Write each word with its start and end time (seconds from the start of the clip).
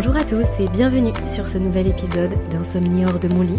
Bonjour 0.00 0.14
à 0.14 0.22
tous 0.22 0.46
et 0.60 0.68
bienvenue 0.68 1.12
sur 1.28 1.48
ce 1.48 1.58
nouvel 1.58 1.88
épisode 1.88 2.30
d'Insomnie 2.50 3.04
hors 3.04 3.18
de 3.18 3.26
mon 3.34 3.42
lit. 3.42 3.56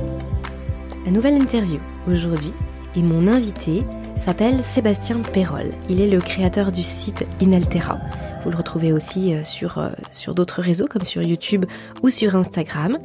La 1.03 1.11
nouvelle 1.11 1.33
interview 1.33 1.81
aujourd'hui 2.07 2.53
et 2.95 3.01
mon 3.01 3.27
invité 3.27 3.83
s'appelle 4.15 4.63
Sébastien 4.63 5.19
Perrol. 5.19 5.65
Il 5.89 5.99
est 5.99 6.09
le 6.09 6.21
créateur 6.21 6.71
du 6.71 6.81
site 6.81 7.27
Inaltera. 7.41 7.99
Vous 8.45 8.51
le 8.51 8.55
retrouvez 8.55 8.93
aussi 8.93 9.33
euh, 9.33 9.43
sur, 9.43 9.79
euh, 9.79 9.89
sur 10.13 10.33
d'autres 10.33 10.61
réseaux 10.61 10.87
comme 10.87 11.03
sur 11.03 11.21
YouTube 11.21 11.65
ou 12.03 12.09
sur 12.09 12.37
Instagram. 12.37 12.99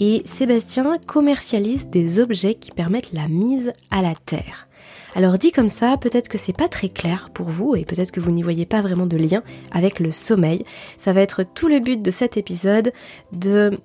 Et 0.00 0.24
Sébastien 0.26 0.98
commercialise 1.06 1.86
des 1.86 2.18
objets 2.18 2.54
qui 2.54 2.72
permettent 2.72 3.12
la 3.12 3.28
mise 3.28 3.72
à 3.92 4.02
la 4.02 4.14
terre. 4.26 4.66
Alors 5.14 5.36
dit 5.36 5.52
comme 5.52 5.68
ça, 5.68 5.96
peut-être 5.98 6.28
que 6.28 6.38
c'est 6.38 6.56
pas 6.56 6.68
très 6.68 6.88
clair 6.88 7.30
pour 7.34 7.50
vous 7.50 7.76
et 7.76 7.84
peut-être 7.84 8.12
que 8.12 8.20
vous 8.20 8.30
n'y 8.30 8.42
voyez 8.42 8.64
pas 8.64 8.80
vraiment 8.80 9.06
de 9.06 9.16
lien 9.16 9.42
avec 9.70 10.00
le 10.00 10.10
sommeil. 10.10 10.64
Ça 10.98 11.12
va 11.12 11.20
être 11.20 11.42
tout 11.42 11.68
le 11.68 11.80
but 11.80 12.00
de 12.00 12.10
cet 12.10 12.36
épisode 12.36 12.92
de 13.32 13.78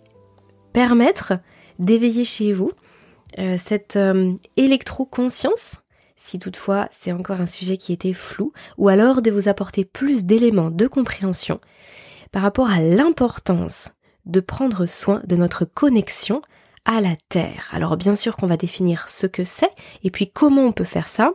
permettre 0.71 1.33
d'éveiller 1.79 2.23
chez 2.23 2.53
vous 2.53 2.71
euh, 3.39 3.57
cette 3.59 3.97
euh, 3.97 4.33
électro-conscience 4.55 5.81
si 6.17 6.39
toutefois 6.39 6.89
c'est 6.91 7.13
encore 7.13 7.39
un 7.39 7.47
sujet 7.47 7.77
qui 7.77 7.93
était 7.93 8.13
flou, 8.13 8.51
ou 8.77 8.89
alors 8.89 9.21
de 9.21 9.31
vous 9.31 9.47
apporter 9.47 9.85
plus 9.85 10.25
d'éléments 10.25 10.71
de 10.71 10.87
compréhension 10.87 11.61
par 12.31 12.41
rapport 12.41 12.69
à 12.69 12.81
l'importance 12.81 13.91
de 14.25 14.41
prendre 14.41 14.85
soin 14.85 15.21
de 15.25 15.37
notre 15.37 15.63
connexion 15.63 16.41
la 17.01 17.15
Terre. 17.29 17.69
Alors 17.71 17.97
bien 17.97 18.15
sûr 18.15 18.35
qu'on 18.37 18.47
va 18.47 18.57
définir 18.57 19.09
ce 19.09 19.27
que 19.27 19.43
c'est 19.43 19.71
et 20.03 20.11
puis 20.11 20.31
comment 20.31 20.63
on 20.63 20.71
peut 20.71 20.83
faire 20.83 21.07
ça. 21.07 21.33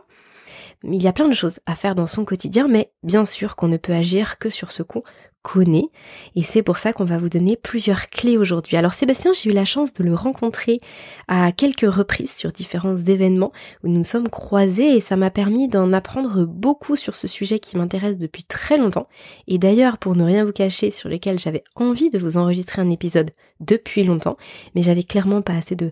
Il 0.83 1.01
y 1.01 1.07
a 1.07 1.13
plein 1.13 1.29
de 1.29 1.33
choses 1.33 1.59
à 1.65 1.75
faire 1.75 1.95
dans 1.95 2.05
son 2.05 2.25
quotidien, 2.25 2.67
mais 2.67 2.91
bien 3.03 3.23
sûr 3.23 3.55
qu'on 3.55 3.69
ne 3.69 3.77
peut 3.77 3.93
agir 3.93 4.37
que 4.37 4.49
sur 4.49 4.71
ce 4.71 4.83
qu'on 4.83 5.01
connaît. 5.43 5.89
Et 6.35 6.41
c'est 6.41 6.63
pour 6.63 6.77
ça 6.77 6.93
qu'on 6.93 7.05
va 7.05 7.17
vous 7.17 7.29
donner 7.29 7.55
plusieurs 7.55 8.07
clés 8.07 8.37
aujourd'hui. 8.37 8.77
Alors 8.77 8.93
Sébastien, 8.93 9.33
j'ai 9.33 9.51
eu 9.51 9.53
la 9.53 9.65
chance 9.65 9.93
de 9.93 10.03
le 10.03 10.15
rencontrer 10.15 10.79
à 11.27 11.51
quelques 11.51 11.81
reprises 11.81 12.33
sur 12.33 12.51
différents 12.51 12.97
événements 12.97 13.51
où 13.83 13.89
nous 13.89 13.97
nous 13.97 14.03
sommes 14.03 14.29
croisés 14.29 14.95
et 14.95 15.01
ça 15.01 15.15
m'a 15.15 15.29
permis 15.29 15.67
d'en 15.67 15.93
apprendre 15.93 16.45
beaucoup 16.45 16.95
sur 16.95 17.15
ce 17.15 17.27
sujet 17.27 17.59
qui 17.59 17.77
m'intéresse 17.77 18.17
depuis 18.17 18.43
très 18.43 18.77
longtemps. 18.77 19.07
Et 19.47 19.57
d'ailleurs, 19.57 19.97
pour 19.97 20.15
ne 20.15 20.23
rien 20.23 20.43
vous 20.43 20.51
cacher, 20.51 20.91
sur 20.91 21.09
lequel 21.09 21.39
j'avais 21.39 21.63
envie 21.75 22.09
de 22.09 22.17
vous 22.17 22.37
enregistrer 22.37 22.81
un 22.81 22.89
épisode 22.89 23.31
depuis 23.59 24.03
longtemps, 24.03 24.37
mais 24.75 24.81
j'avais 24.81 25.03
clairement 25.03 25.41
pas 25.41 25.53
assez 25.53 25.75
de, 25.75 25.91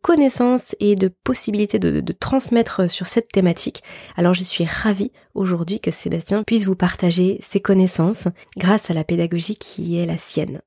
connaissances 0.00 0.74
et 0.80 0.96
de 0.96 1.08
possibilités 1.08 1.78
de, 1.78 2.00
de 2.00 2.12
transmettre 2.12 2.90
sur 2.90 3.06
cette 3.06 3.30
thématique. 3.30 3.82
Alors 4.16 4.34
je 4.34 4.42
suis 4.42 4.64
ravie 4.64 5.12
aujourd'hui 5.34 5.80
que 5.80 5.90
Sébastien 5.90 6.42
puisse 6.42 6.66
vous 6.66 6.76
partager 6.76 7.38
ses 7.40 7.60
connaissances 7.60 8.28
grâce 8.56 8.90
à 8.90 8.94
la 8.94 9.04
pédagogie 9.04 9.56
qui 9.56 9.98
est 9.98 10.06
la 10.06 10.18
sienne. 10.18 10.60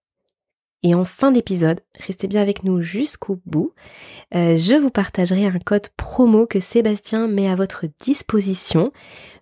Et 0.84 0.94
en 0.94 1.04
fin 1.04 1.32
d'épisode, 1.32 1.82
restez 2.06 2.28
bien 2.28 2.42
avec 2.42 2.64
nous 2.64 2.82
jusqu'au 2.82 3.40
bout, 3.48 3.74
euh, 4.36 4.56
je 4.56 4.76
vous 4.76 4.92
partagerai 4.92 5.48
un 5.48 5.58
code 5.58 5.90
promo 5.98 6.46
que 6.46 6.60
Sébastien 6.60 7.28
met 7.28 7.50
à 7.50 7.56
votre 7.56 7.86
disposition 8.02 8.92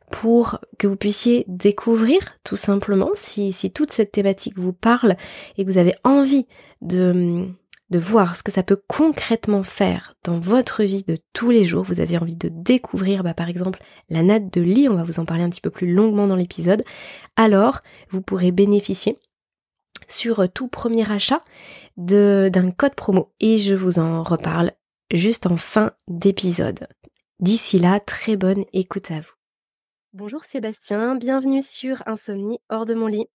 pour 0.10 0.60
que 0.78 0.88
vous 0.88 0.96
puissiez 0.96 1.44
découvrir 1.48 2.20
tout 2.44 2.56
simplement 2.56 3.10
si, 3.16 3.52
si 3.52 3.72
toute 3.72 3.92
cette 3.92 4.12
thématique 4.12 4.58
vous 4.58 4.72
parle 4.72 5.18
et 5.58 5.66
que 5.66 5.72
vous 5.72 5.80
avez 5.80 5.96
envie 6.04 6.46
de 6.82 7.50
de 7.90 8.00
voir 8.00 8.36
ce 8.36 8.44
que 8.44 8.52
ça 8.52 8.64
peut 8.64 8.82
concrètement 8.88 9.64
faire 9.64 10.16
dans 10.24 10.40
votre 10.40 10.84
vie 10.84 11.04
de 11.04 11.18
tous 11.34 11.52
les 11.52 11.64
jours. 11.64 11.84
Vous 11.84 12.00
avez 12.00 12.18
envie 12.18 12.36
de 12.36 12.50
découvrir, 12.50 13.24
bah, 13.24 13.34
par 13.34 13.50
exemple, 13.50 13.80
la 14.10 14.24
natte 14.24 14.52
de 14.54 14.62
lit, 14.62 14.90
on 14.90 14.96
va 14.96 15.04
vous 15.04 15.20
en 15.20 15.26
parler 15.26 15.44
un 15.44 15.50
petit 15.50 15.62
peu 15.62 15.70
plus 15.70 15.94
longuement 15.94 16.28
dans 16.28 16.36
l'épisode. 16.36 16.84
Alors, 17.36 17.82
vous 18.10 18.22
pourrez 18.22 18.52
bénéficier 18.52 19.20
sur 20.08 20.52
tout 20.52 20.68
premier 20.68 21.10
achat 21.12 21.42
d'un 21.98 22.72
code 22.72 22.96
promo 22.96 23.32
et 23.40 23.58
je 23.58 23.76
vous 23.76 24.00
en 24.00 24.24
reparle 24.24 24.72
juste 25.12 25.48
en 25.48 25.58
fin 25.58 25.92
d'épisode. 26.08 26.88
D'ici 27.40 27.80
là, 27.80 28.00
très 28.00 28.36
bonne 28.36 28.66
écoute 28.74 29.12
à 29.12 29.20
vous. 29.20 29.34
Bonjour 30.14 30.44
Sébastien, 30.44 31.16
bienvenue 31.16 31.62
sur 31.62 32.04
Insomnie 32.06 32.60
hors 32.70 32.86
de 32.86 32.94
mon 32.94 33.08
lit. 33.08 33.28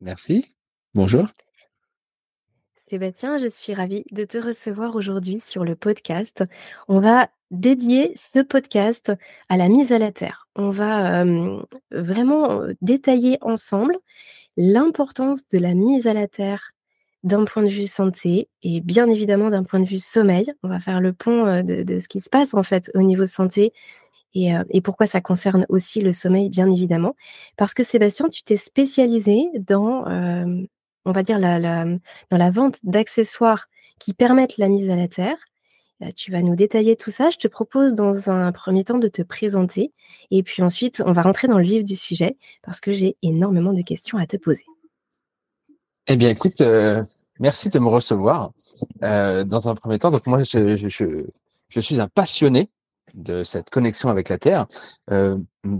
Merci. 0.00 0.54
Bonjour. 0.94 1.26
Sébastien, 2.90 3.38
je 3.38 3.46
suis 3.46 3.72
ravie 3.72 4.04
de 4.10 4.24
te 4.24 4.36
recevoir 4.36 4.96
aujourd'hui 4.96 5.38
sur 5.38 5.64
le 5.64 5.76
podcast. 5.76 6.42
On 6.88 6.98
va 6.98 7.28
dédier 7.52 8.16
ce 8.32 8.40
podcast 8.40 9.12
à 9.48 9.56
la 9.56 9.68
mise 9.68 9.92
à 9.92 9.98
la 10.00 10.10
terre. 10.10 10.48
On 10.56 10.70
va 10.70 11.24
vraiment 11.92 12.62
détailler 12.82 13.38
ensemble 13.42 13.96
l'importance 14.56 15.46
de 15.46 15.58
la 15.58 15.74
mise 15.74 16.08
à 16.08 16.14
la 16.14 16.26
terre 16.26 16.72
d'un 17.22 17.44
point 17.44 17.62
de 17.62 17.68
vue 17.68 17.86
santé 17.86 18.48
et 18.64 18.80
bien 18.80 19.08
évidemment 19.08 19.50
d'un 19.50 19.62
point 19.62 19.78
de 19.78 19.88
vue 19.88 20.00
sommeil. 20.00 20.52
On 20.64 20.68
va 20.68 20.80
faire 20.80 21.00
le 21.00 21.12
pont 21.12 21.62
de, 21.62 22.00
ce 22.00 22.08
qui 22.08 22.18
se 22.18 22.28
passe 22.28 22.54
en 22.54 22.64
fait 22.64 22.90
au 22.96 23.02
niveau 23.02 23.24
santé 23.24 23.72
et, 24.34 24.50
et, 24.70 24.80
pourquoi 24.80 25.06
ça 25.06 25.20
concerne 25.20 25.64
aussi 25.68 26.00
le 26.00 26.10
sommeil, 26.10 26.50
bien 26.50 26.68
évidemment. 26.68 27.14
Parce 27.56 27.72
que 27.72 27.84
Sébastien, 27.84 28.28
tu 28.28 28.42
t'es 28.42 28.56
spécialisé 28.56 29.46
dans 29.60 30.04
on 31.04 31.12
va 31.12 31.22
dire, 31.22 31.40
dans 31.40 32.00
la 32.38 32.50
vente 32.50 32.78
d'accessoires 32.82 33.68
qui 33.98 34.14
permettent 34.14 34.58
la 34.58 34.68
mise 34.68 34.90
à 34.90 34.96
la 34.96 35.08
terre. 35.08 35.36
Euh, 36.02 36.10
tu 36.16 36.32
vas 36.32 36.42
nous 36.42 36.56
détailler 36.56 36.96
tout 36.96 37.10
ça. 37.10 37.30
Je 37.30 37.36
te 37.36 37.46
propose 37.46 37.94
dans 37.94 38.30
un 38.30 38.50
premier 38.52 38.84
temps 38.84 38.98
de 38.98 39.08
te 39.08 39.22
présenter 39.22 39.92
et 40.30 40.42
puis 40.42 40.62
ensuite 40.62 41.02
on 41.04 41.12
va 41.12 41.22
rentrer 41.22 41.46
dans 41.46 41.58
le 41.58 41.64
vif 41.64 41.84
du 41.84 41.96
sujet 41.96 42.36
parce 42.62 42.80
que 42.80 42.92
j'ai 42.92 43.16
énormément 43.22 43.72
de 43.72 43.82
questions 43.82 44.18
à 44.18 44.26
te 44.26 44.36
poser. 44.36 44.64
Eh 46.06 46.16
bien 46.16 46.30
écoute, 46.30 46.60
euh, 46.62 47.04
merci 47.38 47.68
de 47.68 47.78
me 47.78 47.88
recevoir. 47.88 48.52
Euh, 49.02 49.44
dans 49.44 49.68
un 49.68 49.74
premier 49.74 49.98
temps, 49.98 50.10
donc 50.10 50.26
moi 50.26 50.42
je 50.42 50.88
suis 51.80 52.00
un 52.00 52.08
passionné 52.08 52.70
de 53.14 53.44
cette 53.44 53.70
connexion 53.70 54.08
avec 54.08 54.28
la 54.28 54.38
Terre. 54.38 54.66
Euh, 55.10 55.36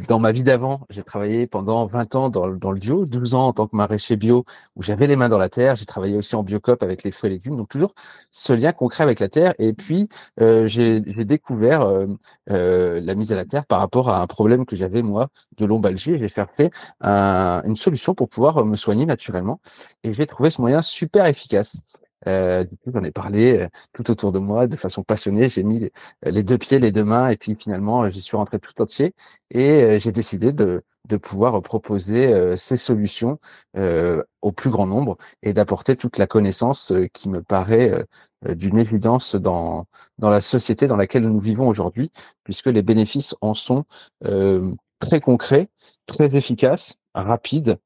dans 0.08 0.18
ma 0.18 0.30
vie 0.32 0.42
d'avant, 0.42 0.82
j'ai 0.90 1.02
travaillé 1.02 1.46
pendant 1.46 1.86
20 1.86 2.14
ans 2.14 2.28
dans, 2.28 2.46
le 2.46 2.78
bio, 2.78 3.06
12 3.06 3.34
ans 3.34 3.46
en 3.46 3.52
tant 3.54 3.66
que 3.66 3.74
maraîcher 3.74 4.16
bio, 4.16 4.44
où 4.76 4.82
j'avais 4.82 5.06
les 5.06 5.16
mains 5.16 5.30
dans 5.30 5.38
la 5.38 5.48
terre. 5.48 5.74
J'ai 5.74 5.86
travaillé 5.86 6.16
aussi 6.16 6.36
en 6.36 6.42
biocop 6.42 6.82
avec 6.82 7.02
les 7.02 7.10
fruits 7.10 7.30
et 7.30 7.34
légumes, 7.34 7.56
donc 7.56 7.68
toujours 7.70 7.94
ce 8.30 8.52
lien 8.52 8.72
concret 8.72 9.04
avec 9.04 9.20
la 9.20 9.28
terre. 9.28 9.54
Et 9.58 9.72
puis, 9.72 10.08
euh, 10.40 10.66
j'ai 10.66 11.00
découvert 11.00 11.82
euh, 11.82 13.00
la 13.00 13.14
mise 13.14 13.32
à 13.32 13.36
la 13.36 13.46
terre 13.46 13.64
par 13.64 13.80
rapport 13.80 14.10
à 14.10 14.20
un 14.20 14.26
problème 14.26 14.66
que 14.66 14.76
j'avais, 14.76 15.02
moi, 15.02 15.28
de 15.56 15.64
lombalgie. 15.64 16.18
J'ai 16.18 16.28
fait 16.28 16.70
une 17.00 17.76
solution 17.76 18.14
pour 18.14 18.28
pouvoir 18.28 18.64
me 18.66 18.76
soigner 18.76 19.06
naturellement. 19.06 19.60
Et 20.04 20.12
j'ai 20.12 20.26
trouvé 20.26 20.50
ce 20.50 20.60
moyen 20.60 20.82
super 20.82 21.24
efficace. 21.26 21.80
Euh, 22.26 22.64
du 22.64 22.76
coup, 22.76 22.90
j'en 22.92 23.02
ai 23.04 23.10
parlé 23.10 23.60
euh, 23.60 23.68
tout 23.92 24.10
autour 24.10 24.32
de 24.32 24.38
moi 24.38 24.66
de 24.66 24.76
façon 24.76 25.02
passionnée. 25.02 25.48
J'ai 25.48 25.62
mis 25.62 25.90
les 26.22 26.42
deux 26.42 26.58
pieds, 26.58 26.78
les 26.78 26.92
deux 26.92 27.04
mains, 27.04 27.30
et 27.30 27.36
puis 27.36 27.54
finalement, 27.54 28.08
j'y 28.10 28.20
suis 28.20 28.36
rentré 28.36 28.58
tout 28.58 28.80
entier. 28.80 29.14
Et 29.50 29.82
euh, 29.82 29.98
j'ai 29.98 30.12
décidé 30.12 30.52
de, 30.52 30.82
de 31.08 31.16
pouvoir 31.16 31.60
proposer 31.62 32.56
ces 32.56 32.76
solutions 32.76 33.38
au 34.42 34.52
plus 34.52 34.70
grand 34.70 34.86
nombre 34.86 35.16
et 35.42 35.52
d'apporter 35.54 35.96
toute 35.96 36.18
la 36.18 36.26
connaissance 36.26 36.92
qui 37.12 37.28
me 37.28 37.42
paraît 37.42 38.06
d'une 38.46 38.78
évidence 38.78 39.34
dans, 39.34 39.86
dans 40.18 40.30
la 40.30 40.40
société 40.40 40.86
dans 40.86 40.96
laquelle 40.96 41.24
nous 41.24 41.40
vivons 41.40 41.68
aujourd'hui, 41.68 42.12
puisque 42.44 42.66
les 42.66 42.82
bénéfices 42.82 43.34
en 43.40 43.54
sont 43.54 43.84
très 45.00 45.20
concrets, 45.20 45.68
très 46.06 46.36
efficaces, 46.36 46.96
rapides 47.14 47.78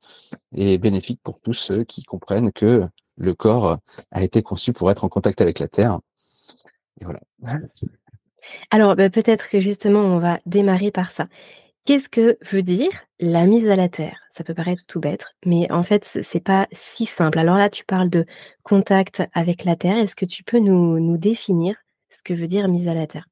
et 0.55 0.77
bénéfiques 0.77 1.21
pour 1.23 1.41
tous 1.41 1.55
ceux 1.55 1.85
qui 1.85 2.03
comprennent 2.03 2.53
que 2.53 2.87
le 3.17 3.35
corps 3.35 3.79
a 4.11 4.23
été 4.23 4.43
conçu 4.43 4.73
pour 4.73 4.91
être 4.91 5.05
en 5.05 5.09
contact 5.09 5.41
avec 5.41 5.59
la 5.59 5.69
terre. 5.69 6.01
Et 7.01 7.05
voilà. 7.05 7.21
Alors, 8.71 8.97
bah, 8.97 9.11
peut-être 9.11 9.49
que 9.49 9.61
justement, 9.61 10.01
on 10.01 10.19
va 10.19 10.41
démarrer 10.47 10.91
par 10.91 11.11
ça. 11.11 11.29
Qu'est-ce 11.85 12.09
que 12.09 12.39
veut 12.51 12.63
dire 12.63 12.91
la 13.21 13.47
mise 13.47 13.69
à 13.69 13.77
la 13.77 13.89
terre? 13.91 14.19
Ça 14.31 14.43
peut 14.43 14.55
paraître 14.55 14.85
tout 14.87 15.01
bête, 15.01 15.27
mais 15.45 15.71
en 15.71 15.83
fait, 15.83 16.05
c'est 16.23 16.41
pas 16.41 16.67
si 16.73 17.05
simple. 17.05 17.39
Alors 17.39 17.57
là, 17.57 17.69
tu 17.69 17.85
parles 17.85 18.09
de 18.09 18.25
contact 18.63 19.23
avec 19.35 19.65
la 19.65 19.77
terre. 19.77 19.99
Est-ce 19.99 20.17
que 20.17 20.25
tu 20.25 20.45
peux 20.45 20.59
nous 20.59 21.19
définir 21.19 21.77
ce 22.09 22.23
que 22.23 22.33
veut 22.33 22.47
dire 22.47 22.69
mise 22.69 22.89
à 22.89 22.95
la 22.95 23.07
terre? 23.07 23.27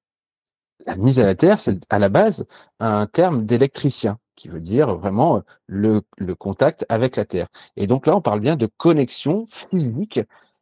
La 0.86 0.96
mise 0.96 1.18
à 1.18 1.24
la 1.24 1.34
terre, 1.34 1.60
c'est 1.60 1.80
à 1.90 1.98
la 1.98 2.08
base 2.08 2.44
un 2.80 3.06
terme 3.06 3.46
d'électricien 3.46 4.18
qui 4.36 4.48
veut 4.48 4.60
dire 4.60 4.96
vraiment 4.96 5.36
euh, 5.36 5.40
le, 5.66 6.02
le, 6.18 6.34
contact 6.34 6.84
avec 6.88 7.16
la 7.16 7.24
Terre. 7.24 7.48
Et 7.76 7.86
donc 7.86 8.06
là, 8.06 8.16
on 8.16 8.20
parle 8.20 8.40
bien 8.40 8.56
de 8.56 8.66
connexion 8.66 9.46
physique 9.48 10.20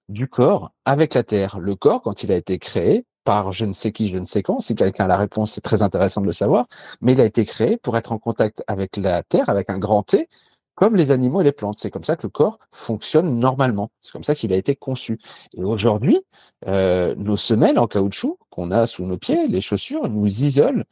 du 0.09 0.29
corps 0.29 0.73
avec 0.85 1.15
la 1.15 1.23
Terre. 1.23 1.59
Le 1.59 1.77
corps, 1.77 2.03
quand 2.03 2.23
il 2.23 2.33
a 2.33 2.37
été 2.37 2.59
créé 2.59 3.07
par 3.25 3.53
je 3.53 3.65
ne 3.65 3.73
sais 3.73 3.93
qui, 3.93 4.09
je 4.11 4.19
ne 4.19 4.25
sais 4.25 4.43
quand, 4.43 4.61
si 4.61 4.75
quelqu'un 4.75 5.05
a 5.05 5.09
la 5.09 5.17
réponse, 5.17 5.53
c'est 5.53 5.61
très 5.61 5.83
intéressant 5.83 6.21
de 6.21 6.27
le 6.27 6.33
savoir, 6.33 6.67
mais 7.01 7.13
il 7.13 7.21
a 7.21 7.25
été 7.25 7.45
créé 7.45 7.77
pour 7.77 7.97
être 7.97 8.13
en 8.13 8.19
contact 8.19 8.63
avec 8.67 8.97
la 8.97 9.23
Terre, 9.23 9.49
avec 9.49 9.71
un 9.71 9.79
grand 9.79 10.03
T, 10.03 10.29
comme 10.75 10.97
les 10.97 11.11
animaux 11.11 11.41
et 11.41 11.45
les 11.45 11.53
plantes. 11.53 11.79
C'est 11.79 11.91
comme 11.91 12.05
ça 12.05 12.17
que 12.17 12.23
le 12.25 12.31
corps 12.31 12.59
fonctionne 12.73 13.39
normalement. 13.39 13.91
C'est 14.01 14.13
comme 14.13 14.25
ça 14.25 14.35
qu'il 14.35 14.53
a 14.53 14.57
été 14.57 14.77
conçu. 14.77 15.19
Et 15.55 15.63
aujourd'hui, 15.63 16.21
euh, 16.67 17.15
nos 17.17 17.37
semelles 17.37 17.79
en 17.79 17.87
caoutchouc 17.87 18.39
qu'on 18.51 18.71
a 18.71 18.87
sous 18.87 19.05
nos 19.05 19.19
pieds, 19.19 19.47
les 19.49 19.61
chaussures, 19.61 20.09
nous 20.09 20.27
isolent 20.27 20.85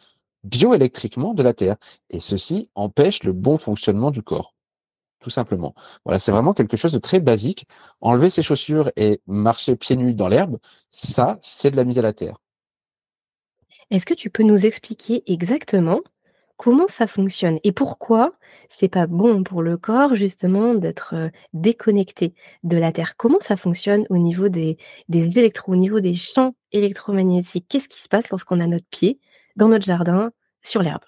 bioélectriquement 0.45 1.35
de 1.35 1.43
la 1.43 1.55
Terre. 1.55 1.77
Et 2.11 2.21
ceci 2.21 2.71
empêche 2.75 3.23
le 3.23 3.33
bon 3.33 3.59
fonctionnement 3.59 4.11
du 4.11 4.23
corps. 4.23 4.55
tout 5.21 5.31
simplement. 5.31 5.75
Voilà, 6.05 6.19
c'est 6.19 6.33
vraiment 6.33 6.55
quelque 6.55 6.77
chose 6.77 6.93
de 6.93 6.99
très 6.99 7.21
basique. 7.21 7.67
Enlever 8.01 8.31
ses 8.31 8.43
chaussures 8.43 8.91
et 8.97 9.21
marcher 9.27 9.75
pieds 9.77 9.97
nus 9.97 10.15
dans 10.15 10.29
l'herbe, 10.29 10.59
ça, 10.93 11.39
c'est 11.43 11.71
de 11.71 11.77
la 11.77 11.85
mise 11.85 11.99
à 11.99 12.03
la 12.03 12.13
terre. 12.13 12.39
Est-ce 13.91 14.07
que 14.07 14.15
tu 14.15 14.31
peux 14.31 14.43
nous 14.43 14.67
expliquer 14.67 15.23
exactement 15.27 16.01
comment 16.58 16.88
ça 16.88 17.06
fonctionne 17.06 17.58
et 17.64 17.72
pourquoi 17.72 18.34
c'est 18.69 18.88
pas 18.88 19.06
bon 19.06 19.43
pour 19.44 19.62
le 19.62 19.78
corps 19.78 20.14
justement 20.14 20.75
d'être 20.75 21.14
déconnecté 21.55 22.34
de 22.64 22.76
la 22.76 22.93
Terre? 22.93 23.16
Comment 23.16 23.40
ça 23.40 23.56
fonctionne 23.56 24.05
au 24.10 24.19
niveau 24.19 24.50
des, 24.50 24.76
électrons, 25.08 25.72
au 25.72 25.76
niveau 25.76 26.00
des 26.00 26.14
champs 26.14 26.55
électromagnétiques? 26.72 27.66
Qu'est-ce 27.69 27.88
qui 27.88 28.02
se 28.02 28.08
passe 28.08 28.28
lorsqu'on 28.28 28.60
a 28.60 28.66
notre 28.66 28.87
pied 28.90 29.19
dans 29.56 29.69
notre 29.69 29.87
jardin 29.87 30.32
sur 30.62 30.82
l'herbe? 30.82 31.05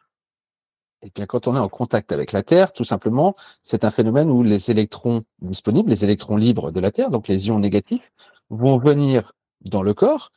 Eh 1.02 1.10
bien, 1.14 1.26
quand 1.26 1.48
on 1.48 1.56
est 1.56 1.60
en 1.60 1.68
contact 1.68 2.12
avec 2.12 2.32
la 2.32 2.42
Terre, 2.42 2.72
tout 2.72 2.84
simplement, 2.84 3.34
c'est 3.62 3.84
un 3.84 3.90
phénomène 3.90 4.30
où 4.30 4.42
les 4.42 4.70
électrons 4.70 5.24
disponibles, 5.40 5.90
les 5.90 6.04
électrons 6.04 6.36
libres 6.36 6.70
de 6.70 6.80
la 6.80 6.92
Terre, 6.92 7.10
donc 7.10 7.26
les 7.26 7.48
ions 7.48 7.58
négatifs, 7.58 8.12
vont 8.50 8.78
venir 8.78 9.32
dans 9.62 9.82
le 9.82 9.94
corps 9.94 10.30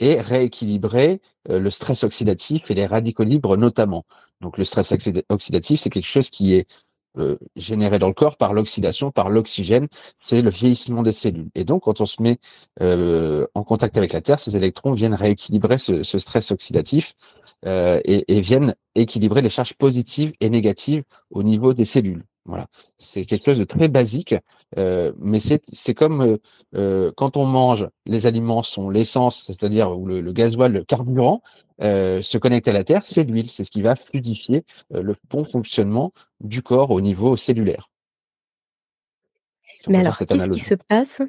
et 0.00 0.20
rééquilibrer 0.20 1.20
le 1.48 1.70
stress 1.70 2.04
oxydatif 2.04 2.70
et 2.70 2.74
les 2.74 2.86
radicaux 2.86 3.24
libres 3.24 3.56
notamment. 3.56 4.04
Donc 4.40 4.58
le 4.58 4.64
stress 4.64 4.92
oxydatif, 5.28 5.80
c'est 5.80 5.90
quelque 5.90 6.04
chose 6.06 6.30
qui 6.30 6.54
est 6.54 6.66
généré 7.56 7.98
dans 7.98 8.06
le 8.06 8.14
corps 8.14 8.36
par 8.36 8.52
l'oxydation, 8.52 9.10
par 9.10 9.28
l'oxygène, 9.28 9.88
c'est 10.20 10.40
le 10.40 10.50
vieillissement 10.50 11.02
des 11.02 11.12
cellules. 11.12 11.50
Et 11.56 11.64
donc 11.64 11.82
quand 11.84 12.00
on 12.00 12.06
se 12.06 12.22
met 12.22 12.38
en 12.80 13.64
contact 13.64 13.96
avec 13.98 14.12
la 14.12 14.20
Terre, 14.20 14.38
ces 14.38 14.56
électrons 14.56 14.92
viennent 14.92 15.14
rééquilibrer 15.14 15.78
ce, 15.78 16.02
ce 16.02 16.18
stress 16.18 16.52
oxydatif 16.52 17.14
euh, 17.66 18.00
et, 18.04 18.24
et, 18.36 18.40
viennent 18.40 18.74
équilibrer 18.94 19.42
les 19.42 19.48
charges 19.48 19.74
positives 19.74 20.32
et 20.40 20.50
négatives 20.50 21.02
au 21.30 21.42
niveau 21.42 21.74
des 21.74 21.84
cellules. 21.84 22.24
Voilà, 22.48 22.66
c'est 22.96 23.26
quelque 23.26 23.44
chose 23.44 23.58
de 23.58 23.64
très 23.64 23.88
basique, 23.88 24.34
euh, 24.78 25.12
mais 25.18 25.38
c'est 25.38 25.94
comme 25.94 26.22
euh, 26.22 26.36
euh, 26.74 27.12
quand 27.14 27.36
on 27.36 27.44
mange, 27.44 27.86
les 28.06 28.26
aliments 28.26 28.62
sont 28.62 28.88
l'essence, 28.88 29.44
c'est-à-dire 29.46 29.90
où 29.90 30.06
le, 30.06 30.22
le, 30.22 30.32
gasoil, 30.32 30.72
le 30.72 30.82
carburant, 30.82 31.42
euh, 31.82 32.22
se 32.22 32.38
connecte 32.38 32.66
à 32.66 32.72
la 32.72 32.84
terre, 32.84 33.04
c'est 33.04 33.24
l'huile, 33.24 33.50
c'est 33.50 33.64
ce 33.64 33.70
qui 33.70 33.82
va 33.82 33.96
fluidifier 33.96 34.64
le 34.90 35.14
bon 35.28 35.44
fonctionnement 35.44 36.12
du 36.40 36.62
corps 36.62 36.90
au 36.90 37.02
niveau 37.02 37.36
cellulaire. 37.36 37.90
mais 39.86 39.98
alors, 39.98 40.16
qu'est-ce 40.16 40.48
qui 40.48 40.64
se 40.64 40.74
passe 40.74 41.20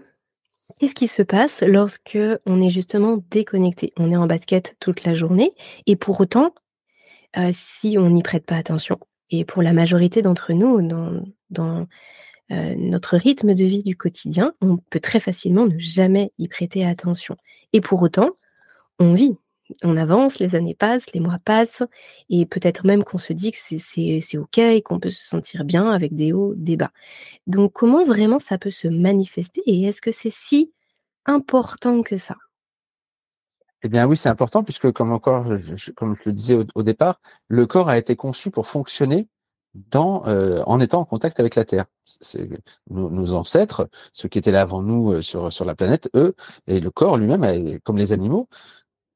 Qu'est-ce 0.78 0.96
qui 0.96 1.08
se 1.08 1.22
passe 1.22 1.62
lorsque 1.62 2.18
on 2.46 2.62
est 2.62 2.70
justement 2.70 3.24
déconnecté? 3.32 3.94
On 3.98 4.12
est 4.12 4.16
en 4.16 4.28
basket 4.28 4.76
toute 4.80 5.04
la 5.04 5.16
journée 5.16 5.52
et 5.88 5.96
pour 5.96 6.22
autant, 6.22 6.54
euh, 7.38 7.50
si 7.54 7.98
on 7.98 8.10
n'y 8.10 8.24
prête 8.24 8.46
pas 8.46 8.56
attention, 8.56 9.00
et 9.32 9.46
pour 9.46 9.62
la 9.62 9.74
majorité 9.74 10.22
d'entre 10.22 10.54
nous, 10.54 10.82
dans, 11.50 11.88
euh, 12.52 12.76
notre 12.76 13.18
rythme 13.18 13.54
de 13.54 13.64
vie 13.64 13.84
du 13.84 13.96
quotidien, 13.96 14.54
on 14.62 14.78
peut 14.78 15.00
très 15.00 15.20
facilement 15.20 15.68
ne 15.68 15.78
jamais 15.78 16.32
y 16.40 16.48
prêter 16.48 16.86
attention. 16.86 17.38
Et 17.74 17.82
pour 17.82 18.02
autant, 18.02 18.32
on 19.00 19.14
vit, 19.14 19.38
on 19.84 19.98
avance, 19.98 20.40
les 20.40 20.56
années 20.56 20.76
passent, 20.76 21.12
les 21.14 21.20
mois 21.20 21.38
passent, 21.44 21.84
et 22.30 22.46
peut-être 22.46 22.86
même 22.86 23.04
qu'on 23.04 23.18
se 23.18 23.34
dit 23.34 23.52
que 23.52 23.58
c'est 23.58 24.38
OK, 24.38 24.60
qu'on 24.84 25.00
peut 25.00 25.10
se 25.10 25.26
sentir 25.26 25.64
bien 25.64 25.92
avec 25.92 26.16
des 26.16 26.34
hauts, 26.34 26.54
des 26.56 26.78
bas. 26.78 26.92
Donc 27.48 27.74
comment 27.74 28.04
vraiment 28.04 28.40
ça 28.40 28.58
peut 28.58 28.72
se 28.72 28.88
manifester 28.88 29.62
et 29.66 29.84
est-ce 29.84 30.02
que 30.02 30.12
c'est 30.12 30.32
si 30.34 30.74
important 31.26 32.02
que 32.02 32.18
ça? 32.18 32.36
Eh 33.82 33.88
bien 33.88 34.08
oui, 34.08 34.18
c'est 34.18 34.30
important 34.30 34.64
puisque 34.64 34.92
comme 34.92 35.12
encore, 35.12 35.46
comme 35.96 36.16
je 36.16 36.22
le 36.26 36.34
disais 36.34 36.58
au, 36.76 36.84
départ, 36.84 37.20
le 37.48 37.66
corps 37.66 37.90
a 37.90 37.98
été 37.98 38.16
conçu 38.16 38.52
pour 38.52 38.68
fonctionner 38.68 39.30
euh, 39.96 40.64
en 40.66 40.80
étant 40.80 41.00
en 41.02 41.06
contact 41.06 41.40
avec 41.40 41.56
la 41.56 41.64
Terre. 41.64 41.86
Nos, 42.90 43.10
nos, 43.10 43.34
ancêtres, 43.34 43.88
ceux 44.12 44.28
qui 44.28 44.40
étaient 44.40 44.52
là 44.52 44.62
avant 44.62 44.82
nous 44.82 45.14
euh, 45.14 45.22
sur, 45.22 45.54
sur 45.54 45.64
la 45.64 45.76
planète, 45.76 46.10
eux, 46.16 46.36
et 46.68 46.80
le 46.80 46.90
corps 46.92 47.18
lui-même, 47.18 47.80
comme 47.82 47.98
les 47.98 48.12
animaux, 48.12 48.50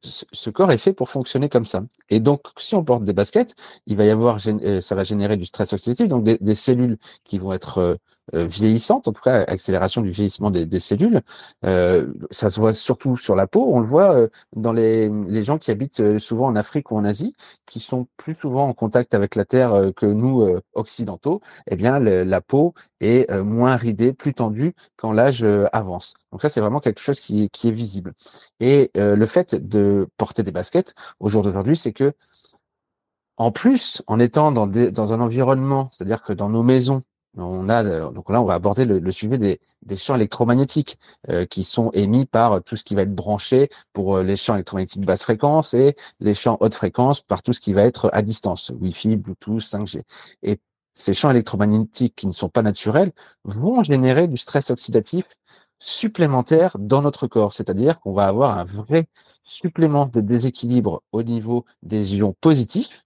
ce 0.03 0.50
corps 0.50 0.71
est 0.71 0.77
fait 0.77 0.94
pour 0.94 1.09
fonctionner 1.09 1.50
comme 1.50 1.65
ça. 1.65 1.83
Et 2.09 2.19
donc, 2.19 2.41
si 2.57 2.75
on 2.75 2.83
porte 2.83 3.03
des 3.03 3.13
baskets, 3.13 3.55
il 3.85 3.97
va 3.97 4.05
y 4.05 4.09
avoir, 4.09 4.38
euh, 4.47 4.81
ça 4.81 4.95
va 4.95 5.03
générer 5.03 5.38
du 5.38 5.45
stress 5.45 5.73
oxydatif, 5.73 6.07
donc 6.07 6.23
des, 6.23 6.55
cellules 6.55 6.97
qui 7.23 7.39
vont 7.39 7.53
être 7.53 7.97
euh, 8.33 8.43
euh, 8.43 8.45
vieillissantes, 8.45 9.07
en 9.07 9.13
tout 9.13 9.21
cas 9.21 9.43
accélération 9.43 10.01
du 10.01 10.11
vieillissement 10.11 10.51
des, 10.51 10.79
cellules. 10.79 11.21
ça 11.63 12.49
se 12.49 12.59
voit 12.59 12.73
surtout 12.73 13.17
sur 13.17 13.35
la 13.35 13.47
peau. 13.47 13.65
On 13.73 13.79
le 13.79 13.87
voit 13.87 14.27
dans 14.55 14.73
les, 14.73 15.09
les 15.09 15.43
gens 15.43 15.57
qui 15.57 15.71
habitent 15.71 16.17
souvent 16.17 16.47
en 16.47 16.55
Afrique 16.55 16.91
ou 16.91 16.97
en 16.97 17.05
Asie, 17.05 17.35
qui 17.65 17.79
sont 17.79 18.07
plus 18.17 18.35
souvent 18.35 18.67
en 18.67 18.73
contact 18.73 19.13
avec 19.13 19.35
la 19.35 19.45
terre 19.45 19.91
que 19.95 20.05
nous 20.05 20.45
occidentaux. 20.73 21.41
Eh 21.67 21.75
bien, 21.75 21.99
la 21.99 22.41
peau 22.41 22.73
est 22.99 23.31
moins 23.31 23.75
ridée, 23.75 24.13
plus 24.13 24.33
tendue 24.33 24.73
quand 24.97 25.13
l'âge 25.13 25.45
avance. 25.71 26.13
Donc 26.31 26.41
ça, 26.41 26.49
c'est 26.49 26.61
vraiment 26.61 26.79
quelque 26.79 27.01
chose 27.01 27.19
qui, 27.19 27.49
qui 27.49 27.69
est 27.69 27.71
visible. 27.71 28.13
Et 28.59 28.91
le 28.95 29.25
fait 29.25 29.55
de 29.55 30.07
porter 30.17 30.43
des 30.43 30.51
baskets 30.51 30.93
au 31.19 31.29
jour 31.29 31.43
d'aujourd'hui, 31.43 31.77
c'est 31.77 31.93
que 31.93 32.13
en 33.37 33.51
plus, 33.51 34.01
en 34.07 34.19
étant 34.19 34.51
dans, 34.51 34.67
dans 34.67 35.13
un 35.13 35.19
environnement, 35.19 35.89
c'est-à-dire 35.91 36.21
que 36.21 36.33
dans 36.33 36.49
nos 36.49 36.63
maisons, 36.63 37.01
on 37.38 37.69
a 37.69 38.09
donc 38.12 38.30
là 38.30 38.41
on 38.41 38.45
va 38.45 38.53
aborder 38.53 38.85
le, 38.85 39.12
sujet 39.12 39.38
des, 39.38 39.95
champs 39.95 40.15
électromagnétiques 40.15 41.00
euh, 41.30 41.45
qui 41.45 41.63
sont 41.63 41.89
émis 41.91 42.25
par 42.25 42.63
tout 42.63 42.75
ce 42.75 42.83
qui 42.83 42.95
va 42.95 43.01
être 43.01 43.15
branché 43.15 43.69
pour 43.91 44.18
euh, 44.18 44.24
les 44.24 44.35
champs 44.35 44.56
électromagnétiques 44.56 45.06
basse 45.06 45.24
fréquence 45.24 45.74
et 45.74 45.95
les 46.19 46.33
champs 46.33 46.57
haute 46.59 46.74
fréquence 46.74 47.21
par 47.21 47.41
tout 47.41 47.53
ce 47.53 47.59
qui 47.59 47.74
va 47.74 47.83
être 47.83 48.09
à 48.13 48.21
distance, 48.21 48.71
Wi-Fi, 48.80 49.15
Bluetooth, 49.15 49.62
5G. 49.62 50.03
Et 50.44 50.59
ces 50.94 51.13
champs 51.13 51.31
électromagnétiques 51.31 52.15
qui 52.15 52.27
ne 52.27 52.33
sont 52.33 52.50
pas 52.50 52.62
naturels 52.62 53.12
vont 53.44 53.83
générer 53.83 54.27
du 54.27 54.38
stress 54.38 54.69
oxydatif 54.69 55.25
supplémentaire 55.80 56.77
dans 56.80 57.01
notre 57.01 57.27
corps, 57.27 57.53
c'est-à-dire 57.53 57.99
qu'on 57.99 58.13
va 58.13 58.28
avoir 58.28 58.57
un 58.57 58.63
vrai 58.63 59.07
supplément 59.44 60.06
de 60.06 60.21
déséquilibre 60.21 61.04
au 61.11 61.23
niveau 61.23 61.66
des 61.81 62.16
ions 62.16 62.35
positifs. 62.40 63.04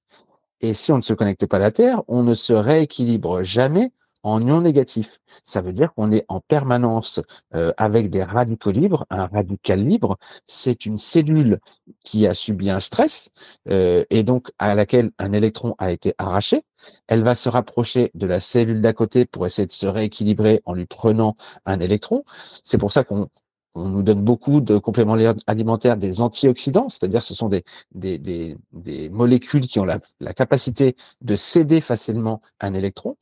Et 0.62 0.74
si 0.74 0.91
on 0.91 0.98
ne 0.98 1.01
se 1.01 1.13
connecte 1.13 1.46
pas 1.46 1.57
à 1.57 1.60
la 1.60 1.72
Terre, 1.72 2.03
on 2.07 2.24
ne 2.24 2.34
se 2.34 2.53
rééquilibre 2.53 3.43
jamais 3.43 3.91
en 4.24 4.45
ions 4.45 4.62
négatifs. 4.62 5.19
Ça 5.43 5.62
veut 5.62 5.74
dire 5.74 5.93
qu'on 5.93 6.12
est 6.12 6.25
en 6.27 6.39
permanence 6.41 7.21
euh, 7.55 7.71
avec 7.77 8.09
des 8.09 8.24
radicaux 8.24 8.71
libres. 8.71 9.05
Un 9.09 9.27
radical 9.27 9.86
libre, 9.86 10.17
c'est 10.45 10.86
une 10.86 10.97
cellule 10.97 11.59
qui 12.03 12.27
a 12.27 12.33
subi 12.33 12.69
un 12.69 12.79
stress 12.79 13.29
euh, 13.69 14.03
et 14.09 14.24
donc 14.24 14.51
à 14.59 14.75
laquelle 14.75 15.12
un 15.19 15.33
électron 15.33 15.75
a 15.77 15.91
été 15.91 16.13
arraché. 16.17 16.63
Elle 17.07 17.24
va 17.24 17.36
se 17.36 17.50
rapprocher 17.50 18.12
de 18.13 18.27
la 18.27 18.39
cellule 18.39 18.81
d'à 18.81 18.93
côté 18.93 19.25
pour 19.25 19.45
essayer 19.45 19.65
de 19.65 19.71
se 19.71 19.88
rééquilibrer 19.88 20.62
en 20.65 20.74
lui 20.74 20.86
prenant 20.86 21.36
un 21.65 21.79
électron. 21.79 22.24
C'est 22.63 22.77
pour 22.77 22.91
ça 22.91 23.03
qu'on 23.03 23.29
on 23.77 23.89
nous 23.89 24.03
donne 24.03 24.21
beaucoup 24.21 24.59
de 24.59 24.77
compléments 24.77 25.17
alimentaires, 25.45 25.97
des 25.97 26.21
antioxydants, 26.21 26.89
c'est-à-dire 26.89 27.24
ce 27.24 27.36
sont 27.36 27.50
des, 27.50 28.57
molécules 29.12 29.67
qui 29.67 29.79
ont 29.79 29.86
la 29.86 30.33
capacité 30.33 30.95
de 31.21 31.36
céder 31.36 31.81
facilement 31.81 32.41
un 32.59 32.74
électron. 32.74 33.17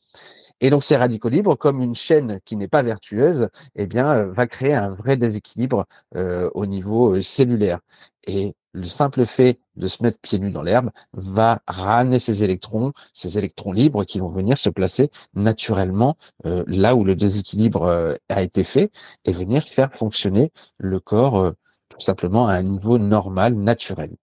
Et 0.62 0.69
donc 0.69 0.83
ces 0.83 0.95
radicaux 0.95 1.29
libres, 1.29 1.55
comme 1.55 1.81
une 1.81 1.95
chaîne 1.95 2.39
qui 2.45 2.55
n'est 2.55 2.67
pas 2.67 2.83
vertueuse, 2.83 3.50
eh 3.75 3.88
bien, 3.88 4.09
euh, 4.12 4.31
va 4.31 4.47
créer 4.47 4.74
un 4.74 4.89
vrai 4.89 5.17
déséquilibre 5.17 5.85
euh, 6.15 6.50
au 6.53 6.65
niveau 6.65 7.15
euh, 7.15 7.21
cellulaire. 7.21 7.79
Et 8.27 8.55
le 8.74 8.85
simple 8.85 9.25
fait 9.25 9.59
de 9.75 9.88
se 9.88 10.03
mettre 10.03 10.19
pieds 10.19 10.39
nus 10.39 10.51
dans 10.51 10.62
l'herbe 10.63 10.91
va 11.13 11.62
ramener 11.67 12.19
ces 12.19 12.43
électrons, 12.43 12.91
ces 13.13 13.38
électrons 13.38 13.71
libres 13.71 14.03
qui 14.05 14.19
vont 14.19 14.29
venir 14.29 14.57
se 14.57 14.69
placer 14.69 15.12
naturellement 15.33 16.17
là 16.43 16.95
où 16.95 17.05
le 17.05 17.15
déséquilibre 17.15 18.17
a 18.27 18.41
été 18.41 18.65
fait 18.65 18.91
et 19.24 19.31
venir 19.31 19.63
faire 19.63 19.93
fonctionner 19.93 20.51
le 20.77 21.00
corps 21.00 21.53
tout 21.88 22.00
simplement 22.01 22.47
à 22.47 22.55
un 22.55 22.63
niveau 22.63 22.97
normal, 22.97 23.53
naturel. 23.55 24.17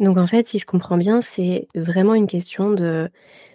Donc 0.00 0.16
en 0.16 0.26
fait, 0.26 0.46
si 0.46 0.58
je 0.58 0.66
comprends 0.66 0.96
bien, 0.96 1.22
c'est 1.22 1.68
vraiment 1.74 2.14
une 2.14 2.26
question 2.26 2.70
de 2.70 3.10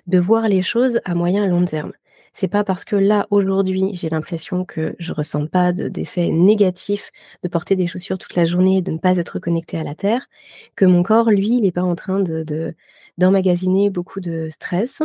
de 0.08 0.20
voir 0.20 0.50
les 0.50 0.62
choses 0.62 1.00
à 1.06 1.16
moyen 1.16 1.46
et 1.46 1.50
long 1.50 1.66
terme. 1.66 1.94
C'est 2.34 2.48
pas 2.50 2.64
parce 2.66 2.86
que 2.86 2.96
là, 2.98 3.28
aujourd'hui, 3.32 3.92
j'ai 3.96 4.10
l'impression 4.10 4.66
que 4.66 4.96
je 5.00 5.14
ressens 5.14 5.48
pas 5.48 5.74
d'effet 5.74 6.30
négatif 6.30 7.12
de 7.44 7.50
porter 7.50 7.76
des 7.76 7.88
chaussures 7.88 8.18
toute 8.20 8.36
la 8.36 8.46
journée 8.46 8.80
et 8.80 8.82
de 8.84 8.92
ne 8.92 9.00
pas 9.00 9.18
être 9.18 9.40
connecté 9.40 9.78
à 9.80 9.84
la 9.84 9.96
terre, 9.96 10.28
que 10.76 10.86
mon 10.86 11.04
corps, 11.04 11.32
lui, 11.32 11.50
il 11.50 11.62
n'est 11.64 11.72
pas 11.72 11.84
en 11.84 11.96
train 11.96 12.20
de, 12.22 12.76
d'emmagasiner 13.18 13.90
beaucoup 13.92 14.20
de 14.22 14.50
stress 14.50 15.04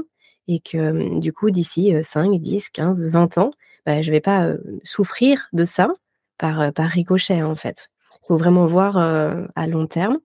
et 0.49 0.61
que 0.61 1.19
du 1.21 1.33
coup, 1.33 1.51
d'ici 1.51 1.95
5, 2.03 2.41
10, 2.41 2.71
15, 2.71 3.11
20 3.11 3.39
ans, 3.39 3.51
bah, 3.87 4.03
je 4.03 4.11
vais 4.11 4.21
pas 4.21 4.47
euh, 4.47 4.59
souffrir 4.83 5.49
de 5.53 5.65
ça 5.65 5.89
par, 6.39 6.61
euh, 6.61 6.71
par 6.73 6.89
ricochet, 6.89 7.43
en 7.43 7.55
fait. 7.55 7.91
Il 8.25 8.27
faut 8.29 8.39
vraiment 8.39 8.67
voir 8.67 8.97
euh, 8.99 9.47
à 9.57 9.67
long 9.67 9.87
terme. 9.87 10.19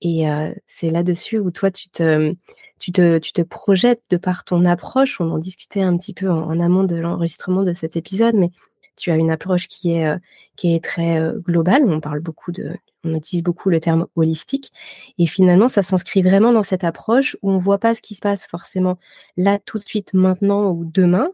Et 0.00 0.24
c'est 0.66 0.90
là-dessus 0.90 1.38
où 1.38 1.50
toi, 1.50 1.70
tu 1.70 1.88
te, 1.88 2.34
tu 2.78 2.92
te, 2.92 3.18
tu 3.18 3.32
te 3.32 3.42
projettes 3.42 4.02
de 4.10 4.16
par 4.16 4.44
ton 4.44 4.64
approche. 4.64 5.20
On 5.20 5.30
en 5.30 5.38
discutait 5.38 5.82
un 5.82 5.96
petit 5.96 6.14
peu 6.14 6.30
en, 6.30 6.60
amont 6.60 6.84
de 6.84 6.96
l'enregistrement 6.96 7.62
de 7.62 7.74
cet 7.74 7.96
épisode, 7.96 8.34
mais 8.34 8.50
tu 8.96 9.10
as 9.10 9.16
une 9.16 9.30
approche 9.30 9.66
qui 9.66 9.92
est, 9.92 10.16
qui 10.56 10.74
est 10.74 10.84
très 10.84 11.20
globale. 11.44 11.82
On 11.86 12.00
parle 12.00 12.20
beaucoup 12.20 12.52
de, 12.52 12.76
on 13.04 13.14
utilise 13.14 13.42
beaucoup 13.42 13.70
le 13.70 13.80
terme 13.80 14.06
holistique. 14.16 14.72
Et 15.18 15.26
finalement, 15.26 15.68
ça 15.68 15.82
s'inscrit 15.82 16.22
vraiment 16.22 16.52
dans 16.52 16.62
cette 16.62 16.84
approche 16.84 17.36
où 17.42 17.50
on 17.50 17.58
voit 17.58 17.78
pas 17.78 17.94
ce 17.94 18.02
qui 18.02 18.14
se 18.14 18.20
passe 18.20 18.46
forcément 18.46 18.98
là, 19.36 19.58
tout 19.58 19.78
de 19.78 19.84
suite, 19.84 20.14
maintenant 20.14 20.70
ou 20.70 20.84
demain, 20.84 21.30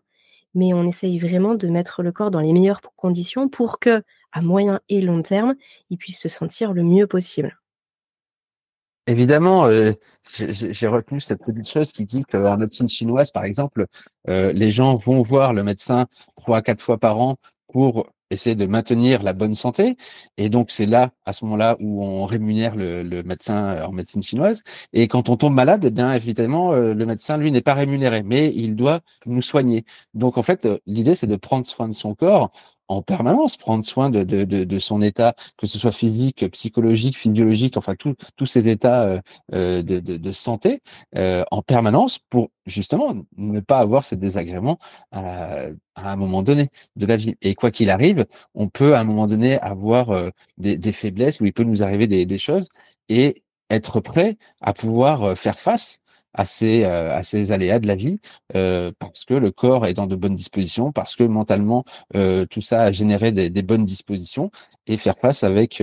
mais 0.55 0.73
on 0.75 0.87
essaye 0.87 1.19
vraiment 1.19 1.55
de 1.55 1.69
mettre 1.69 2.03
le 2.03 2.13
corps 2.13 2.31
dans 2.31 2.41
les 2.41 2.53
meilleures 2.53 2.81
conditions 2.97 3.49
pour 3.49 3.79
que, 3.79 4.03
à 4.33 4.43
moyen 4.43 4.81
et 4.89 5.01
long 5.01 5.23
terme, 5.23 5.55
il 5.91 5.99
puisse 5.99 6.21
se 6.21 6.29
sentir 6.29 6.73
le 6.73 6.83
mieux 6.83 7.07
possible. 7.07 7.59
Évidemment, 9.07 9.67
euh, 9.67 9.93
j'ai 10.39 10.87
retenu 10.87 11.21
cette 11.21 11.43
petite 11.45 11.69
chose 11.69 11.93
qui 11.93 12.07
dit 12.07 12.25
qu'en 12.25 12.57
médecine 12.57 12.89
chinoise, 12.89 13.31
par 13.31 13.45
exemple, 13.45 13.87
euh, 14.29 14.53
les 14.53 14.71
gens 14.71 14.97
vont 14.97 15.21
voir 15.23 15.53
le 15.53 15.63
médecin 15.63 16.07
trois 16.37 16.59
à 16.59 16.63
quatre 16.63 16.81
fois 16.81 16.99
par 16.99 17.19
an 17.21 17.37
pour 17.69 18.07
essayer 18.31 18.57
de 18.57 18.67
maintenir 18.67 19.23
la 19.23 19.35
bonne 19.35 19.55
santé. 19.55 19.97
Et 20.39 20.49
donc, 20.49 20.71
c'est 20.71 20.87
là, 20.87 21.11
à 21.27 21.35
ce 21.35 21.45
moment-là, 21.45 21.77
où 21.81 22.03
on 22.03 22.25
rémunère 22.25 22.77
le, 22.77 23.03
le, 23.03 23.23
médecin 23.23 23.83
en 23.85 23.93
médecine 23.93 24.23
chinoise. 24.23 24.63
Et 24.95 25.07
quand 25.09 25.29
on 25.29 25.37
tombe 25.37 25.55
malade, 25.55 25.85
eh 25.85 25.91
bien, 25.91 26.13
évidemment, 26.15 26.73
euh, 26.73 26.95
le 26.95 27.07
médecin, 27.07 27.37
lui, 27.37 27.53
n'est 27.53 27.61
pas 27.61 27.75
rémunéré, 27.75 28.23
mais 28.23 28.53
il 28.55 28.75
doit 28.77 29.01
nous 29.27 29.43
soigner. 29.43 29.85
Donc, 30.15 30.39
en 30.39 30.43
fait, 30.43 30.67
l'idée, 30.87 31.15
c'est 31.15 31.27
de 31.27 31.37
prendre 31.37 31.67
soin 31.67 31.89
de 31.89 31.95
son 31.95 32.15
corps 32.15 32.51
en 32.89 33.03
permanence, 33.03 33.57
prendre 33.57 33.85
soin 33.85 34.11
de, 34.11 34.25
de, 34.25 34.45
de, 34.45 34.79
son 34.79 35.03
état, 35.03 35.35
que 35.57 35.67
ce 35.67 35.79
soit 35.79 35.93
physique, 35.93 36.49
psychologique, 36.51 37.17
physiologique, 37.17 37.77
enfin 37.77 37.95
tous 37.97 38.47
ces 38.47 38.69
états 38.69 39.05
euh, 39.05 39.21
euh 39.53 39.83
de, 39.83 40.33
santé 40.33 40.83
euh, 41.17 41.45
en 41.51 41.63
permanence 41.63 42.19
pour 42.19 42.51
justement 42.67 43.15
ne 43.37 43.61
pas 43.61 43.79
avoir 43.79 44.05
ces 44.05 44.17
désagréments 44.17 44.79
à, 45.13 45.69
un 45.97 46.17
moment 46.17 46.43
donné 46.43 46.71
de 46.97 47.07
la 47.07 47.17
vie. 47.17 47.35
Et 47.41 47.55
quoi 47.55 47.71
qu'il 47.71 47.91
arrive, 47.91 48.27
on 48.55 48.69
peut 48.69 48.95
à 48.95 49.01
un 49.01 49.05
moment 49.05 49.27
donné 49.27 49.59
avoir 49.61 50.11
euh, 50.11 50.31
des, 50.59 50.77
des, 50.77 50.93
faiblesses 50.93 51.41
où 51.41 51.47
il 51.47 51.53
peut 51.53 51.65
nous 51.65 51.83
arriver 51.83 52.07
des, 52.07 52.27
des 52.27 52.39
choses 52.39 52.69
et 53.09 53.43
être 53.71 54.01
prêt 54.01 54.37
à 54.61 54.75
pouvoir 54.75 55.37
faire 55.39 55.59
face 55.59 56.01
à 56.35 56.45
ces, 56.45 56.85
euh, 56.85 57.15
à 57.15 57.23
ces 57.23 57.53
aléas 57.53 57.79
de 57.79 57.87
la 57.87 57.95
vie, 57.95 58.21
euh, 58.55 58.93
parce 58.99 59.25
que 59.25 59.35
le 59.35 59.51
corps 59.51 59.87
est 59.87 59.95
dans 59.95 60.07
de 60.07 60.17
bonnes 60.17 60.35
dispositions, 60.35 60.93
parce 60.93 61.17
que 61.17 61.23
mentalement, 61.25 61.85
euh, 62.17 62.45
tout 62.47 62.61
ça 62.61 62.83
a 62.83 62.93
généré 62.93 63.33
des, 63.33 63.51
des, 63.51 63.63
bonnes 63.63 63.85
dispositions, 63.85 64.51
et 64.87 64.97
faire 64.99 65.19
face 65.19 65.45
avec, 65.45 65.83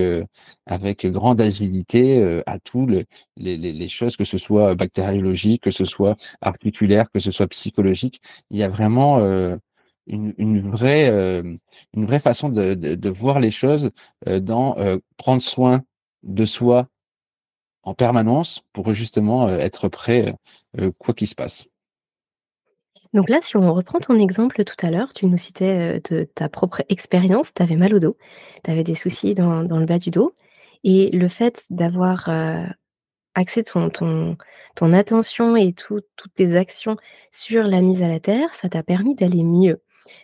avec 0.67 1.07
grande 1.07 1.41
agilité 1.41 2.41
à 2.45 2.59
tous 2.59 2.85
les, 2.85 3.07
les, 3.35 3.57
les, 3.57 3.87
choses, 3.87 4.15
que 4.15 4.23
ce 4.23 4.37
soit 4.37 4.75
bactériologique, 4.75 5.63
que 5.63 5.71
ce 5.71 5.85
soit 5.85 6.15
articulaire, 6.41 7.09
que 7.11 7.19
ce 7.19 7.31
soit 7.31 7.47
psychologique. 7.47 8.21
Il 8.51 8.59
y 8.59 8.63
a 8.63 8.69
vraiment 8.69 9.17
une, 10.05 10.35
une, 10.37 10.69
vraie, 10.69 11.09
une 11.95 12.05
vraie 12.05 12.19
façon 12.19 12.49
de, 12.49 12.75
de, 12.75 12.93
de 12.93 13.09
voir 13.09 13.39
les 13.39 13.49
choses 13.49 13.89
dans 14.27 14.75
prendre 15.17 15.41
soin 15.41 15.81
de 16.21 16.45
soi 16.45 16.87
en 17.83 17.93
permanence 17.93 18.61
pour 18.73 18.93
justement 18.93 19.47
euh, 19.47 19.57
être 19.57 19.89
prêt 19.89 20.35
euh, 20.79 20.91
quoi 20.99 21.13
qu'il 21.13 21.27
se 21.27 21.35
passe. 21.35 21.71
Donc 23.13 23.29
là, 23.29 23.39
si 23.41 23.57
on 23.57 23.73
reprend 23.73 23.99
ton 23.99 24.17
exemple 24.17 24.63
tout 24.63 24.85
à 24.85 24.89
l'heure, 24.89 25.11
tu 25.13 25.25
nous 25.25 25.37
citais 25.37 25.97
euh, 25.97 25.99
de 26.09 26.23
ta 26.23 26.47
propre 26.47 26.83
expérience, 26.87 27.53
tu 27.53 27.61
avais 27.61 27.75
mal 27.75 27.93
au 27.93 27.99
dos, 27.99 28.17
tu 28.63 28.71
avais 28.71 28.83
des 28.83 28.95
soucis 28.95 29.35
dans, 29.35 29.63
dans, 29.63 29.79
le 29.79 29.85
bas 29.85 29.99
du 29.99 30.11
dos, 30.11 30.33
et 30.83 31.09
le 31.11 31.27
fait 31.27 31.65
d'avoir 31.69 32.29
euh, 32.29 32.65
axé 33.35 33.63
ton, 33.63 33.89
ton, 33.89 34.37
ton, 34.75 34.93
attention 34.93 35.57
et 35.57 35.73
tout, 35.73 35.99
toutes 36.15 36.33
tes 36.35 36.55
actions 36.55 36.95
sur 37.31 37.63
la 37.63 37.81
mise 37.81 38.01
à 38.01 38.07
la 38.07 38.21
terre, 38.21 38.55
ça 38.55 38.69
t'a 38.69 38.83
permis 38.83 39.15
d'aller 39.15 39.43
mieux. 39.43 39.81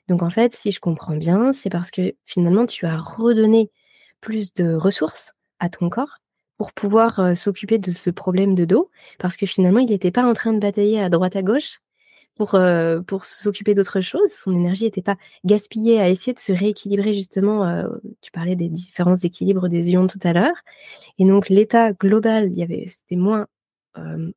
Donc 0.07 0.23
en 0.23 0.29
fait, 0.29 0.55
si 0.55 0.71
je 0.71 0.79
comprends 0.79 1.15
bien, 1.15 1.51
c'est 1.53 1.69
parce 1.69 1.91
que 1.91 2.15
finalement, 2.25 2.65
tu 2.65 2.85
as 2.85 2.97
redonné 2.97 3.69
plus 4.21 4.53
de 4.53 4.73
ressources 4.73 5.33
à 5.59 5.69
ton 5.69 5.89
corps 5.89 6.19
pour 6.57 6.73
pouvoir 6.73 7.35
s'occuper 7.35 7.77
de 7.77 7.91
ce 7.93 8.09
problème 8.09 8.55
de 8.55 8.65
dos, 8.65 8.89
parce 9.19 9.37
que 9.37 9.45
finalement, 9.45 9.79
il 9.79 9.89
n'était 9.89 10.11
pas 10.11 10.23
en 10.23 10.33
train 10.33 10.53
de 10.53 10.59
batailler 10.59 10.99
à 10.99 11.09
droite 11.09 11.35
à 11.35 11.43
gauche 11.43 11.79
pour, 12.35 12.59
pour 13.07 13.25
s'occuper 13.25 13.73
d'autre 13.73 14.01
chose. 14.01 14.31
Son 14.31 14.53
énergie 14.53 14.85
n'était 14.85 15.01
pas 15.01 15.17
gaspillée 15.45 15.99
à 15.99 16.09
essayer 16.09 16.33
de 16.33 16.39
se 16.39 16.51
rééquilibrer 16.51 17.13
justement. 17.13 17.83
tu 18.21 18.31
parlais 18.31 18.55
des 18.55 18.69
différents 18.69 19.15
équilibres 19.17 19.69
des 19.69 19.91
ions 19.91 20.07
tout 20.07 20.19
à 20.23 20.33
l'heure. 20.33 20.55
Et 21.19 21.25
donc, 21.25 21.49
l'état 21.49 21.93
global, 21.93 22.51
il 22.51 22.57
y 22.57 22.63
avait, 22.63 22.87
c'était 22.87 23.15
moins, 23.15 23.47
il 23.95 24.33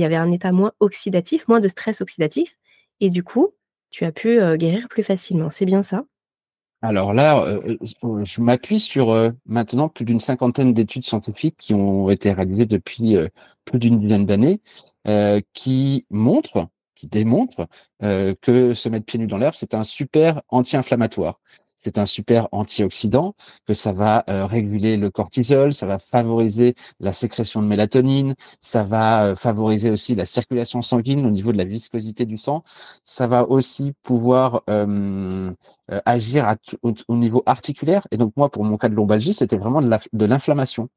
y 0.00 0.04
avait 0.04 0.16
un 0.16 0.30
état 0.32 0.52
moins 0.52 0.72
oxydatif, 0.80 1.48
moins 1.48 1.60
de 1.60 1.68
stress 1.68 2.00
oxydatif. 2.00 2.56
Et 3.00 3.10
du 3.10 3.22
coup, 3.22 3.54
tu 3.90 4.04
as 4.04 4.12
pu 4.12 4.38
guérir 4.56 4.88
plus 4.88 5.02
facilement. 5.02 5.50
C'est 5.50 5.66
bien 5.66 5.82
ça? 5.82 6.04
Alors 6.80 7.12
là, 7.12 7.44
euh, 7.44 7.76
euh, 8.04 8.24
je 8.24 8.40
m'appuie 8.40 8.78
sur 8.78 9.10
euh, 9.10 9.30
maintenant 9.46 9.88
plus 9.88 10.04
d'une 10.04 10.20
cinquantaine 10.20 10.72
d'études 10.74 11.04
scientifiques 11.04 11.56
qui 11.58 11.74
ont 11.74 12.08
été 12.10 12.30
réalisées 12.32 12.66
depuis 12.66 13.16
plus 13.64 13.78
d'une 13.78 13.98
dizaine 13.98 14.26
d'années, 14.26 14.60
qui 15.54 16.06
montrent, 16.10 16.68
qui 16.94 17.06
démontrent 17.08 17.68
que 18.00 18.74
se 18.74 18.88
mettre 18.88 19.06
pieds 19.06 19.18
nus 19.18 19.26
dans 19.26 19.38
l'herbe, 19.38 19.54
c'est 19.54 19.74
un 19.74 19.82
super 19.82 20.42
anti-inflammatoire 20.48 21.40
c'est 21.84 21.98
un 21.98 22.06
super 22.06 22.48
antioxydant, 22.52 23.34
que 23.66 23.74
ça 23.74 23.92
va 23.92 24.24
euh, 24.28 24.46
réguler 24.46 24.96
le 24.96 25.10
cortisol, 25.10 25.72
ça 25.72 25.86
va 25.86 25.98
favoriser 25.98 26.74
la 27.00 27.12
sécrétion 27.12 27.62
de 27.62 27.66
mélatonine, 27.66 28.34
ça 28.60 28.82
va 28.82 29.26
euh, 29.26 29.36
favoriser 29.36 29.90
aussi 29.90 30.14
la 30.14 30.26
circulation 30.26 30.82
sanguine 30.82 31.24
au 31.26 31.30
niveau 31.30 31.52
de 31.52 31.58
la 31.58 31.64
viscosité 31.64 32.26
du 32.26 32.36
sang, 32.36 32.62
ça 33.04 33.26
va 33.26 33.48
aussi 33.48 33.92
pouvoir 34.02 34.62
euh, 34.68 35.52
agir 36.04 36.56
au, 36.82 36.92
niveau 37.16 37.42
articulaire. 37.46 38.06
Et 38.10 38.16
donc 38.16 38.32
moi, 38.36 38.50
pour 38.50 38.64
mon 38.64 38.76
cas 38.76 38.88
de 38.88 38.94
lombalgie, 38.94 39.34
c'était 39.34 39.56
vraiment 39.56 39.82
de 39.82 40.26
l'inflammation. 40.26 40.88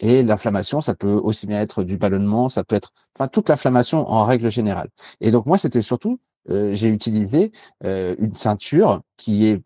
Et 0.00 0.22
l'inflammation, 0.22 0.80
ça 0.80 0.94
peut 0.94 1.12
aussi 1.12 1.46
bien 1.46 1.60
être 1.60 1.84
du 1.84 1.96
ballonnement, 1.96 2.48
ça 2.48 2.64
peut 2.64 2.76
être, 2.76 2.92
enfin, 3.16 3.28
toute 3.28 3.48
l'inflammation 3.48 4.08
en 4.10 4.24
règle 4.24 4.50
générale. 4.50 4.88
Et 5.20 5.30
donc 5.30 5.46
moi, 5.46 5.58
c'était 5.58 5.82
surtout 5.82 6.18
j'ai 6.48 6.88
utilisé 6.88 7.52
une 7.84 8.34
ceinture 8.34 9.02
qui 9.16 9.46
est 9.46 9.62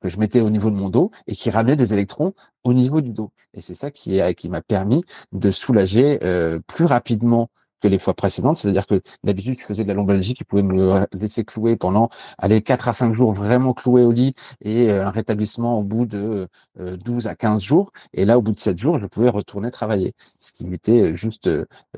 que 0.00 0.08
je 0.08 0.18
mettais 0.18 0.40
au 0.40 0.50
niveau 0.50 0.70
de 0.70 0.76
mon 0.76 0.88
dos 0.88 1.10
et 1.26 1.34
qui 1.34 1.50
ramenait 1.50 1.76
des 1.76 1.92
électrons 1.92 2.34
au 2.64 2.72
niveau 2.72 3.00
du 3.00 3.12
dos. 3.12 3.32
Et 3.54 3.60
c'est 3.60 3.74
ça 3.74 3.90
qui, 3.90 4.20
qui 4.36 4.48
m'a 4.48 4.62
permis 4.62 5.04
de 5.32 5.50
soulager 5.50 6.18
euh, 6.24 6.60
plus 6.66 6.84
rapidement 6.84 7.50
que 7.80 7.88
les 7.88 7.98
fois 7.98 8.14
précédentes. 8.14 8.58
C'est-à-dire 8.58 8.86
que 8.86 9.00
d'habitude, 9.24 9.58
je 9.58 9.64
faisais 9.64 9.84
de 9.84 9.88
la 9.88 9.94
lombalgie 9.94 10.34
qui 10.34 10.44
pouvait 10.44 10.62
me 10.62 11.06
laisser 11.18 11.44
clouer 11.44 11.76
pendant 11.76 12.10
aller 12.38 12.60
4 12.62 12.88
à 12.88 12.92
5 12.92 13.14
jours 13.14 13.32
vraiment 13.32 13.72
cloué 13.72 14.04
au 14.04 14.12
lit 14.12 14.34
et 14.62 14.90
euh, 14.90 15.06
un 15.06 15.10
rétablissement 15.10 15.78
au 15.78 15.82
bout 15.82 16.06
de 16.06 16.48
12 16.78 17.26
euh, 17.26 17.30
à 17.30 17.34
15 17.34 17.62
jours. 17.62 17.92
Et 18.12 18.24
là, 18.24 18.38
au 18.38 18.42
bout 18.42 18.52
de 18.52 18.60
7 18.60 18.78
jours, 18.78 18.98
je 18.98 19.06
pouvais 19.06 19.30
retourner 19.30 19.70
travailler. 19.70 20.14
Ce 20.38 20.52
qui 20.52 20.72
était 20.74 21.14
juste 21.14 21.48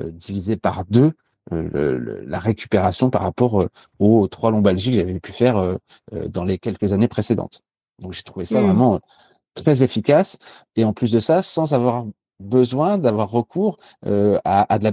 divisé 0.00 0.56
par 0.56 0.84
deux 0.86 1.12
la 1.50 2.38
récupération 2.38 3.10
par 3.10 3.22
rapport 3.22 3.66
aux 3.98 4.28
trois 4.28 4.52
lombalgies 4.52 4.92
que 4.92 4.98
j'avais 4.98 5.18
pu 5.18 5.32
faire 5.32 5.76
dans 6.28 6.44
les 6.44 6.58
quelques 6.58 6.92
années 6.92 7.08
précédentes. 7.08 7.62
Donc 8.02 8.12
j'ai 8.12 8.22
trouvé 8.22 8.44
ça 8.44 8.60
mmh. 8.60 8.64
vraiment 8.64 9.00
très 9.54 9.82
efficace. 9.82 10.38
Et 10.76 10.84
en 10.84 10.92
plus 10.92 11.12
de 11.12 11.20
ça, 11.20 11.42
sans 11.42 11.72
avoir 11.72 12.06
besoin 12.40 12.98
d'avoir 12.98 13.30
recours 13.30 13.76
euh, 14.04 14.38
à, 14.44 14.78
de 14.78 14.84
la 14.84 14.92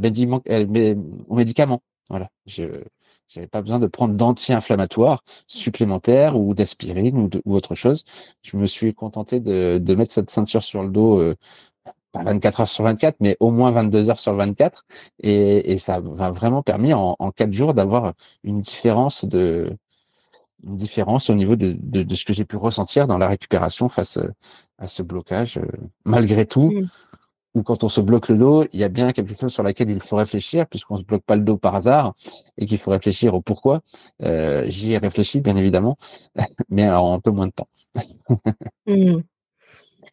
euh, 0.50 0.96
aux 1.28 1.36
médicaments. 1.36 1.82
Voilà. 2.10 2.30
Je 2.46 2.64
n'avais 3.36 3.48
pas 3.48 3.62
besoin 3.62 3.80
de 3.80 3.88
prendre 3.88 4.16
d'anti-inflammatoires 4.16 5.24
supplémentaires 5.48 6.38
ou 6.38 6.54
d'aspirine 6.54 7.18
ou, 7.18 7.30
ou, 7.46 7.56
autre 7.56 7.76
chose. 7.76 8.04
Je 8.42 8.58
me 8.58 8.66
suis 8.66 8.94
contenté 8.94 9.40
de, 9.40 9.80
de 9.80 9.96
mettre 9.96 10.14
cette 10.14 10.30
ceinture 10.30 10.64
sur 10.64 10.84
le 10.84 10.90
dos. 10.90 11.20
Euh, 11.20 11.36
pas 12.12 12.24
24 12.24 12.62
heures 12.62 12.68
sur 12.68 12.84
24, 12.86 13.18
mais 13.20 13.38
au 13.40 13.52
moins 13.52 13.72
22 13.72 14.10
heures 14.10 14.20
sur 14.20 14.34
24. 14.34 14.84
Et, 15.22 15.72
et 15.72 15.78
ça 15.78 16.02
m'a 16.02 16.32
vraiment 16.32 16.64
permis 16.64 16.94
en, 16.94 17.16
en 17.20 17.32
4 17.32 17.54
jours 17.54 17.76
d'avoir 17.76 18.14
une 18.44 18.62
différence 18.62 19.26
de, 19.26 19.78
une 20.64 20.76
différence 20.76 21.30
au 21.30 21.36
niveau 21.36 21.56
de, 21.56 21.76
de, 21.80 22.04
de 22.04 22.16
ce 22.16 22.26
que 22.26 22.34
j'ai 22.34 22.46
pu 22.46 22.56
ressentir 22.56 23.08
dans 23.08 23.18
la 23.18 23.28
récupération 23.28 23.90
face 23.90 24.18
euh, 24.18 24.28
à 24.78 24.88
ce 24.88 25.04
blocage. 25.04 25.58
Euh, 25.58 25.66
malgré 26.06 26.46
tout, 26.46 26.72
mm. 26.72 26.90
ou 27.56 27.64
quand 27.64 27.84
on 27.84 27.90
se 27.90 28.02
bloque 28.02 28.30
le 28.30 28.38
dos, 28.38 28.66
il 28.74 28.80
y 28.80 28.84
a 28.84 28.90
bien 28.90 29.12
quelque 29.12 29.36
chose 29.36 29.52
sur 29.52 29.64
laquelle 29.64 29.90
il 29.90 30.02
faut 30.02 30.16
réfléchir, 30.16 30.68
puisqu'on 30.68 30.98
se 30.98 31.04
bloque 31.04 31.24
pas 31.24 31.36
le 31.36 31.44
dos 31.44 31.58
par 31.58 31.76
hasard, 31.76 32.14
et 32.58 32.66
qu'il 32.66 32.78
faut 32.78 32.92
réfléchir 32.92 33.34
au 33.34 33.42
pourquoi. 33.42 33.82
Euh, 34.24 34.66
J'y 34.68 34.94
ai 34.94 34.98
réfléchi, 34.98 35.42
bien 35.42 35.56
évidemment, 35.56 35.98
mais 36.70 36.90
en 36.90 37.14
un 37.14 37.20
peu 37.20 37.32
moins 37.32 37.48
de 37.48 37.54
temps. 37.54 37.70
mm. 38.88 39.22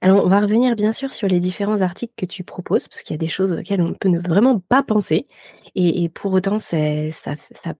Alors, 0.01 0.25
on 0.25 0.29
va 0.29 0.41
revenir 0.41 0.77
bien 0.77 0.93
sûr 0.93 1.13
sur 1.13 1.29
les 1.29 1.41
différents 1.41 1.81
articles 1.81 2.13
que 2.17 2.27
tu 2.27 2.45
proposes, 2.45 2.89
parce 2.89 3.03
qu'il 3.03 3.15
y 3.15 3.19
a 3.19 3.19
des 3.19 3.29
choses 3.29 3.53
auxquelles 3.53 3.81
on 3.81 3.89
ne 3.89 3.95
peut 3.95 4.11
vraiment 4.29 4.61
pas 4.61 4.83
penser. 4.83 5.27
Et, 5.75 6.09
pour 6.09 6.33
autant, 6.33 6.59
ça, 6.59 6.77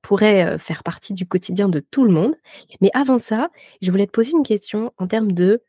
pourrait 0.03 0.47
euh, 0.47 0.59
faire 0.59 0.83
partie 0.83 1.15
du 1.15 1.27
quotidien 1.27 1.69
de 1.69 1.81
tout 1.81 2.05
le 2.05 2.13
monde. 2.13 2.35
Mais 2.81 2.91
avant 2.95 3.19
ça, 3.19 3.51
je 3.81 3.91
voulais 3.91 4.07
te 4.07 4.13
poser 4.13 4.33
une 4.33 4.43
question 4.43 4.93
en 4.99 5.07
termes 5.07 5.33
de 5.33 5.63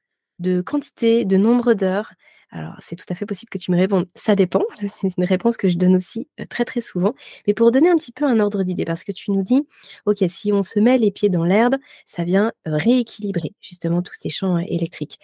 quantité, 0.65 1.25
de 1.25 1.37
nombre 1.37 1.73
d'heures. 1.73 2.11
Alors, 2.49 2.75
c'est 2.79 2.95
tout 2.95 3.05
à 3.09 3.15
fait 3.15 3.25
possible 3.25 3.49
que 3.49 3.57
tu 3.57 3.71
me 3.71 3.77
répondes. 3.77 4.07
Ça 4.15 4.35
dépend. 4.35 4.63
C'est 5.01 5.17
une 5.17 5.25
réponse 5.25 5.57
que 5.57 5.67
je 5.67 5.77
donne 5.77 5.97
aussi 5.97 6.29
euh, 6.39 6.45
très, 6.49 6.63
très 6.63 6.79
souvent. 6.79 7.13
Mais 7.45 7.53
pour 7.53 7.71
donner 7.71 7.89
un 7.89 7.95
petit 7.95 8.13
peu 8.13 8.25
un 8.25 8.39
ordre 8.39 8.63
d'idée, 8.63 8.85
parce 8.85 9.03
que 9.03 9.11
tu 9.11 9.31
nous 9.31 9.43
dis, 9.43 9.67
OK, 10.05 10.23
si 10.29 10.53
on 10.53 10.63
se 10.63 10.79
met 10.79 10.97
les 10.97 11.11
pieds 11.11 11.29
dans 11.29 11.43
l'herbe, 11.43 11.75
ça 12.05 12.23
vient 12.23 12.53
euh, 12.67 12.77
rééquilibrer 12.77 13.53
justement 13.61 14.01
tous 14.01 14.13
ces 14.13 14.29
champs 14.29 14.57
euh, 14.57 14.63
électriques. 14.67 15.19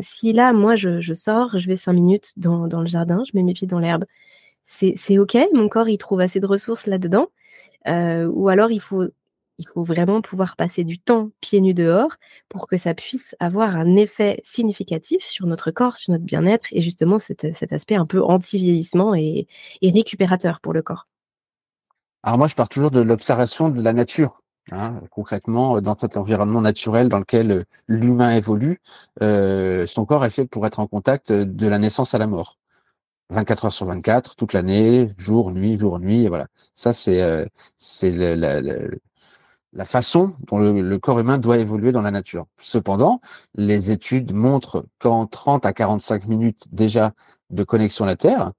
si 0.00 0.32
là, 0.32 0.52
moi, 0.52 0.76
je, 0.76 1.14
sors, 1.14 1.58
je 1.58 1.68
vais 1.68 1.76
cinq 1.76 1.92
minutes 1.92 2.32
dans, 2.36 2.66
le 2.66 2.86
jardin, 2.86 3.22
je 3.26 3.32
mets 3.34 3.42
mes 3.42 3.54
pieds 3.54 3.66
dans 3.66 3.78
l'herbe, 3.78 4.04
c'est 4.62 5.18
OK? 5.18 5.36
Mon 5.52 5.68
corps, 5.68 5.88
il 5.88 5.98
trouve 5.98 6.20
assez 6.20 6.40
de 6.40 6.46
ressources 6.46 6.86
là-dedans? 6.86 7.28
Ou 7.86 8.48
alors, 8.48 8.70
il 8.70 8.80
faut 8.80 9.04
il 9.58 9.66
faut 9.66 9.84
vraiment 9.84 10.20
pouvoir 10.20 10.56
passer 10.56 10.84
du 10.84 10.98
temps 10.98 11.30
pieds 11.40 11.60
nus 11.60 11.74
dehors 11.74 12.10
pour 12.48 12.66
que 12.66 12.76
ça 12.76 12.94
puisse 12.94 13.34
avoir 13.40 13.76
un 13.76 13.96
effet 13.96 14.40
significatif 14.44 15.24
sur 15.24 15.46
notre 15.46 15.70
corps, 15.70 15.96
sur 15.96 16.12
notre 16.12 16.24
bien-être 16.24 16.66
et 16.72 16.80
justement 16.80 17.18
cet, 17.18 17.44
aspect 17.72 17.94
un 17.94 18.06
peu 18.06 18.22
anti-vieillissement 18.22 19.14
et, 19.14 19.46
récupérateur 19.82 20.60
pour 20.60 20.72
le 20.72 20.82
corps. 20.82 21.06
Alors 22.22 22.38
moi, 22.38 22.48
je 22.48 22.54
pars 22.54 22.68
toujours 22.68 22.90
de 22.90 23.00
l'observation 23.00 23.68
de 23.68 23.82
la 23.82 23.92
nature. 23.92 24.40
Hein. 24.72 25.02
concrètement, 25.10 25.82
dans 25.82 25.94
cet 25.94 26.16
environnement 26.16 26.62
naturel 26.62 27.10
dans 27.10 27.18
lequel 27.18 27.50
euh, 27.50 27.64
l'humain 27.86 28.30
évolue, 28.30 28.80
euh, 29.20 29.84
son 29.84 30.06
corps 30.06 30.24
est 30.24 30.30
fait 30.30 30.46
pour 30.46 30.66
être 30.66 30.80
en 30.80 30.86
contact 30.86 31.30
de 31.32 31.68
la 31.68 31.78
naissance 31.78 32.14
à 32.14 32.18
la 32.18 32.26
mort. 32.26 32.56
24 33.30 33.66
heures 33.66 33.72
sur 33.72 33.86
24, 33.86 34.36
toute 34.36 34.54
l'année, 34.54 35.10
jour, 35.18 35.50
nuit, 35.50 35.76
jour, 35.76 35.98
nuit. 35.98 36.28
Ça, 36.74 36.92
c'est 36.94 37.20
euh, 37.20 37.46
la, 39.74 39.84
façon 39.84 40.32
dont 40.48 40.58
le, 40.58 40.98
corps 40.98 41.18
humain 41.18 41.38
doit 41.38 41.58
évoluer 41.58 41.92
dans 41.92 42.02
la 42.02 42.10
nature. 42.10 42.46
Cependant, 42.58 43.20
les 43.54 43.92
études 43.92 44.32
montrent 44.32 44.86
qu'en 44.98 45.26
30 45.26 45.66
à 45.66 45.72
45 45.72 46.26
minutes 46.26 46.64
déjà 46.72 47.12
de 47.50 47.64
connexion 47.64 48.04
à 48.04 48.08
la 48.08 48.16
Terre, 48.16 48.52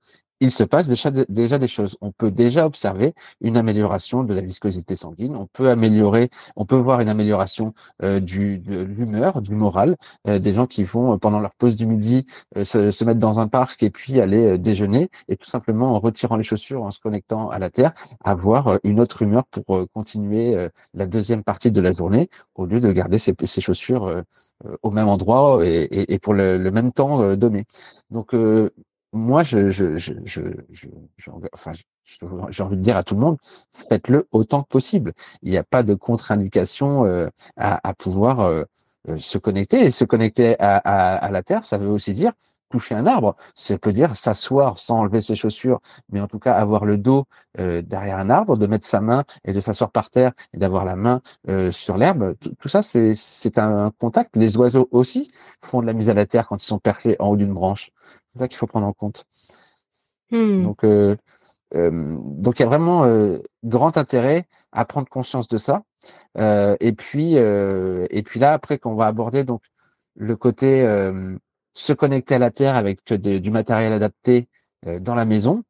il 0.46 0.52
se 0.52 0.64
passe 0.64 0.88
déjà, 0.88 1.10
déjà 1.12 1.58
des 1.58 1.68
choses. 1.68 1.98
On 2.02 2.12
peut 2.12 2.32
déjà 2.32 2.66
observer 2.66 3.14
une 3.42 3.58
amélioration 3.58 4.24
de 4.24 4.34
la 4.34 4.42
viscosité 4.42 4.96
sanguine. 4.96 5.36
On 5.36 5.48
peut 5.48 5.70
améliorer, 5.70 6.30
on 6.56 6.66
peut 6.66 6.78
voir 6.78 7.02
une 7.02 7.10
amélioration 7.10 7.74
euh, 8.04 8.20
du, 8.20 8.60
de 8.60 8.84
l'humeur, 8.84 9.42
du 9.42 9.56
moral. 9.56 9.98
Euh, 10.28 10.38
des 10.40 10.52
gens 10.52 10.68
qui 10.68 10.84
vont 10.84 11.14
euh, 11.14 11.18
pendant 11.18 11.40
leur 11.40 11.56
pause 11.56 11.76
du 11.76 11.88
midi 11.88 12.26
se, 12.62 12.92
se, 12.92 13.06
mettre 13.06 13.20
dans 13.20 13.40
un 13.40 13.48
parc 13.48 13.82
et 13.84 13.90
puis 13.90 14.22
aller 14.22 14.58
déjeuner 14.58 15.10
et 15.28 15.36
tout 15.36 15.50
simplement 15.50 15.96
en 15.96 16.00
retirant 16.00 16.38
les 16.38 16.44
chaussures, 16.44 16.84
en 16.84 16.92
se 16.92 17.00
connectant 17.00 17.50
à 17.50 17.60
la 17.60 17.70
terre, 17.70 17.92
avoir 18.24 18.80
une 18.84 19.00
autre 19.00 19.22
humeur 19.24 19.46
pour 19.46 19.86
continuer 19.94 20.70
la 20.94 21.08
deuxième 21.08 21.44
partie 21.44 21.72
de 21.72 21.82
la 21.82 21.92
journée 21.92 22.30
au 22.56 22.66
lieu 22.66 22.80
de 22.80 22.92
garder 22.92 23.20
ses, 23.20 23.36
ses 23.44 23.62
chaussures 23.62 24.24
au 24.82 24.92
même 24.92 25.08
endroit 25.08 25.66
et, 25.66 25.84
et, 25.84 26.14
et 26.14 26.20
pour 26.20 26.34
le, 26.34 26.58
le, 26.58 26.72
même 26.72 26.92
temps 26.92 27.36
donné. 27.36 27.66
Donc 28.12 28.34
moi, 29.16 29.44
je, 29.44 29.72
je, 29.72 29.98
je, 29.98 30.14
je, 30.26 30.42
j'ai 32.50 32.64
envie 32.64 32.76
de 32.76 32.82
dire 32.82 32.98
à 32.98 33.04
tout 33.04 33.16
le 33.16 33.22
monde, 33.22 33.38
faites-le 33.90 34.28
autant 34.32 34.64
que 34.64 34.68
possible. 34.68 35.14
Il 35.42 35.52
n'y 35.52 35.58
a 35.58 35.64
pas 35.64 35.84
de 35.84 35.96
contre-indication 35.96 37.06
euh, 37.06 37.30
à, 37.56 37.94
pouvoir 37.94 38.42
euh, 38.42 38.64
euh, 39.08 39.18
se 39.18 39.38
connecter. 39.38 39.86
Et 39.86 39.92
se 39.92 40.04
connecter 40.04 40.56
à, 40.60 41.30
la 41.32 41.44
Terre, 41.44 41.64
ça 41.64 41.78
veut 41.78 41.88
aussi 41.88 42.12
dire 42.12 42.34
toucher 42.76 42.96
un 42.96 43.06
arbre. 43.06 43.36
Ça 43.56 43.78
peut 43.78 43.94
dire 43.94 44.16
s'asseoir 44.16 44.80
sans 44.80 45.00
enlever 45.00 45.22
ses 45.22 45.36
chaussures, 45.36 45.80
mais 46.12 46.22
en 46.22 46.28
tout 46.28 46.40
cas 46.40 46.54
avoir 46.54 46.86
le 46.86 46.98
dos 46.98 47.26
derrière 47.58 48.18
un 48.18 48.30
arbre, 48.30 48.58
de 48.58 48.68
mettre 48.68 48.86
sa 48.86 49.00
main 49.00 49.24
et 49.46 49.54
de 49.54 49.60
s'asseoir 49.60 49.92
par 49.92 50.10
terre 50.10 50.34
et 50.54 50.58
d'avoir 50.58 50.84
la 50.84 50.96
main 50.96 51.22
sur 51.72 51.98
l'herbe. 51.98 52.36
Tout, 52.60 52.68
ça, 52.68 52.82
c'est 52.82 53.58
un 53.58 53.92
contact. 54.00 54.36
Les 54.36 54.58
oiseaux 54.58 54.88
aussi 54.92 55.32
font 55.62 55.82
de 55.82 55.86
la 55.86 55.94
mise 55.94 56.10
à 56.10 56.14
la 56.14 56.26
terre 56.26 56.48
quand 56.48 56.62
ils 56.62 56.68
sont 56.68 56.80
perchés 56.80 57.16
en 57.20 57.30
haut 57.30 57.38
d'une 57.38 57.54
branche. 57.54 57.92
C'est 58.34 58.40
ça 58.40 58.48
qu'il 58.48 58.58
faut 58.58 58.68
prendre 58.68 58.88
en 58.88 58.94
compte. 58.94 59.26
Hmm. 60.32 60.64
Donc, 60.64 60.84
euh, 60.84 61.16
euh, 61.76 62.18
donc 62.20 62.60
il 62.60 62.64
y 62.64 62.66
a 62.66 62.68
vraiment 62.68 63.06
euh, 63.06 63.40
grand 63.64 63.98
intérêt 63.98 64.48
à 64.72 64.86
prendre 64.86 65.08
conscience 65.08 65.48
de 65.48 65.58
ça. 65.58 65.84
et 66.38 66.94
puis, 66.94 67.36
et 67.36 68.24
puis 68.24 68.40
là, 68.40 68.54
après, 68.54 68.78
qu'on 68.78 68.96
va 68.96 69.08
aborder 69.08 69.44
donc 69.44 69.62
le 70.16 70.36
côté 70.36 70.84
se 71.76 71.94
connecter 71.94 72.36
à 72.36 72.40
la 72.40 72.50
terre 72.52 72.76
avec 72.76 73.14
du 73.14 73.52
matériel 73.52 73.94
adapté 73.94 74.48
dans 75.02 75.16
la 75.16 75.26
maison, 75.26 75.64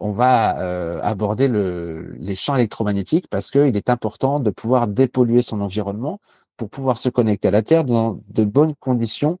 on 0.00 0.12
va 0.12 1.00
aborder 1.00 1.48
le, 1.48 2.14
les 2.18 2.34
champs 2.34 2.56
électromagnétiques 2.56 3.28
parce 3.30 3.50
qu'il 3.50 3.76
est 3.76 3.88
important 3.90 4.40
de 4.40 4.50
pouvoir 4.50 4.88
dépolluer 4.88 5.40
son 5.42 5.60
environnement 5.60 6.20
pour 6.56 6.68
pouvoir 6.68 6.98
se 6.98 7.08
connecter 7.08 7.48
à 7.48 7.50
la 7.50 7.62
terre 7.62 7.84
dans 7.84 8.20
de 8.28 8.44
bonnes 8.44 8.74
conditions 8.76 9.38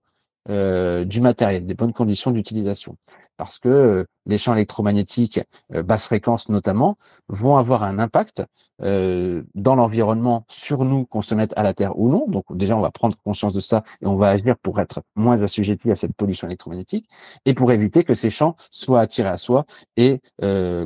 euh, 0.48 1.04
du 1.04 1.20
matériel, 1.20 1.66
des 1.66 1.74
bonnes 1.74 1.92
conditions 1.92 2.32
d'utilisation. 2.32 2.96
Parce 3.36 3.58
que 3.58 3.68
euh, 3.68 4.04
les 4.26 4.38
champs 4.38 4.54
électromagnétiques, 4.54 5.40
euh, 5.74 5.82
basse 5.82 6.06
fréquence 6.06 6.48
notamment, 6.48 6.96
vont 7.28 7.56
avoir 7.56 7.82
un 7.82 7.98
impact 7.98 8.44
dans 8.80 9.76
l'environnement 9.76 10.44
sur 10.48 10.84
nous, 10.84 11.06
qu'on 11.06 11.22
se 11.22 11.36
mette 11.36 11.52
à 11.56 11.62
la 11.62 11.72
Terre 11.72 11.96
ou 12.00 12.08
non. 12.10 12.26
Donc 12.26 12.44
déjà, 12.50 12.76
on 12.76 12.80
va 12.80 12.90
prendre 12.90 13.16
conscience 13.24 13.52
de 13.52 13.60
ça 13.60 13.84
et 14.00 14.06
on 14.06 14.16
va 14.16 14.30
agir 14.30 14.56
pour 14.58 14.80
être 14.80 15.02
moins 15.14 15.40
assujetti 15.40 15.88
à 15.92 15.94
cette 15.94 16.14
pollution 16.16 16.48
électromagnétique 16.48 17.08
et 17.44 17.54
pour 17.54 17.70
éviter 17.70 18.02
que 18.02 18.14
ces 18.14 18.28
champs 18.28 18.56
soient 18.72 19.00
attirés 19.00 19.28
à 19.28 19.38
soi 19.38 19.66
et 19.96 20.20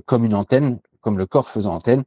comme 0.04 0.26
une 0.26 0.34
antenne 0.34 0.78
comme 1.00 1.16
le 1.16 1.24
corps 1.24 1.48
faisant 1.48 1.72
antenne, 1.74 2.04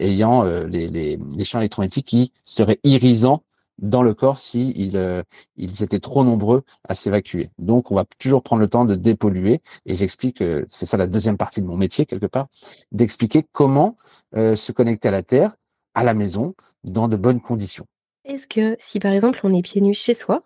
ayant 0.00 0.42
les, 0.42 0.88
les, 0.88 1.16
les, 1.16 1.44
champs 1.44 1.60
électromagnétiques 1.60 2.06
qui 2.06 2.32
seraient 2.44 2.80
irisants 2.84 3.42
dans 3.80 4.02
le 4.02 4.14
corps 4.14 4.38
si 4.38 4.90
euh, 4.94 5.22
ils 5.56 5.82
étaient 5.82 6.00
trop 6.00 6.24
nombreux 6.24 6.62
à 6.88 6.94
s'évacuer. 6.94 7.50
Donc, 7.58 7.90
on 7.90 7.94
va 7.96 8.04
toujours 8.18 8.42
prendre 8.42 8.60
le 8.60 8.68
temps 8.68 8.84
de 8.84 8.94
dépolluer. 8.94 9.60
Et 9.86 9.94
j'explique, 9.94 10.42
euh, 10.42 10.64
c'est 10.68 10.86
ça 10.86 10.96
la 10.96 11.06
deuxième 11.06 11.36
partie 11.36 11.60
de 11.60 11.66
mon 11.66 11.76
métier 11.76 12.06
quelque 12.06 12.26
part, 12.26 12.48
d'expliquer 12.92 13.44
comment 13.52 13.96
euh, 14.36 14.54
se 14.54 14.72
connecter 14.72 15.08
à 15.08 15.12
la 15.12 15.22
Terre, 15.22 15.56
à 15.94 16.04
la 16.04 16.14
maison, 16.14 16.54
dans 16.84 17.08
de 17.08 17.16
bonnes 17.16 17.40
conditions. 17.40 17.86
Est-ce 18.24 18.46
que 18.46 18.76
si 18.78 19.00
par 19.00 19.12
exemple 19.12 19.40
on 19.42 19.54
est 19.54 19.62
pieds 19.62 19.80
nus 19.80 19.94
chez 19.94 20.14
soi, 20.14 20.42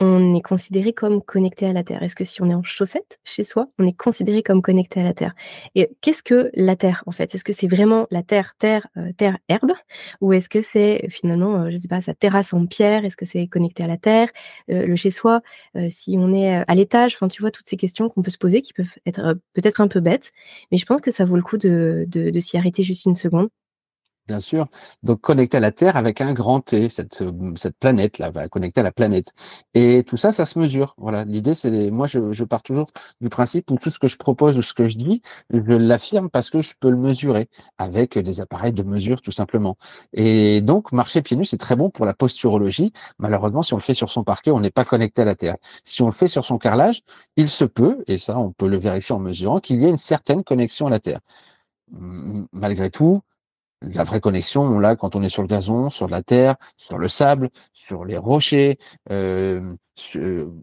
on 0.00 0.34
est 0.34 0.40
considéré 0.40 0.92
comme 0.92 1.22
connecté 1.22 1.66
à 1.66 1.72
la 1.72 1.84
Terre? 1.84 2.02
Est-ce 2.02 2.16
que 2.16 2.24
si 2.24 2.42
on 2.42 2.48
est 2.50 2.54
en 2.54 2.62
chaussette 2.62 3.20
chez 3.24 3.44
soi, 3.44 3.68
on 3.78 3.86
est 3.86 3.92
considéré 3.96 4.42
comme 4.42 4.62
connecté 4.62 5.00
à 5.00 5.04
la 5.04 5.14
Terre? 5.14 5.34
Et 5.74 5.90
qu'est-ce 6.00 6.22
que 6.22 6.50
la 6.54 6.76
Terre 6.76 7.02
en 7.06 7.12
fait? 7.12 7.34
Est-ce 7.34 7.44
que 7.44 7.52
c'est 7.52 7.66
vraiment 7.66 8.06
la 8.10 8.22
Terre, 8.22 8.54
terre, 8.58 8.86
euh, 8.96 9.12
terre, 9.16 9.38
herbe? 9.48 9.72
Ou 10.20 10.32
est-ce 10.32 10.48
que 10.48 10.62
c'est 10.62 11.06
finalement, 11.10 11.62
euh, 11.64 11.70
je 11.70 11.76
sais 11.76 11.88
pas, 11.88 12.00
sa 12.00 12.14
terrasse 12.14 12.52
en 12.54 12.66
pierre? 12.66 13.04
Est-ce 13.04 13.16
que 13.16 13.26
c'est 13.26 13.46
connecté 13.46 13.82
à 13.84 13.86
la 13.86 13.98
Terre? 13.98 14.28
Euh, 14.70 14.86
Le 14.86 14.96
chez 14.96 15.10
soi, 15.10 15.42
si 15.88 16.16
on 16.18 16.32
est 16.34 16.64
à 16.66 16.74
l'étage, 16.74 17.14
enfin 17.14 17.28
tu 17.28 17.42
vois 17.42 17.50
toutes 17.50 17.68
ces 17.68 17.76
questions 17.76 18.08
qu'on 18.08 18.22
peut 18.22 18.30
se 18.30 18.38
poser 18.38 18.62
qui 18.62 18.72
peuvent 18.72 18.94
être 19.06 19.38
peut-être 19.54 19.80
un 19.80 19.88
peu 19.88 20.00
bêtes, 20.00 20.32
mais 20.70 20.78
je 20.78 20.86
pense 20.86 21.00
que 21.00 21.10
ça 21.12 21.24
vaut 21.24 21.36
le 21.36 21.42
coup 21.42 21.56
de, 21.58 22.06
de 22.08 22.40
s'y 22.40 22.56
arrêter 22.56 22.82
juste 22.82 23.04
une 23.06 23.14
seconde 23.14 23.48
Bien 24.30 24.38
sûr. 24.38 24.68
Donc 25.02 25.20
connecter 25.20 25.56
à 25.56 25.60
la 25.60 25.72
Terre 25.72 25.96
avec 25.96 26.20
un 26.20 26.32
grand 26.32 26.60
T, 26.60 26.88
cette, 26.88 27.24
cette 27.56 27.76
planète 27.80 28.18
là, 28.20 28.30
va 28.30 28.48
connecter 28.48 28.78
à 28.80 28.84
la 28.84 28.92
planète. 28.92 29.32
Et 29.74 30.04
tout 30.04 30.16
ça, 30.16 30.30
ça 30.30 30.44
se 30.44 30.56
mesure. 30.56 30.94
Voilà. 30.98 31.24
L'idée, 31.24 31.52
c'est 31.52 31.90
moi, 31.90 32.06
je, 32.06 32.30
je, 32.32 32.44
pars 32.44 32.62
toujours 32.62 32.86
du 33.20 33.28
principe 33.28 33.68
où 33.72 33.76
tout 33.76 33.90
ce 33.90 33.98
que 33.98 34.06
je 34.06 34.16
propose 34.16 34.56
ou 34.56 34.62
ce 34.62 34.72
que 34.72 34.88
je 34.88 34.96
dis, 34.96 35.20
je 35.52 35.58
l'affirme 35.72 36.30
parce 36.30 36.48
que 36.48 36.60
je 36.60 36.74
peux 36.78 36.90
le 36.90 36.96
mesurer 36.96 37.48
avec 37.76 38.16
des 38.18 38.40
appareils 38.40 38.72
de 38.72 38.84
mesure, 38.84 39.20
tout 39.20 39.32
simplement. 39.32 39.76
Et 40.12 40.60
donc, 40.60 40.92
marcher 40.92 41.22
pieds 41.22 41.36
nus, 41.36 41.46
c'est 41.46 41.56
très 41.56 41.74
bon 41.74 41.90
pour 41.90 42.06
la 42.06 42.14
posturologie. 42.14 42.92
Malheureusement, 43.18 43.64
si 43.64 43.74
on 43.74 43.78
le 43.78 43.82
fait 43.82 43.94
sur 43.94 44.10
son 44.10 44.22
parquet, 44.22 44.52
on 44.52 44.60
n'est 44.60 44.70
pas 44.70 44.84
connecté 44.84 45.22
à 45.22 45.24
la 45.24 45.34
Terre. 45.34 45.56
Si 45.82 46.02
on 46.02 46.06
le 46.06 46.12
fait 46.12 46.28
sur 46.28 46.44
son 46.44 46.56
carrelage, 46.58 47.02
il 47.36 47.48
se 47.48 47.64
peut, 47.64 48.04
et 48.06 48.16
ça, 48.16 48.38
on 48.38 48.52
peut 48.52 48.68
le 48.68 48.78
vérifier 48.78 49.12
en 49.12 49.18
mesurant, 49.18 49.58
qu'il 49.58 49.82
y 49.82 49.86
ait 49.86 49.90
une 49.90 49.96
certaine 49.96 50.44
connexion 50.44 50.86
à 50.86 50.90
la 50.90 51.00
Terre. 51.00 51.18
Malgré 52.52 52.90
tout, 52.90 53.22
la 53.82 54.04
vraie 54.04 54.20
connexion, 54.20 54.62
on 54.62 54.78
l'a 54.78 54.96
quand 54.96 55.16
on 55.16 55.22
est 55.22 55.28
sur 55.28 55.42
le 55.42 55.48
gazon, 55.48 55.88
sur 55.88 56.08
la 56.08 56.22
terre, 56.22 56.56
sur 56.76 56.98
le 56.98 57.08
sable, 57.08 57.50
sur 57.72 58.04
les 58.04 58.18
rochers, 58.18 58.78
euh, 59.10 59.74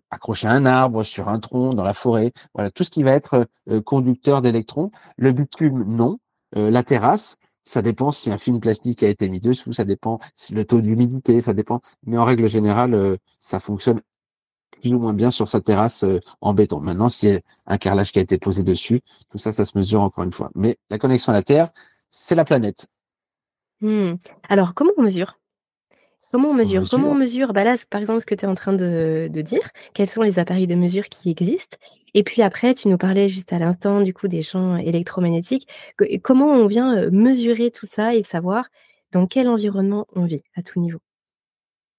accroché 0.10 0.48
à 0.48 0.52
un 0.52 0.66
arbre, 0.66 1.04
sur 1.04 1.30
un 1.30 1.40
tronc, 1.40 1.74
dans 1.74 1.84
la 1.84 1.94
forêt. 1.94 2.32
Voilà, 2.54 2.72
tout 2.72 2.84
ce 2.84 2.90
qui 2.90 3.04
va 3.04 3.12
être 3.12 3.48
euh, 3.70 3.82
conducteur 3.82 4.42
d'électrons. 4.42 4.92
Le 5.18 5.32
bitume, 5.32 5.84
non. 5.84 6.20
Euh, 6.56 6.70
la 6.70 6.84
terrasse, 6.84 7.38
ça 7.64 7.82
dépend 7.82 8.12
si 8.12 8.32
un 8.32 8.38
film 8.38 8.60
plastique 8.60 9.04
a 9.04 9.10
été 9.10 9.30
mis 9.30 9.42
dessous, 9.42 9.74
ça 9.74 9.84
dépend 9.84 10.20
si 10.34 10.54
le 10.54 10.64
taux 10.66 10.82
d'humidité, 10.82 11.42
ça 11.42 11.54
dépend. 11.54 11.82
Mais 12.06 12.18
en 12.18 12.24
règle 12.24 12.48
générale, 12.48 12.94
euh, 12.94 13.18
ça 13.40 13.60
fonctionne 13.60 14.02
plus 14.80 14.94
ou 14.94 15.00
moins 15.00 15.14
bien 15.14 15.32
sur 15.32 15.48
sa 15.48 15.60
terrasse 15.60 16.06
en 16.42 16.54
béton. 16.54 16.80
Maintenant, 16.80 17.10
s'il 17.10 17.30
y 17.30 17.36
a 17.36 17.40
un 17.66 17.78
carrelage 17.78 18.12
qui 18.12 18.20
a 18.20 18.22
été 18.22 18.38
posé 18.38 18.64
dessus, 18.64 19.02
tout 19.30 19.38
ça, 19.38 19.52
ça 19.52 19.66
se 19.66 19.78
mesure 19.78 20.02
encore 20.02 20.24
une 20.24 20.32
fois. 20.34 20.52
Mais 20.56 20.78
la 20.92 21.00
connexion 21.00 21.32
à 21.32 21.36
la 21.36 21.42
Terre, 21.42 21.72
c'est 22.12 22.36
la 22.36 22.46
planète. 22.46 22.88
Mmh. 23.82 24.16
Alors, 24.50 24.74
comment 24.74 24.92
on 24.98 25.04
mesure? 25.04 25.38
Comment 26.32 26.50
on 26.50 26.54
mesure? 26.54 26.84
Comment 26.90 27.12
on 27.12 27.16
mesure. 27.16 27.54
bah 27.54 27.64
là, 27.64 27.76
par 27.90 28.02
exemple, 28.02 28.22
ce 28.22 28.26
que 28.26 28.36
tu 28.36 28.46
es 28.46 28.48
en 28.48 28.56
train 28.56 28.74
de, 28.74 29.30
dire, 29.34 29.70
quels 29.94 30.10
sont 30.10 30.22
les 30.22 30.40
appareils 30.40 30.68
de 30.68 30.76
mesure 30.76 31.08
qui 31.10 31.30
existent? 31.30 31.78
Et 32.14 32.24
puis 32.24 32.42
après, 32.42 32.74
tu 32.74 32.88
nous 32.88 32.98
parlais 32.98 33.30
juste 33.30 33.54
à 33.54 33.60
l'instant 33.60 34.02
du 34.02 34.14
coup 34.14 34.28
des 34.28 34.42
champs 34.42 34.76
électromagnétiques. 34.76 35.68
comment 36.24 36.52
on 36.52 36.68
vient 36.68 37.10
mesurer 37.12 37.72
tout 37.72 37.86
ça 37.86 38.16
et 38.16 38.24
savoir 38.24 38.66
dans 39.12 39.28
quel 39.28 39.48
environnement 39.48 40.08
on 40.16 40.26
vit 40.26 40.44
à 40.56 40.64
tout 40.64 40.80
niveau? 40.80 41.00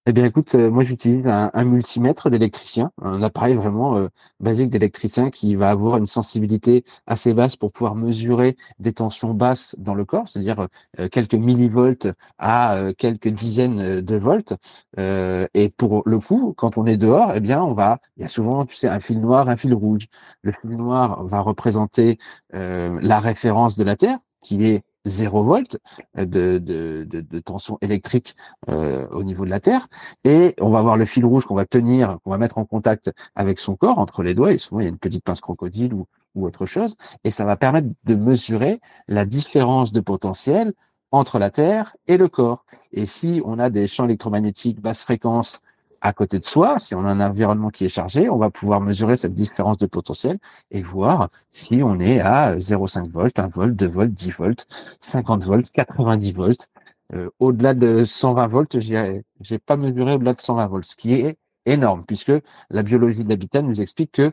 Eh 0.08 0.12
bien, 0.14 0.24
écoute, 0.24 0.54
euh, 0.54 0.70
moi 0.70 0.82
j'utilise 0.82 1.26
un, 1.26 1.64
multimètre 1.64 2.30
d'électricien, 2.30 2.92
un 3.02 3.22
appareil 3.22 3.54
vraiment 3.56 3.98
euh, 3.98 4.08
basique 4.40 4.70
d'électricien 4.70 5.28
qui 5.28 5.54
va 5.54 5.68
avoir 5.68 5.98
une 5.98 6.06
sensibilité 6.06 6.82
assez 7.06 7.34
basse 7.34 7.56
pour 7.56 7.72
pouvoir 7.72 7.94
mesurer 7.94 8.56
des 8.78 8.94
tensions 8.94 9.34
basses 9.34 9.76
dans 9.78 9.94
le 9.94 10.06
corps, 10.06 10.26
c'est-à-dire 10.26 10.66
euh, 10.98 11.08
quelques 11.08 11.34
millivolts 11.34 12.08
à 12.38 12.92
quelques 12.96 13.28
dizaines 13.28 14.00
de 14.00 14.16
volts. 14.16 14.54
et 14.96 15.70
pour 15.76 16.02
le 16.06 16.18
coup, 16.20 16.54
quand 16.56 16.78
on 16.78 16.86
est 16.86 16.96
dehors, 16.96 17.32
eh 17.34 17.40
bien, 17.40 17.62
on 17.62 17.74
va, 17.74 17.98
il 18.16 18.22
y 18.22 18.24
a 18.24 18.28
souvent, 18.28 18.64
tu 18.64 18.76
sais, 18.76 18.88
un 18.88 19.00
fil 19.00 19.20
noir, 19.20 19.50
un 19.50 19.56
fil 19.58 19.74
rouge. 19.74 20.06
Le 20.42 20.52
fil 20.52 20.70
noir 20.70 21.24
va 21.24 21.40
représenter 21.40 22.18
la 22.52 23.20
référence 23.20 23.76
de 23.76 23.84
la 23.84 23.96
Terre, 23.96 24.18
qui 24.42 24.64
est 24.64 24.82
0 25.06 25.44
volts 25.44 25.78
de, 26.16 27.38
tension 27.40 27.78
électrique 27.80 28.34
euh, 28.68 29.06
au 29.08 29.22
niveau 29.22 29.44
de 29.44 29.50
la 29.50 29.60
Terre. 29.60 29.86
Et 30.24 30.54
on 30.60 30.70
va 30.70 30.78
avoir 30.78 30.96
le 30.96 31.04
fil 31.04 31.24
rouge 31.24 31.46
qu'on 31.46 31.54
va 31.54 31.66
tenir, 31.66 32.18
qu'on 32.22 32.30
va 32.30 32.38
mettre 32.38 32.58
en 32.58 32.64
contact 32.64 33.12
avec 33.34 33.58
son 33.58 33.76
corps, 33.76 33.98
entre 33.98 34.22
les 34.22 34.34
doigts. 34.34 34.52
Et 34.52 34.58
souvent, 34.58 34.80
il 34.80 34.84
y 34.84 34.86
a 34.86 34.90
une 34.90 34.98
petite 34.98 35.24
pince 35.24 35.40
crocodile 35.40 35.94
ou, 35.94 36.06
ou 36.34 36.46
autre 36.46 36.66
chose. 36.66 36.96
Et 37.24 37.30
ça 37.30 37.44
va 37.44 37.56
permettre 37.56 37.88
de 38.04 38.14
mesurer 38.14 38.80
la 39.06 39.24
différence 39.24 39.92
de 39.92 40.00
potentiel 40.00 40.72
entre 41.10 41.38
la 41.38 41.50
Terre 41.50 41.96
et 42.06 42.16
le 42.16 42.28
corps. 42.28 42.64
Et 42.92 43.06
si 43.06 43.40
on 43.44 43.58
a 43.58 43.70
des 43.70 43.86
champs 43.86 44.04
électromagnétiques 44.04 44.80
basse 44.80 45.02
fréquence 45.02 45.60
à 46.00 46.12
côté 46.12 46.38
de 46.38 46.44
soi, 46.44 46.78
si 46.78 46.94
on 46.94 47.04
a 47.04 47.10
un 47.10 47.20
environnement 47.20 47.70
qui 47.70 47.84
est 47.84 47.88
chargé, 47.88 48.28
on 48.30 48.38
va 48.38 48.50
pouvoir 48.50 48.80
mesurer 48.80 49.16
cette 49.16 49.34
différence 49.34 49.78
de 49.78 49.86
potentiel 49.86 50.38
et 50.70 50.82
voir 50.82 51.28
si 51.50 51.82
on 51.82 52.00
est 52.00 52.20
à 52.20 52.56
0,5 52.56 53.10
volts, 53.10 53.38
1 53.38 53.48
volt, 53.48 53.76
2 53.76 53.86
volts, 53.88 54.12
10 54.12 54.30
volts, 54.30 54.66
50 55.00 55.44
volts, 55.44 55.70
90 55.72 56.32
volts. 56.32 56.68
Euh, 57.14 57.30
au-delà 57.38 57.74
de 57.74 58.04
120 58.04 58.46
volts, 58.48 58.78
j'ai 58.80 59.58
pas 59.58 59.76
mesuré 59.76 60.14
au-delà 60.14 60.34
de 60.34 60.40
120 60.40 60.66
volts, 60.68 60.84
ce 60.84 60.96
qui 60.96 61.14
est 61.14 61.38
énorme 61.66 62.04
puisque 62.06 62.32
la 62.70 62.82
biologie 62.82 63.24
de 63.24 63.28
l'habitat 63.28 63.62
nous 63.62 63.80
explique 63.80 64.12
que 64.12 64.32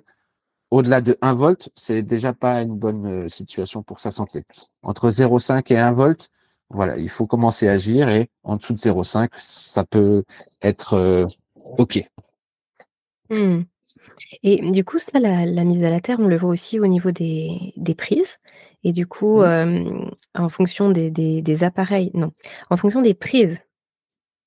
au-delà 0.72 1.02
de 1.02 1.18
1 1.22 1.34
volt, 1.36 1.70
c'est 1.76 2.02
déjà 2.02 2.34
pas 2.34 2.62
une 2.62 2.78
bonne 2.78 3.06
euh, 3.06 3.30
situation 3.30 3.84
pour 3.84 4.00
sa 4.00 4.12
santé. 4.12 4.44
Entre 4.82 5.10
0,5 5.10 5.72
et 5.74 5.78
1 5.78 5.94
volt, 5.94 6.30
voilà, 6.70 6.98
il 6.98 7.10
faut 7.10 7.28
commencer 7.28 7.68
à 7.68 7.74
agir 7.74 8.10
et 8.10 8.30
en 8.44 8.58
dessous 8.58 8.74
de 8.74 8.80
0,5, 8.80 9.30
ça 9.38 9.84
peut 9.86 10.24
être 10.62 10.94
euh, 10.96 11.28
OK. 11.78 12.04
Mmh. 13.30 13.62
Et 14.44 14.72
du 14.72 14.84
coup, 14.84 15.00
ça, 15.00 15.20
la, 15.20 15.46
mise 15.64 15.84
à 15.84 15.90
la 15.90 16.00
terre, 16.00 16.20
on 16.20 16.28
le 16.28 16.38
voit 16.38 16.50
aussi 16.50 16.80
au 16.80 16.88
niveau 16.88 17.12
des, 17.12 17.74
prises. 17.98 18.38
Et 18.84 18.92
du 18.92 19.08
coup, 19.08 19.42
mmh. 19.42 20.12
en 20.36 20.50
fonction 20.50 20.90
des, 20.90 21.64
appareils, 21.64 22.12
non, 22.14 22.32
en 22.70 22.78
fonction 22.78 23.02
des 23.02 23.14
prises 23.14 23.60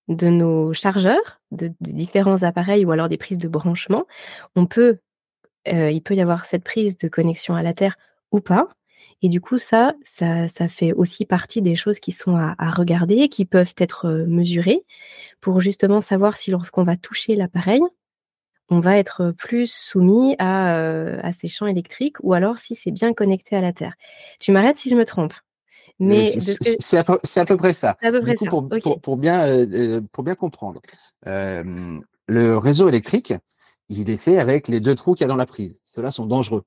de 0.09 0.29
nos 0.29 0.73
chargeurs, 0.73 1.41
de, 1.51 1.73
différents 1.81 2.43
appareils 2.43 2.85
ou 2.85 2.93
alors 2.93 3.09
des 3.09 3.19
prises 3.19 3.39
de 3.39 3.49
branchement, 3.49 4.07
on 4.57 4.67
peut, 4.67 4.99
il 5.67 6.01
peut 6.03 6.15
y 6.15 6.21
avoir 6.21 6.47
cette 6.47 6.65
prise 6.65 6.97
de 6.97 7.09
connexion 7.09 7.55
à 7.55 7.63
la 7.63 7.75
terre 7.75 7.97
ou 8.33 8.41
pas. 8.41 8.69
Et 9.23 9.29
du 9.29 9.41
coup, 9.41 9.59
ça, 9.59 9.95
ça, 10.05 10.47
ça 10.49 10.69
fait 10.69 10.93
aussi 10.93 11.25
partie 11.25 11.61
des 11.61 11.75
choses 11.75 11.99
qui 11.99 12.13
sont 12.13 12.37
à, 12.37 12.55
à 12.59 12.71
regarder, 12.71 13.29
qui 13.29 13.45
peuvent 13.45 13.75
être 13.79 14.09
mesurées 14.29 14.85
pour 15.41 15.61
justement 15.61 16.01
savoir 16.01 16.37
si 16.37 16.51
lorsqu'on 16.51 16.85
va 16.85 16.97
toucher 16.97 17.35
l'appareil, 17.35 17.83
on 18.71 18.81
va 18.81 18.97
être 18.99 19.33
plus 19.33 19.71
soumis 19.71 20.37
à, 20.39 20.77
à, 21.23 21.33
ces 21.33 21.49
champs 21.49 21.67
électriques 21.67 22.17
ou 22.23 22.35
alors 22.35 22.59
si 22.59 22.75
c'est 22.75 22.91
bien 22.91 23.15
connecté 23.15 23.57
à 23.57 23.61
la 23.61 23.73
Terre. 23.73 23.95
Tu 24.41 24.53
m'arrêtes 24.53 24.79
si 24.79 24.91
je 24.91 24.95
me 24.95 25.05
trompe. 25.05 25.33
Mais 25.99 26.39
c'est 26.39 26.99
à, 26.99 27.05
peu 27.05 27.57
près 27.57 27.73
ça. 27.73 27.97
À 28.01 28.13
peu 28.13 28.21
près 28.21 28.37
ça. 28.37 28.47
Pour, 28.49 28.69
pour, 29.01 29.17
bien, 29.17 29.67
pour 30.13 30.23
bien 30.23 30.35
comprendre, 30.37 30.81
euh, 31.27 31.99
le 32.27 32.57
réseau 32.57 32.89
électrique, 32.89 33.35
il 33.89 34.09
est 34.11 34.17
fait 34.17 34.39
avec 34.39 34.69
les 34.69 34.81
deux 34.81 34.95
trous 34.95 35.15
qu'il 35.15 35.23
y 35.23 35.25
a 35.25 35.29
dans 35.29 35.37
la 35.37 35.47
prise. 35.47 35.81
Ceux-là 35.95 36.11
sont 36.11 36.27
dangereux. 36.27 36.63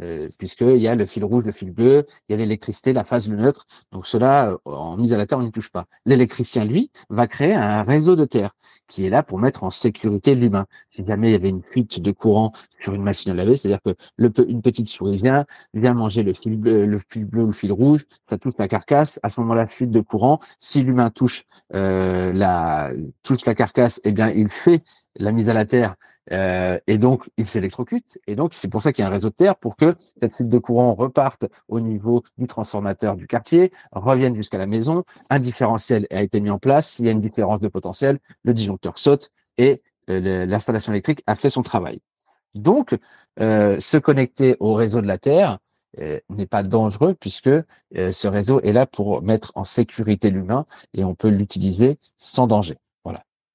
Euh, 0.00 0.28
puisqu'il 0.38 0.78
y 0.78 0.88
a 0.88 0.94
le 0.94 1.04
fil 1.04 1.22
rouge, 1.24 1.44
le 1.44 1.52
fil 1.52 1.70
bleu, 1.70 2.06
il 2.28 2.32
y 2.32 2.34
a 2.34 2.38
l'électricité, 2.38 2.92
la 2.92 3.04
phase, 3.04 3.28
le 3.28 3.36
neutre. 3.36 3.66
Donc 3.92 4.06
cela, 4.06 4.50
euh, 4.50 4.56
en 4.64 4.96
mise 4.96 5.12
à 5.12 5.18
la 5.18 5.26
terre, 5.26 5.38
on 5.38 5.42
n'y 5.42 5.52
touche 5.52 5.70
pas. 5.70 5.84
L'électricien, 6.06 6.64
lui, 6.64 6.90
va 7.10 7.26
créer 7.26 7.52
un 7.52 7.82
réseau 7.82 8.16
de 8.16 8.24
terre 8.24 8.54
qui 8.88 9.04
est 9.06 9.10
là 9.10 9.22
pour 9.22 9.38
mettre 9.38 9.64
en 9.64 9.70
sécurité 9.70 10.34
l'humain. 10.34 10.66
Si 10.94 11.04
jamais 11.04 11.28
il 11.28 11.32
y 11.32 11.34
avait 11.36 11.50
une 11.50 11.62
fuite 11.62 12.00
de 12.00 12.10
courant 12.10 12.52
sur 12.84 12.94
une 12.94 13.02
machine 13.02 13.32
à 13.32 13.34
laver, 13.34 13.56
c'est-à-dire 13.56 13.80
que 13.84 14.42
une 14.48 14.62
petite 14.62 14.88
souris 14.88 15.16
vient, 15.16 15.44
vient 15.74 15.94
manger 15.94 16.22
le 16.22 16.32
fil 16.32 16.56
bleu, 16.56 16.86
le 16.86 16.98
fil 17.10 17.24
bleu 17.24 17.42
ou 17.44 17.46
le 17.48 17.52
fil 17.52 17.72
rouge, 17.72 18.04
ça 18.28 18.38
touche 18.38 18.54
la 18.58 18.68
carcasse. 18.68 19.20
À 19.22 19.28
ce 19.28 19.40
moment-là, 19.40 19.66
fuite 19.66 19.90
de 19.90 20.00
courant. 20.00 20.38
Si 20.58 20.82
l'humain 20.82 21.10
touche 21.10 21.44
euh, 21.74 22.32
la 22.32 22.92
touche 23.22 23.44
la 23.44 23.54
carcasse, 23.54 24.00
eh 24.04 24.12
bien, 24.12 24.30
il 24.30 24.48
fait 24.48 24.82
la 25.16 25.32
mise 25.32 25.48
à 25.48 25.54
la 25.54 25.66
terre 25.66 25.96
euh, 26.30 26.78
et 26.86 26.98
donc 26.98 27.28
il 27.36 27.46
s'électrocute. 27.46 28.18
Et 28.26 28.36
donc 28.36 28.54
c'est 28.54 28.68
pour 28.68 28.82
ça 28.82 28.92
qu'il 28.92 29.02
y 29.02 29.04
a 29.04 29.08
un 29.08 29.12
réseau 29.12 29.30
de 29.30 29.34
terre 29.34 29.56
pour 29.56 29.76
que 29.76 29.96
cette 30.20 30.34
fuite 30.34 30.48
de 30.48 30.58
courant 30.58 30.94
reparte 30.94 31.46
au 31.68 31.80
niveau 31.80 32.22
du 32.38 32.46
transformateur 32.46 33.16
du 33.16 33.26
quartier, 33.26 33.72
revienne 33.92 34.36
jusqu'à 34.36 34.58
la 34.58 34.66
maison. 34.66 35.04
Un 35.30 35.40
différentiel 35.40 36.06
a 36.10 36.22
été 36.22 36.40
mis 36.40 36.50
en 36.50 36.58
place. 36.58 36.90
S'il 36.90 37.06
y 37.06 37.08
a 37.08 37.12
une 37.12 37.20
différence 37.20 37.60
de 37.60 37.68
potentiel, 37.68 38.18
le 38.44 38.54
disjoncteur 38.54 38.98
saute 38.98 39.30
et 39.58 39.82
euh, 40.10 40.46
l'installation 40.46 40.92
électrique 40.92 41.22
a 41.26 41.34
fait 41.34 41.50
son 41.50 41.62
travail. 41.62 42.00
Donc 42.54 42.96
euh, 43.40 43.80
se 43.80 43.96
connecter 43.96 44.56
au 44.60 44.74
réseau 44.74 45.00
de 45.00 45.06
la 45.06 45.18
terre 45.18 45.58
n'est 46.30 46.46
pas 46.46 46.62
dangereux 46.62 47.14
puisque 47.20 47.50
ce 47.94 48.26
réseau 48.26 48.62
est 48.62 48.72
là 48.72 48.86
pour 48.86 49.20
mettre 49.20 49.52
en 49.56 49.64
sécurité 49.64 50.30
l'humain 50.30 50.64
et 50.94 51.04
on 51.04 51.14
peut 51.14 51.28
l'utiliser 51.28 51.98
sans 52.16 52.46
danger 52.46 52.78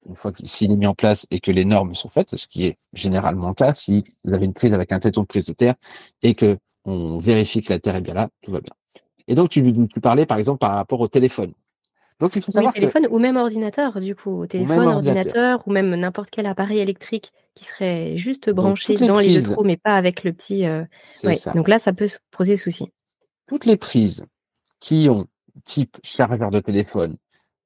une 0.08 0.15
fois 0.15 0.32
qu'il 0.32 0.72
est 0.72 0.76
mis 0.76 0.88
en 0.88 0.96
place 0.96 1.28
et 1.32 1.39
que 1.39 1.52
les 1.52 1.65
normes 1.65 1.93
sont 1.93 2.10
faites, 2.10 2.36
ce 2.36 2.48
qui 2.48 2.65
est 2.65 2.78
généralement 2.93 3.50
le 3.50 3.54
cas, 3.54 3.74
si 3.74 4.06
vous 4.24 4.34
avez 4.34 4.46
une 4.46 4.54
prise 4.54 4.74
avec 4.74 4.91
un 4.91 5.00
téton 5.00 5.22
de 5.22 5.28
prise 5.28 5.46
de 5.46 5.54
terre 5.54 5.76
et 6.22 6.34
que 6.34 6.58
on 6.86 7.17
vérifie 7.17 7.62
que 7.62 7.74
la 7.74 7.80
terre 7.80 7.96
est 7.96 8.02
bien 8.02 8.13
là, 8.13 8.30
tout 8.41 8.52
va 8.52 8.62
bien. 8.62 8.74
Et 9.28 9.36
donc 9.36 9.50
tu, 9.50 9.62
tu 9.93 10.00
parlais 10.00 10.26
par 10.26 10.38
exemple 10.38 10.60
par 10.60 10.74
rapport 10.74 11.02
au 11.02 11.08
téléphone. 11.08 11.54
Donc 12.20 12.36
il 12.36 12.41
faut 12.41 12.52
savoir 12.52 12.74
oui, 12.74 12.80
téléphone 12.80 13.08
ou 13.12 13.20
même 13.20 13.38
ordinateur 13.38 14.00
du 14.00 14.15
coup, 14.15 14.48
téléphone, 14.48 14.88
ordinateur. 14.88 15.62
ou 15.67 15.72
même 15.72 15.96
n'importe 15.96 16.30
quel 16.32 16.48
appareil 16.48 16.80
électrique 16.80 17.32
qui 17.54 17.65
serait 17.65 18.17
juste 18.17 18.50
branché 18.50 18.96
dans 18.96 19.20
les, 19.20 19.41
deux 19.41 19.54
trous 19.54 19.63
mais 19.63 19.78
pas 19.78 19.96
avec 19.96 20.24
le 20.24 20.34
petit. 20.34 20.65
Euh, 20.65 20.84
donc 21.54 21.67
là 21.67 21.78
ça 21.78 21.93
peut 21.93 22.08
poser 22.32 22.58
souci. 22.58 22.91
Toutes 23.48 23.65
les 23.65 23.78
prises 23.78 24.26
qui 24.80 25.10
ont 25.10 25.28
type 25.63 25.98
chargeur 26.04 26.50
de 26.50 26.60
téléphone, 26.60 27.17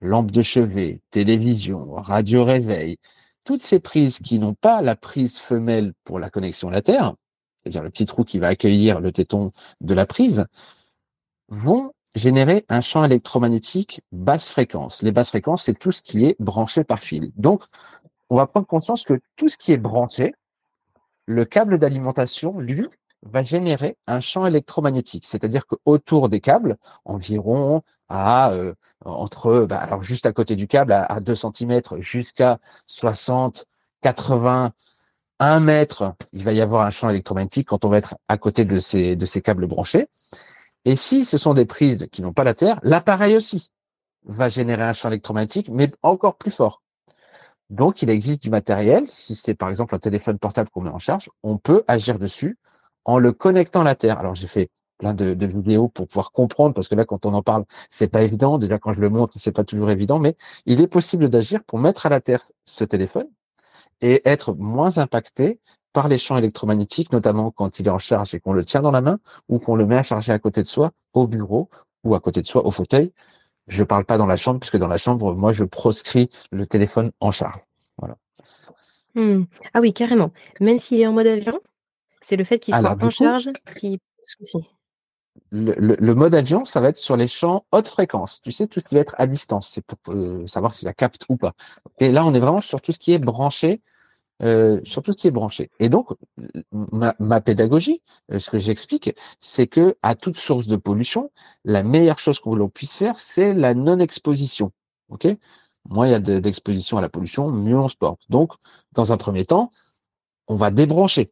lampe 0.01 0.31
de 0.31 0.41
chevet, 0.41 1.01
télévision, 1.11 1.93
radio 1.93 2.43
réveil, 2.43 2.97
toutes 3.43 3.61
ces 3.61 3.79
prises 3.79 4.19
qui 4.19 4.39
n'ont 4.39 4.53
pas 4.53 4.81
la 4.81 4.95
prise 4.95 5.39
femelle 5.39 5.93
pour 6.03 6.19
la 6.19 6.29
connexion 6.29 6.69
à 6.69 6.71
la 6.71 6.81
Terre, 6.81 7.15
c'est-à-dire 7.61 7.83
le 7.83 7.89
petit 7.89 8.05
trou 8.05 8.23
qui 8.23 8.39
va 8.39 8.47
accueillir 8.47 8.99
le 8.99 9.11
téton 9.11 9.51
de 9.81 9.93
la 9.93 10.05
prise, 10.05 10.45
vont 11.49 11.93
générer 12.15 12.65
un 12.69 12.81
champ 12.81 13.03
électromagnétique 13.03 14.01
basse 14.11 14.51
fréquence. 14.51 15.01
Les 15.01 15.11
basses 15.11 15.29
fréquences, 15.29 15.63
c'est 15.63 15.77
tout 15.77 15.91
ce 15.91 16.01
qui 16.01 16.25
est 16.25 16.35
branché 16.39 16.83
par 16.83 16.99
fil. 16.99 17.31
Donc, 17.35 17.63
on 18.29 18.35
va 18.35 18.47
prendre 18.47 18.67
conscience 18.67 19.03
que 19.03 19.19
tout 19.35 19.47
ce 19.47 19.57
qui 19.57 19.71
est 19.71 19.77
branché, 19.77 20.33
le 21.25 21.45
câble 21.45 21.77
d'alimentation, 21.77 22.59
lui, 22.59 22.87
va 23.23 23.43
générer 23.43 23.97
un 24.07 24.19
champ 24.19 24.45
électromagnétique. 24.45 25.25
C'est-à-dire 25.25 25.65
qu'autour 25.67 26.29
des 26.29 26.41
câbles, 26.41 26.77
environ 27.05 27.83
à 28.09 28.51
euh, 28.51 28.73
entre, 29.05 29.65
bah, 29.65 29.77
alors 29.77 30.03
juste 30.03 30.25
à 30.25 30.33
côté 30.33 30.55
du 30.55 30.67
câble, 30.67 30.91
à, 30.91 31.19
2 31.19 31.35
cm 31.35 31.81
jusqu'à 31.99 32.59
60, 32.87 33.65
80, 34.01 34.71
1 35.39 35.59
mètre, 35.59 36.13
il 36.33 36.43
va 36.43 36.53
y 36.53 36.61
avoir 36.61 36.85
un 36.85 36.89
champ 36.89 37.09
électromagnétique 37.09 37.67
quand 37.69 37.85
on 37.85 37.89
va 37.89 37.97
être 37.97 38.15
à 38.27 38.37
côté 38.37 38.65
de 38.65 38.79
ces, 38.79 39.15
de 39.15 39.25
ces 39.25 39.41
câbles 39.41 39.67
branchés. 39.67 40.07
Et 40.85 40.95
si 40.95 41.25
ce 41.25 41.37
sont 41.37 41.53
des 41.53 41.65
prises 41.65 42.07
qui 42.11 42.21
n'ont 42.21 42.33
pas 42.33 42.43
la 42.43 42.53
Terre, 42.53 42.79
l'appareil 42.83 43.35
aussi 43.35 43.71
va 44.25 44.49
générer 44.49 44.83
un 44.83 44.93
champ 44.93 45.09
électromagnétique, 45.09 45.69
mais 45.69 45.91
encore 46.01 46.37
plus 46.37 46.51
fort. 46.51 46.83
Donc, 47.69 48.01
il 48.01 48.09
existe 48.09 48.41
du 48.41 48.49
matériel. 48.49 49.07
Si 49.07 49.35
c'est 49.35 49.53
par 49.53 49.69
exemple 49.69 49.95
un 49.95 49.99
téléphone 49.99 50.37
portable 50.37 50.69
qu'on 50.69 50.81
met 50.81 50.89
en 50.89 50.99
charge, 50.99 51.29
on 51.41 51.57
peut 51.57 51.83
agir 51.87 52.19
dessus 52.19 52.57
en 53.05 53.17
le 53.19 53.31
connectant 53.31 53.81
à 53.81 53.83
la 53.83 53.95
Terre. 53.95 54.19
Alors 54.19 54.35
j'ai 54.35 54.47
fait 54.47 54.69
plein 54.97 55.13
de, 55.15 55.45
vidéos 55.45 55.89
pour 55.89 56.07
pouvoir 56.07 56.31
comprendre, 56.31 56.75
parce 56.75 56.87
que 56.87 56.95
là, 56.95 57.05
quand 57.05 57.25
on 57.25 57.33
en 57.33 57.41
parle, 57.41 57.65
c'est 57.89 58.07
pas 58.07 58.21
évident. 58.21 58.59
Déjà, 58.59 58.77
quand 58.77 58.93
je 58.93 59.01
le 59.01 59.09
montre, 59.09 59.33
c'est 59.39 59.51
pas 59.51 59.63
toujours 59.63 59.89
évident, 59.89 60.19
mais 60.19 60.35
il 60.67 60.79
est 60.79 60.87
possible 60.87 61.27
d'agir 61.27 61.63
pour 61.63 61.79
mettre 61.79 62.05
à 62.05 62.09
la 62.09 62.21
Terre 62.21 62.45
ce 62.65 62.83
téléphone 62.83 63.27
et 64.01 64.21
être 64.25 64.53
moins 64.53 64.99
impacté 64.99 65.59
par 65.91 66.07
les 66.07 66.19
champs 66.19 66.37
électromagnétiques, 66.37 67.11
notamment 67.11 67.51
quand 67.51 67.79
il 67.79 67.87
est 67.87 67.91
en 67.91 67.99
charge 67.99 68.35
et 68.35 68.39
qu'on 68.39 68.53
le 68.53 68.63
tient 68.63 68.81
dans 68.81 68.91
la 68.91 69.01
main 69.01 69.19
ou 69.49 69.57
qu'on 69.59 69.75
le 69.75 69.85
met 69.85 69.97
à 69.97 70.03
charger 70.03 70.31
à 70.31 70.39
côté 70.39 70.61
de 70.61 70.67
soi 70.67 70.91
au 71.13 71.27
bureau 71.27 71.69
ou 72.03 72.13
à 72.13 72.19
côté 72.19 72.41
de 72.41 72.47
soi 72.47 72.65
au 72.65 72.71
fauteuil. 72.71 73.11
Je 73.67 73.83
parle 73.83 74.05
pas 74.05 74.17
dans 74.17 74.27
la 74.27 74.37
chambre, 74.37 74.59
puisque 74.59 74.77
dans 74.77 74.87
la 74.87 74.97
chambre, 74.97 75.33
moi, 75.33 75.51
je 75.51 75.63
proscris 75.63 76.29
le 76.51 76.65
téléphone 76.67 77.11
en 77.19 77.31
charge. 77.31 77.59
Mmh. 79.15 79.43
Ah 79.73 79.81
oui, 79.81 79.93
carrément. 79.93 80.31
Même 80.59 80.77
s'il 80.77 80.99
est 81.01 81.07
en 81.07 81.11
mode 81.11 81.27
avion 81.27 81.59
c'est 82.21 82.35
le 82.35 82.43
fait 82.43 82.59
qu'il 82.59 82.73
soit 82.73 83.03
en 83.03 83.09
charge 83.09 83.49
qui 83.77 83.99
souci. 84.25 84.57
Le, 85.51 85.73
le, 85.77 86.15
mode 86.15 86.33
avion, 86.33 86.65
ça 86.65 86.81
va 86.81 86.89
être 86.89 86.97
sur 86.97 87.15
les 87.15 87.27
champs 87.27 87.65
haute 87.71 87.87
fréquence. 87.87 88.41
Tu 88.41 88.51
sais, 88.51 88.67
tout 88.67 88.79
ce 88.79 88.85
qui 88.85 88.95
va 88.95 89.01
être 89.01 89.15
à 89.17 89.27
distance, 89.27 89.69
c'est 89.69 89.85
pour 89.85 90.13
euh, 90.13 90.45
savoir 90.45 90.73
si 90.73 90.85
ça 90.85 90.93
capte 90.93 91.25
ou 91.29 91.37
pas. 91.37 91.53
Et 91.99 92.11
là, 92.11 92.25
on 92.25 92.33
est 92.33 92.39
vraiment 92.39 92.61
sur 92.61 92.81
tout 92.81 92.91
ce 92.91 92.99
qui 92.99 93.13
est 93.13 93.19
branché, 93.19 93.81
euh, 94.43 94.81
sur 94.83 95.01
tout 95.03 95.13
ce 95.13 95.17
qui 95.17 95.27
est 95.27 95.31
branché. 95.31 95.69
Et 95.79 95.87
donc, 95.87 96.09
ma, 96.71 97.15
ma 97.19 97.39
pédagogie, 97.39 98.01
euh, 98.31 98.39
ce 98.39 98.49
que 98.49 98.59
j'explique, 98.59 99.15
c'est 99.39 99.67
que 99.67 99.95
à 100.01 100.15
toute 100.15 100.35
source 100.35 100.67
de 100.67 100.75
pollution, 100.75 101.31
la 101.63 101.83
meilleure 101.83 102.19
chose 102.19 102.39
que 102.39 102.49
l'on 102.49 102.69
puisse 102.69 102.97
faire, 102.97 103.17
c'est 103.17 103.53
la 103.53 103.73
non-exposition. 103.73 104.71
Ok? 105.09 105.27
Moins 105.89 106.07
il 106.07 106.11
y 106.11 106.15
a 106.15 106.19
d'exposition 106.19 106.97
à 106.97 107.01
la 107.01 107.09
pollution, 107.09 107.49
mieux 107.49 107.77
on 107.77 107.87
se 107.87 107.95
porte. 107.95 108.21
Donc, 108.29 108.53
dans 108.91 109.13
un 109.13 109.17
premier 109.17 109.45
temps, 109.45 109.69
on 110.47 110.55
va 110.55 110.71
débrancher. 110.71 111.31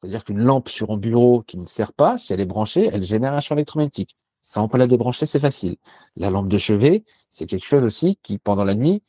C'est-à-dire 0.00 0.24
qu'une 0.24 0.38
lampe 0.38 0.68
sur 0.68 0.90
un 0.90 0.96
bureau 0.96 1.42
qui 1.42 1.58
ne 1.58 1.66
sert 1.66 1.92
pas, 1.92 2.18
si 2.18 2.32
elle 2.32 2.40
est 2.40 2.46
branchée, 2.46 2.88
elle 2.92 3.02
génère 3.02 3.34
un 3.34 3.40
champ 3.40 3.54
électromagnétique. 3.54 4.16
Ça, 4.42 4.62
on 4.62 4.68
peut 4.68 4.78
la 4.78 4.86
débrancher, 4.86 5.26
c'est 5.26 5.40
facile. 5.40 5.76
La 6.16 6.30
lampe 6.30 6.48
de 6.48 6.58
chevet, 6.58 7.04
c'est 7.30 7.46
quelque 7.46 7.66
chose 7.66 7.82
aussi 7.82 8.18
qui, 8.22 8.38
pendant 8.38 8.64
la 8.64 8.74
nuit, 8.74 9.02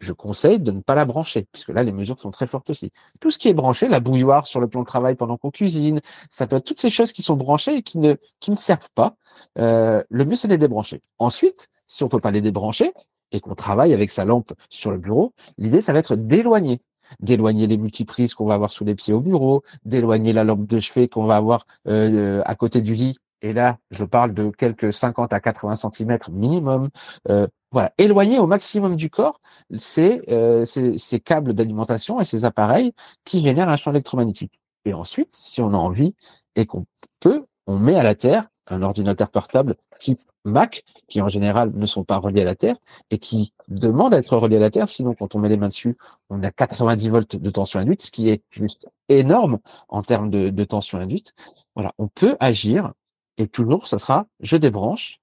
je 0.00 0.12
conseille 0.12 0.60
de 0.60 0.70
ne 0.70 0.80
pas 0.80 0.94
la 0.94 1.04
brancher, 1.04 1.46
puisque 1.52 1.70
là, 1.70 1.82
les 1.82 1.92
mesures 1.92 2.18
sont 2.20 2.30
très 2.30 2.46
fortes 2.46 2.70
aussi. 2.70 2.92
Tout 3.20 3.30
ce 3.30 3.38
qui 3.38 3.48
est 3.48 3.54
branché, 3.54 3.88
la 3.88 4.00
bouilloire 4.00 4.46
sur 4.46 4.60
le 4.60 4.68
plan 4.68 4.80
de 4.80 4.86
travail 4.86 5.16
pendant 5.16 5.36
qu'on 5.36 5.50
cuisine, 5.50 6.00
ça 6.30 6.46
peut 6.46 6.56
être 6.56 6.64
toutes 6.64 6.80
ces 6.80 6.90
choses 6.90 7.12
qui 7.12 7.22
sont 7.22 7.36
branchées 7.36 7.76
et 7.76 7.82
qui 7.82 7.98
ne, 7.98 8.14
qui 8.40 8.50
ne 8.50 8.56
servent 8.56 8.90
pas. 8.94 9.16
Euh, 9.58 10.02
le 10.08 10.24
mieux, 10.24 10.36
c'est 10.36 10.48
de 10.48 10.52
les 10.52 10.58
débrancher. 10.58 11.02
Ensuite, 11.18 11.68
si 11.86 12.04
on 12.04 12.08
peut 12.08 12.20
pas 12.20 12.30
les 12.30 12.40
débrancher 12.40 12.92
et 13.32 13.40
qu'on 13.40 13.54
travaille 13.54 13.92
avec 13.92 14.10
sa 14.10 14.24
lampe 14.24 14.52
sur 14.70 14.90
le 14.90 14.98
bureau, 14.98 15.34
l'idée, 15.58 15.80
ça 15.80 15.92
va 15.92 15.98
être 15.98 16.14
d'éloigner 16.14 16.80
d'éloigner 17.20 17.66
les 17.66 17.76
multiprises 17.76 18.34
qu'on 18.34 18.46
va 18.46 18.54
avoir 18.54 18.70
sous 18.70 18.84
les 18.84 18.94
pieds 18.94 19.14
au 19.14 19.20
bureau, 19.20 19.62
d'éloigner 19.84 20.32
la 20.32 20.44
lampe 20.44 20.66
de 20.66 20.78
chevet 20.78 21.08
qu'on 21.08 21.24
va 21.24 21.36
avoir 21.36 21.64
euh, 21.86 22.42
à 22.44 22.54
côté 22.54 22.82
du 22.82 22.94
lit. 22.94 23.18
Et 23.40 23.52
là, 23.52 23.78
je 23.90 24.04
parle 24.04 24.34
de 24.34 24.50
quelques 24.50 24.92
50 24.92 25.32
à 25.32 25.40
80 25.40 25.76
cm 25.76 26.18
minimum. 26.30 26.88
Euh, 27.28 27.46
voilà, 27.70 27.92
éloigner 27.98 28.38
au 28.38 28.46
maximum 28.46 28.96
du 28.96 29.10
corps 29.10 29.38
ces, 29.76 30.22
euh, 30.28 30.64
ces, 30.64 30.98
ces 30.98 31.20
câbles 31.20 31.54
d'alimentation 31.54 32.20
et 32.20 32.24
ces 32.24 32.44
appareils 32.44 32.92
qui 33.24 33.42
génèrent 33.42 33.68
un 33.68 33.76
champ 33.76 33.92
électromagnétique. 33.92 34.58
Et 34.84 34.94
ensuite, 34.94 35.32
si 35.32 35.60
on 35.60 35.68
a 35.74 35.76
envie 35.76 36.16
et 36.56 36.66
qu'on 36.66 36.86
peut, 37.20 37.44
on 37.66 37.78
met 37.78 37.94
à 37.94 38.02
la 38.02 38.14
terre 38.14 38.48
un 38.66 38.82
ordinateur 38.82 39.30
portable 39.30 39.76
type 39.98 40.20
Mac, 40.48 40.84
qui 41.08 41.20
en 41.20 41.28
général 41.28 41.72
ne 41.74 41.86
sont 41.86 42.04
pas 42.04 42.18
reliés 42.18 42.42
à 42.42 42.44
la 42.44 42.54
Terre 42.54 42.76
et 43.10 43.18
qui 43.18 43.52
demandent 43.68 44.14
à 44.14 44.18
être 44.18 44.36
reliés 44.36 44.56
à 44.56 44.60
la 44.60 44.70
Terre. 44.70 44.88
Sinon, 44.88 45.14
quand 45.14 45.34
on 45.34 45.38
met 45.38 45.48
les 45.48 45.56
mains 45.56 45.68
dessus, 45.68 45.96
on 46.30 46.42
a 46.42 46.50
90 46.50 47.08
volts 47.08 47.36
de 47.36 47.50
tension 47.50 47.80
induite, 47.80 48.02
ce 48.02 48.10
qui 48.10 48.28
est 48.28 48.42
juste 48.50 48.88
énorme 49.08 49.58
en 49.88 50.02
termes 50.02 50.30
de, 50.30 50.64
tension 50.64 50.98
induite. 50.98 51.34
Voilà, 51.74 51.92
on 51.98 52.08
peut 52.08 52.36
agir 52.40 52.92
et 53.36 53.46
toujours, 53.46 53.86
ça 53.86 53.98
sera 53.98 54.26
je 54.40 54.56
débranche, 54.56 55.20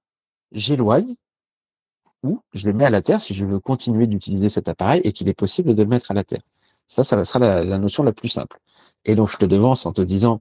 j'éloigne 0.52 1.14
ou 2.22 2.40
je 2.54 2.70
le 2.70 2.76
mets 2.76 2.86
à 2.86 2.90
la 2.90 3.02
Terre 3.02 3.20
si 3.20 3.34
je 3.34 3.44
veux 3.44 3.60
continuer 3.60 4.06
d'utiliser 4.06 4.48
cet 4.48 4.68
appareil 4.68 5.02
et 5.04 5.12
qu'il 5.12 5.28
est 5.28 5.34
possible 5.34 5.74
de 5.74 5.82
le 5.82 5.88
mettre 5.88 6.10
à 6.10 6.14
la 6.14 6.24
Terre. 6.24 6.42
Ça, 6.88 7.04
ça 7.04 7.22
sera 7.24 7.38
la, 7.38 7.64
la 7.64 7.78
notion 7.78 8.02
la 8.02 8.12
plus 8.12 8.28
simple. 8.28 8.58
Et 9.04 9.14
donc, 9.14 9.28
je 9.28 9.36
te 9.36 9.44
devance 9.44 9.86
en 9.86 9.92
te 9.92 10.02
disant, 10.02 10.40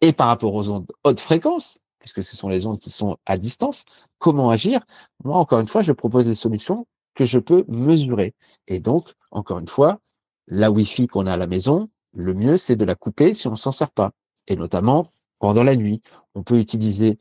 et 0.00 0.12
par 0.12 0.28
rapport 0.28 0.54
aux 0.54 0.68
ondes 0.68 0.90
haute 1.04 1.20
fréquence, 1.20 1.80
puisque 2.04 2.22
ce 2.22 2.36
sont 2.36 2.50
les 2.50 2.66
ondes 2.66 2.78
qui 2.78 2.90
sont 2.90 3.16
à 3.24 3.38
distance, 3.38 3.86
comment 4.18 4.50
agir? 4.50 4.80
Moi, 5.24 5.38
encore 5.38 5.60
une 5.60 5.66
fois, 5.66 5.80
je 5.80 5.90
propose 5.90 6.26
des 6.26 6.34
solutions 6.34 6.86
que 7.14 7.24
je 7.24 7.38
peux 7.38 7.64
mesurer. 7.66 8.34
Et 8.68 8.78
donc, 8.78 9.14
encore 9.30 9.58
une 9.58 9.68
fois, 9.68 10.00
la 10.46 10.70
Wi-Fi 10.70 11.06
qu'on 11.06 11.26
a 11.26 11.32
à 11.32 11.36
la 11.38 11.46
maison, 11.46 11.88
le 12.12 12.34
mieux, 12.34 12.58
c'est 12.58 12.76
de 12.76 12.84
la 12.84 12.94
couper 12.94 13.32
si 13.32 13.48
on 13.48 13.52
ne 13.52 13.56
s'en 13.56 13.72
sert 13.72 13.90
pas. 13.90 14.10
Et 14.48 14.56
notamment 14.56 15.04
pendant 15.38 15.64
la 15.64 15.76
nuit. 15.76 16.02
On 16.34 16.42
peut 16.42 16.58
utiliser 16.58 17.18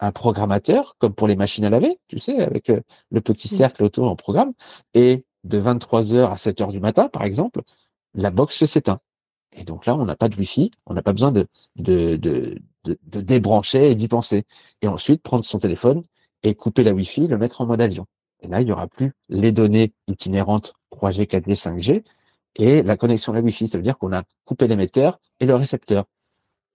un 0.00 0.12
programmateur, 0.12 0.96
comme 0.98 1.14
pour 1.14 1.28
les 1.28 1.36
machines 1.36 1.64
à 1.64 1.70
laver, 1.70 1.98
tu 2.08 2.18
sais, 2.18 2.40
avec 2.40 2.68
euh, 2.68 2.82
le 3.10 3.22
petit 3.22 3.48
cercle 3.48 3.82
autour 3.84 4.10
en 4.10 4.16
programme. 4.16 4.52
Et 4.92 5.24
de 5.44 5.58
23h 5.58 6.30
à 6.30 6.34
7h 6.34 6.70
du 6.72 6.80
matin, 6.80 7.08
par 7.08 7.22
exemple, 7.22 7.62
la 8.12 8.30
box 8.30 8.66
s'éteint. 8.66 9.00
Et 9.52 9.64
donc 9.64 9.86
là, 9.86 9.96
on 9.96 10.04
n'a 10.04 10.16
pas 10.16 10.28
de 10.28 10.36
Wi-Fi, 10.36 10.70
on 10.84 10.92
n'a 10.92 11.02
pas 11.02 11.12
besoin 11.12 11.32
de, 11.32 11.46
de, 11.76 12.16
de, 12.16 12.58
de, 12.86 13.20
débrancher 13.20 13.90
et 13.90 13.94
d'y 13.94 14.08
penser. 14.08 14.44
Et 14.82 14.88
ensuite, 14.88 15.22
prendre 15.22 15.44
son 15.44 15.58
téléphone 15.58 16.02
et 16.42 16.54
couper 16.54 16.84
la 16.84 16.92
Wi-Fi, 16.92 17.28
le 17.28 17.38
mettre 17.38 17.60
en 17.60 17.66
mode 17.66 17.80
avion. 17.80 18.06
Et 18.40 18.48
là, 18.48 18.60
il 18.60 18.66
n'y 18.66 18.72
aura 18.72 18.86
plus 18.86 19.12
les 19.28 19.52
données 19.52 19.92
itinérantes 20.08 20.74
3G, 20.92 21.26
4G, 21.26 21.54
5G 21.54 22.04
et 22.56 22.82
la 22.82 22.96
connexion 22.96 23.32
à 23.32 23.36
la 23.36 23.42
Wi-Fi. 23.42 23.68
Ça 23.68 23.78
veut 23.78 23.82
dire 23.82 23.98
qu'on 23.98 24.12
a 24.12 24.22
coupé 24.44 24.66
l'émetteur 24.66 25.20
et 25.40 25.46
le 25.46 25.54
récepteur. 25.54 26.04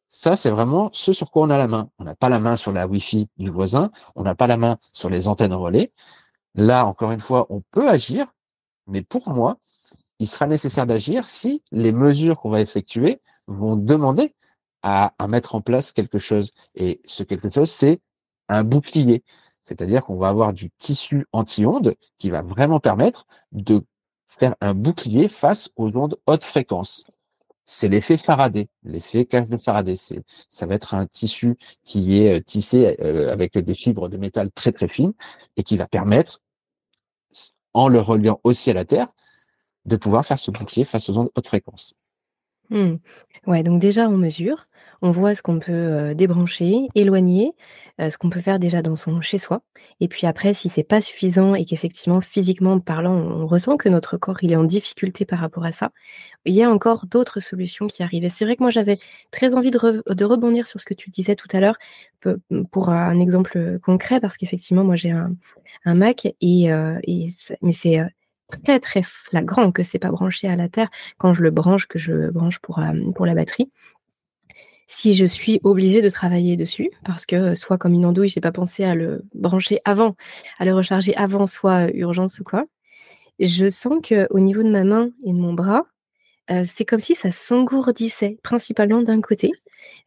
Ça, 0.10 0.36
c'est 0.36 0.50
vraiment 0.50 0.90
ce 0.92 1.14
sur 1.14 1.32
quoi 1.32 1.44
on 1.44 1.50
a 1.50 1.58
la 1.58 1.68
main. 1.68 1.90
On 1.98 2.04
n'a 2.04 2.16
pas 2.16 2.30
la 2.30 2.40
main 2.40 2.58
sur 2.58 2.74
la 2.74 2.86
Wi-Fi 2.86 3.30
du 3.38 3.50
voisin, 3.50 3.92
on 4.16 4.24
n'a 4.24 4.36
pas 4.36 4.48
la 4.48 4.58
main 4.58 4.78
sur 4.92 5.10
les 5.10 5.28
antennes 5.28 5.54
relais. 5.54 5.94
Là, 6.56 6.86
encore 6.86 7.12
une 7.12 7.22
fois, 7.22 7.48
on 7.50 7.62
peut 7.72 7.88
agir, 7.88 8.28
mais 8.88 9.04
pour 9.04 9.30
moi, 9.30 9.58
il 10.20 10.28
sera 10.28 10.48
nécessaire 10.48 10.86
d'agir 10.86 11.28
si 11.28 11.64
les 11.72 11.92
mesures 11.94 12.38
qu'on 12.40 12.50
va 12.50 12.62
effectuer 12.62 13.22
vont 13.48 13.76
demander 13.76 14.36
à, 14.84 15.14
mettre 15.28 15.56
en 15.56 15.62
place 15.62 15.92
quelque 15.92 16.18
chose. 16.18 16.52
Et 16.76 17.02
ce 17.06 17.24
quelque 17.24 17.50
chose, 17.50 17.70
c'est 17.70 18.02
un 18.50 18.64
bouclier. 18.64 19.24
C'est-à-dire 19.64 20.04
qu'on 20.04 20.18
va 20.18 20.30
avoir 20.30 20.54
du 20.54 20.72
tissu 20.72 21.26
anti-ondes 21.32 21.96
qui 22.18 22.30
va 22.30 22.42
vraiment 22.42 22.80
permettre 22.80 23.28
de 23.52 23.84
faire 24.40 24.56
un 24.60 24.74
bouclier 24.74 25.28
face 25.28 25.70
aux 25.76 25.96
ondes 25.96 26.18
haute 26.26 26.44
fréquence. 26.44 27.06
C'est 27.64 27.88
l'effet 27.88 28.18
Faraday, 28.18 28.68
l'effet 28.84 29.26
cage 29.26 29.48
de 29.48 29.58
Faraday. 29.58 29.96
C'est, 29.96 30.24
ça 30.50 30.66
va 30.66 30.76
être 30.76 30.94
un 30.94 31.06
tissu 31.06 31.58
qui 31.86 32.20
est 32.20 32.40
euh, 32.40 32.42
tissé 32.42 32.98
euh, 33.00 33.32
avec 33.32 33.58
des 33.58 33.74
fibres 33.74 34.10
de 34.10 34.18
métal 34.18 34.52
très 34.52 34.72
très 34.72 34.88
fines 34.88 35.14
et 35.58 35.64
qui 35.64 35.78
va 35.78 35.88
permettre, 35.88 36.42
en 37.74 37.88
le 37.88 38.00
reliant 38.00 38.42
aussi 38.44 38.72
à 38.72 38.74
la 38.74 38.84
Terre, 38.84 39.08
de 39.86 39.96
pouvoir 39.96 40.26
faire 40.26 40.40
ce 40.40 40.52
bouclier 40.52 40.86
face 40.86 41.10
aux 41.10 41.18
ondes 41.18 41.30
haute 41.36 41.48
fréquence. 41.48 41.94
Mmh. 42.70 42.96
Ouais, 43.48 43.64
donc 43.64 43.80
déjà 43.80 44.08
on 44.08 44.18
mesure, 44.18 44.68
on 45.02 45.12
voit 45.12 45.36
ce 45.36 45.42
qu'on 45.42 45.60
peut 45.60 46.14
débrancher, 46.16 46.88
éloigner, 46.96 47.54
ce 48.00 48.18
qu'on 48.18 48.30
peut 48.30 48.42
faire 48.42 48.60
déjà 48.60 48.82
dans 48.82 48.96
son 48.96 49.22
chez-soi. 49.22 49.62
Et 50.00 50.08
puis 50.08 50.28
après, 50.28 50.54
si 50.54 50.70
c'est 50.70 50.84
pas 50.84 51.02
suffisant 51.02 51.56
et 51.56 51.66
qu'effectivement, 51.66 52.22
physiquement 52.22 52.80
parlant, 52.80 53.16
on 53.16 53.48
ressent 53.48 53.78
que 53.78 53.90
notre 53.90 54.18
corps 54.18 54.38
il 54.44 54.52
est 54.52 54.56
en 54.56 54.64
difficulté 54.64 55.26
par 55.26 55.40
rapport 55.40 55.66
à 55.66 55.72
ça, 55.72 55.92
il 56.46 56.54
y 56.54 56.64
a 56.64 56.70
encore 56.70 57.06
d'autres 57.06 57.40
solutions 57.40 57.88
qui 57.88 58.04
arrivent. 58.04 58.30
c'est 58.30 58.46
vrai 58.46 58.56
que 58.56 58.64
moi, 58.64 58.72
j'avais 58.72 58.98
très 59.32 59.56
envie 59.56 59.72
de, 59.72 60.26
rebondir 60.26 60.68
sur 60.68 60.80
ce 60.80 60.86
que 60.86 60.94
tu 60.94 61.10
disais 61.10 61.36
tout 61.36 61.48
à 61.52 61.60
l'heure 61.60 61.78
pour 62.72 62.90
un 62.90 63.20
exemple 63.20 63.80
concret, 63.84 64.20
parce 64.20 64.38
qu'effectivement, 64.38 64.84
moi, 64.84 64.96
j'ai 64.96 65.12
un, 65.12 65.36
Mac 65.86 66.28
et, 66.42 66.70
mais 67.62 67.74
c'est 67.74 68.02
très 68.64 68.80
très 68.80 69.02
flagrant 69.04 69.72
que 69.72 69.82
c'est 69.82 70.00
pas 70.00 70.12
branché 70.12 70.48
à 70.48 70.56
la 70.56 70.68
terre 70.68 70.90
quand 71.18 71.34
je 71.34 71.42
le 71.42 71.52
branche 71.52 71.88
que 71.88 71.98
je 71.98 72.30
branche 72.30 72.60
pour 72.60 72.80
la 72.80 73.34
batterie 73.34 73.72
si 74.92 75.14
je 75.14 75.26
suis 75.26 75.62
obligée 75.64 76.02
de 76.02 76.10
travailler 76.10 76.58
dessus, 76.58 76.92
parce 77.06 77.26
que 77.26 77.56
soit 77.56 77.78
comme 77.78 77.94
une 77.94 78.06
andouille, 78.06 78.28
j'ai 78.28 78.42
pas 78.42 78.52
pensé 78.52 78.84
à 78.84 78.94
le 78.94 79.24
brancher 79.34 79.80
avant, 79.86 80.18
à 80.60 80.66
le 80.66 80.74
recharger 80.76 81.16
avant, 81.16 81.48
soit 81.48 81.90
urgence 81.94 82.40
ou 82.42 82.44
quoi, 82.44 82.66
je 83.40 83.70
sens 83.70 84.00
que 84.04 84.28
au 84.32 84.40
niveau 84.42 84.64
de 84.64 84.70
ma 84.70 84.84
main 84.84 85.10
et 85.26 85.32
de 85.32 85.38
mon 85.38 85.54
bras, 85.54 85.86
euh, 86.52 86.66
c'est 86.68 86.84
comme 86.84 87.00
si 87.00 87.16
ça 87.16 87.32
s'engourdissait, 87.32 88.38
principalement 88.44 89.02
d'un 89.02 89.22
côté, 89.22 89.52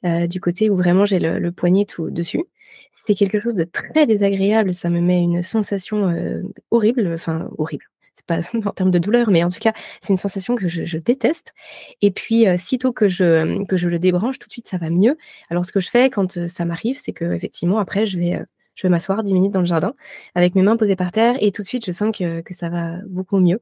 euh, 0.04 0.26
du 0.26 0.38
côté 0.38 0.68
où 0.68 0.76
vraiment 0.76 1.06
j'ai 1.06 1.18
le, 1.18 1.50
poignet 1.50 1.86
tout 1.86 2.10
dessus. 2.10 2.44
C'est 2.92 3.14
quelque 3.14 3.38
chose 3.38 3.54
de 3.54 3.64
très 3.64 4.04
désagréable, 4.06 4.74
ça 4.74 4.90
me 4.90 5.00
met 5.00 5.22
une 5.22 5.42
sensation 5.42 6.10
euh, 6.10 6.42
horrible, 6.70 7.10
enfin 7.14 7.48
horrible, 7.56 7.86
pas 8.26 8.40
en 8.64 8.70
termes 8.70 8.90
de 8.90 8.98
douleur, 8.98 9.30
mais 9.30 9.44
en 9.44 9.50
tout 9.50 9.60
cas, 9.60 9.72
c'est 10.00 10.12
une 10.12 10.18
sensation 10.18 10.54
que 10.56 10.68
je, 10.68 10.98
déteste. 10.98 11.52
Et 12.02 12.10
puis, 12.10 12.48
euh, 12.48 12.56
sitôt 12.58 12.92
que 12.92 13.08
je, 13.08 13.64
que 13.66 13.76
je 13.76 13.88
le 13.88 13.98
débranche, 13.98 14.38
tout 14.38 14.48
de 14.48 14.52
suite, 14.52 14.68
ça 14.68 14.78
va 14.78 14.90
mieux. 14.90 15.16
Alors, 15.50 15.64
ce 15.64 15.72
que 15.72 15.80
je 15.80 15.90
fais 15.90 16.10
quand 16.10 16.36
euh, 16.36 16.48
ça 16.48 16.64
m'arrive, 16.64 16.98
c'est 17.00 17.12
que 17.12 17.32
effectivement, 17.32 17.78
après, 17.78 18.06
je 18.06 18.18
vais, 18.18 18.34
euh, 18.34 18.44
je 18.74 18.86
vais 18.86 18.90
m'asseoir 18.90 19.22
10 19.22 19.32
minutes 19.34 19.52
dans 19.52 19.60
le 19.60 19.66
jardin 19.66 19.94
avec 20.34 20.54
mes 20.54 20.62
mains 20.62 20.76
posées 20.76 20.96
par 20.96 21.12
terre 21.12 21.36
et 21.40 21.52
tout 21.52 21.62
de 21.62 21.66
suite, 21.66 21.84
je 21.84 21.92
sens 21.92 22.16
que, 22.16 22.40
que 22.40 22.54
ça 22.54 22.68
va 22.70 22.98
beaucoup 23.06 23.38
mieux. 23.38 23.60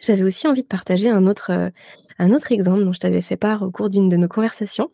J'avais 0.00 0.22
aussi 0.22 0.48
envie 0.48 0.62
de 0.62 0.68
partager 0.68 1.10
un 1.10 1.26
autre, 1.26 1.72
un 2.18 2.32
autre 2.32 2.52
exemple 2.52 2.84
dont 2.84 2.92
je 2.92 3.00
t'avais 3.00 3.20
fait 3.20 3.36
part 3.36 3.62
au 3.62 3.70
cours 3.70 3.90
d'une 3.90 4.08
de 4.08 4.16
nos 4.16 4.28
conversations. 4.28 4.90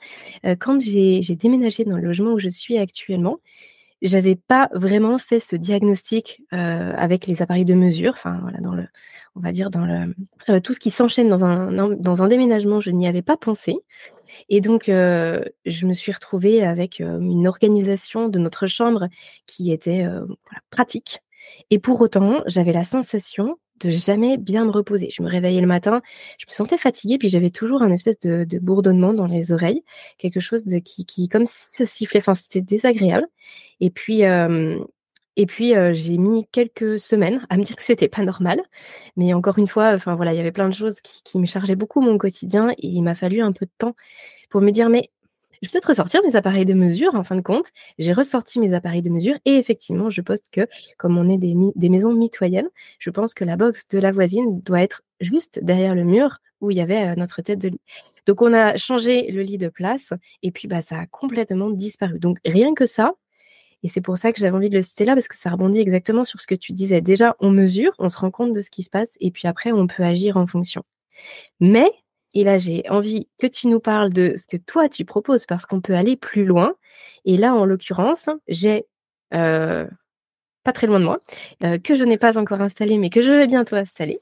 quand 0.59 0.81
j'ai 0.81 1.21
déménagé 1.37 1.85
dans 1.85 1.97
le 1.97 2.03
logement 2.03 2.33
où 2.33 2.41
je 2.41 2.49
suis 2.49 2.77
actuellement, 2.77 3.39
j'avais 4.03 4.37
pas 4.37 4.69
vraiment 4.73 5.19
fait 5.19 5.41
ce 5.41 5.57
diagnostic 5.57 6.43
euh, 6.53 6.93
avec 6.97 7.27
les 7.27 7.43
appareils 7.43 7.65
de 7.65 7.75
mesure. 7.75 8.13
Enfin, 8.15 8.39
voilà, 8.43 8.59
dans 8.61 8.75
le, 8.75 8.87
on 9.35 9.41
va 9.41 9.53
dire 9.53 9.71
dans 9.71 9.85
le 9.85 10.15
euh, 10.49 10.61
tout 10.61 10.75
ce 10.75 10.81
qui 10.81 10.91
s'enchaîne 10.91 11.29
dans 11.29 11.43
un 11.45 11.91
dans 11.97 12.23
un 12.23 12.29
déménagement, 12.29 12.81
je 12.81 12.91
n'y 12.91 13.09
avais 13.09 13.23
pas 13.23 13.37
pensé. 13.37 13.77
Et 14.49 14.61
donc, 14.61 14.89
euh, 14.89 15.43
je 15.65 15.87
me 15.87 15.95
suis 15.95 16.13
retrouvée 16.13 16.63
avec 16.63 17.01
une 17.01 17.47
organisation 17.47 18.29
de 18.29 18.39
notre 18.39 18.67
chambre 18.67 19.09
qui 19.47 19.73
était 19.73 20.07
pratique. 20.71 21.21
Et 21.71 21.79
pour 21.79 22.01
autant, 22.01 22.43
j'avais 22.47 22.73
la 22.73 22.85
sensation 22.85 23.57
de 23.81 23.91
jamais 23.91 24.37
bien 24.37 24.65
me 24.65 24.71
reposer. 24.71 25.09
Je 25.11 25.23
me 25.23 25.29
réveillais 25.29 25.61
le 25.61 25.67
matin, 25.67 26.03
je 26.39 26.47
me 26.49 26.53
sentais 26.53 26.79
fatiguée, 26.79 27.19
puis 27.19 27.29
j'avais 27.29 27.51
toujours 27.51 27.83
un 27.83 27.91
espèce 27.91 28.19
de, 28.21 28.47
bourdonnement 28.59 29.13
dans 29.13 29.27
les 29.27 29.53
oreilles, 29.53 29.83
quelque 30.19 30.41
chose 30.41 30.65
de 30.65 30.79
qui, 30.79 31.05
qui 31.07 31.29
comme 31.29 31.47
ça 31.47 31.87
sifflait, 31.87 32.21
enfin 32.21 32.35
c'était 32.35 32.63
désagréable. 32.63 33.27
Et 33.81 33.91
puis, 33.91 34.23
et 34.23 35.47
puis 35.47 35.75
j'ai 35.93 36.19
mis 36.19 36.47
quelques 36.53 36.99
semaines 36.99 37.47
à 37.51 37.57
me 37.57 37.63
dire 37.63 37.77
que 37.77 37.83
c'était 37.83 38.09
pas 38.09 38.23
normal, 38.23 38.61
mais 39.17 39.35
encore 39.35 39.59
une 39.59 39.69
fois, 39.69 39.93
enfin 39.95 40.15
voilà, 40.15 40.33
il 40.33 40.37
y 40.37 40.41
avait 40.41 40.53
plein 40.53 40.69
de 40.69 40.75
choses 40.75 41.01
qui, 41.03 41.23
qui 41.23 41.39
me 41.39 41.47
chargeaient 41.47 41.77
beaucoup 41.77 42.01
mon 42.01 42.19
quotidien, 42.19 42.71
et 42.71 42.87
il 42.87 43.03
m'a 43.03 43.15
fallu 43.15 43.41
un 43.41 43.53
peu 43.53 43.67
de 43.67 43.73
temps 43.79 43.95
pour 44.51 44.61
me 44.63 44.71
dire 44.71 44.89
mais 44.89 45.11
je 45.63 45.69
vais 45.69 45.73
peut-être 45.73 45.89
ressortir 45.89 46.21
mes 46.25 46.37
appareils 46.37 46.65
de 46.65 46.75
mesure 46.75 47.15
en 47.15 47.25
fin 47.25 47.37
de 47.37 47.41
compte. 47.41 47.67
J'ai 47.99 48.13
ressorti 48.13 48.61
mes 48.61 48.75
appareils 48.75 49.03
de 49.03 49.11
mesure 49.11 49.37
et 49.45 49.57
effectivement, 49.57 50.11
je 50.11 50.21
poste 50.21 50.49
que 50.51 50.67
comme 50.99 51.17
on 51.17 51.29
est 51.29 51.39
des, 51.39 51.89
maisons 51.89 52.13
mitoyennes, 52.13 52.69
je 52.99 53.11
pense 53.11 53.35
que 53.35 53.45
la 53.45 53.57
box 53.57 53.89
de 53.89 53.99
la 53.99 54.13
voisine 54.13 54.61
doit 54.63 54.83
être 54.83 55.03
juste 55.21 55.61
derrière 55.63 55.95
le 55.95 56.05
mur 56.05 56.39
où 56.61 56.71
il 56.71 56.77
y 56.77 56.81
avait 56.81 57.09
euh, 57.09 57.15
notre 57.17 57.43
tête 57.43 57.59
de 57.59 57.69
lit. 57.69 57.81
Donc 58.27 58.43
on 58.43 58.53
a 58.53 58.77
changé 58.77 59.31
le 59.31 59.43
lit 59.43 59.59
de 59.59 59.69
place 59.69 60.13
et 60.43 60.51
puis 60.51 60.69
bah 60.69 60.83
ça 60.83 60.99
a 60.99 61.07
complètement 61.07 61.71
disparu. 61.71 62.19
Donc 62.19 62.39
rien 62.45 62.75
que 62.75 62.87
ça, 62.87 63.15
Et 63.83 63.89
c'est 63.89 64.01
pour 64.01 64.19
ça 64.19 64.33
que 64.33 64.41
j'avais 64.41 64.57
envie 64.57 64.71
de 64.71 64.77
le 64.77 64.83
citer 64.83 65.05
là, 65.05 65.15
parce 65.15 65.29
que 65.29 65.37
ça 65.37 65.51
rebondit 65.51 65.81
exactement 65.81 66.25
sur 66.25 66.41
ce 66.41 66.47
que 66.47 66.55
tu 66.55 66.73
disais. 66.73 67.01
Déjà, 67.01 67.37
on 67.41 67.51
mesure, 67.51 67.93
on 67.99 68.09
se 68.09 68.19
rend 68.19 68.31
compte 68.31 68.53
de 68.53 68.61
ce 68.61 68.71
qui 68.71 68.83
se 68.83 68.91
passe, 68.91 69.17
et 69.21 69.31
puis 69.31 69.49
après, 69.49 69.73
on 69.73 69.87
peut 69.87 70.03
agir 70.03 70.37
en 70.37 70.47
fonction. 70.47 70.83
Mais, 71.61 71.91
et 72.37 72.45
là, 72.45 72.59
j'ai 72.59 72.85
envie 72.91 73.29
que 73.39 73.47
tu 73.47 73.67
nous 73.67 73.81
parles 73.81 74.13
de 74.13 74.35
ce 74.37 74.47
que 74.47 74.59
toi, 74.59 74.91
tu 74.91 75.07
proposes, 75.07 75.47
parce 75.47 75.65
qu'on 75.65 75.81
peut 75.81 75.95
aller 75.95 76.17
plus 76.17 76.45
loin. 76.45 76.75
Et 77.25 77.39
là, 77.39 77.55
en 77.55 77.65
l'occurrence, 77.65 78.29
j'ai, 78.47 78.85
euh, 79.33 79.87
pas 80.63 80.73
très 80.73 80.87
loin 80.87 81.01
de 81.01 81.07
moi, 81.07 81.23
euh, 81.65 81.79
que 81.79 81.97
je 81.97 82.05
n'ai 82.05 82.19
pas 82.19 82.37
encore 82.37 82.61
installé, 82.61 82.99
mais 82.99 83.09
que 83.09 83.23
je 83.23 83.31
vais 83.31 83.47
bientôt 83.47 83.77
installer. 83.77 84.21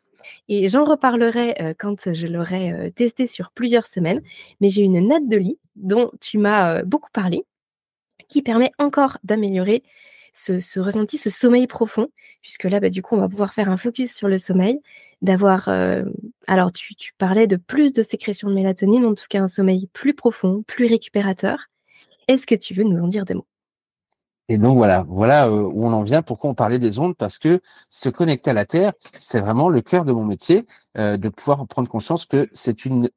Et 0.49 0.69
j'en 0.69 0.85
reparlerai 0.85 1.57
euh, 1.61 1.75
quand 1.77 2.13
je 2.15 2.29
l'aurai 2.29 2.93
testé 2.95 3.27
sur 3.27 3.51
plusieurs 3.51 3.89
semaines. 3.89 4.23
Mais 4.61 4.69
j'ai 4.69 4.83
une 4.83 5.09
natte 5.09 5.29
de 5.29 5.37
lit 5.37 5.59
dont 5.75 6.13
tu 6.21 6.39
m'as 6.39 6.85
beaucoup 6.85 7.11
parlé 7.13 7.45
qui 8.29 8.43
permet 8.43 8.71
encore 8.79 9.19
d'améliorer 9.25 9.83
ce, 10.35 10.81
ressenti, 10.81 11.17
ce 11.17 11.31
sommeil 11.31 11.67
profond, 11.67 12.09
puisque 12.43 12.65
là, 12.65 12.81
bah, 12.81 12.91
du 12.91 13.03
coup, 13.03 13.15
on 13.15 13.21
va 13.21 13.29
pouvoir 13.29 13.55
faire 13.55 13.69
un 13.69 13.77
focus 13.77 14.15
sur 14.15 14.29
le 14.29 14.37
sommeil, 14.37 14.81
d'avoir, 15.23 15.69
euh, 15.69 16.05
alors 16.47 16.73
tu, 16.73 16.95
parlais 17.17 17.47
de 17.47 17.57
plus 17.57 17.93
de 17.93 18.03
sécrétion 18.03 18.49
de 18.49 18.55
mélatonine, 18.55 19.07
en 19.07 19.15
tout 19.15 19.27
cas 19.29 19.41
un 19.41 19.49
sommeil 19.49 19.89
plus 19.93 20.15
profond, 20.15 20.63
plus 20.67 20.87
récupérateur. 20.87 21.67
Est-ce 22.29 22.47
que 22.47 22.55
tu 22.55 22.75
veux 22.75 22.85
nous 22.85 23.03
en 23.03 23.09
dire 23.09 23.25
des 23.25 23.35
mots? 23.35 23.47
Et 24.51 24.59
donc 24.59 24.77
voilà, 24.77 25.07
voilà 25.09 25.49
euh, 25.49 25.63
où 25.63 25.87
on 25.87 25.93
en 25.93 26.03
vient. 26.03 26.21
Pourquoi 26.21 26.51
on 26.51 26.55
parlait 26.55 26.79
des 26.79 26.99
ondes 26.99 27.17
Parce 27.17 27.39
que 27.39 27.61
se 27.89 28.11
connecter 28.11 28.51
à 28.51 28.53
la 28.53 28.67
Terre, 28.67 28.93
c'est 29.17 29.41
vraiment 29.41 29.71
le 29.71 29.81
cœur 29.81 30.05
de 30.05 30.13
mon 30.13 30.25
métier, 30.25 30.67
euh, 30.99 31.17
de 31.17 31.29
pouvoir 31.31 31.67
prendre 31.67 31.89
conscience 31.89 32.27
que 32.27 32.51
c'est 32.53 32.85
une 32.85 33.09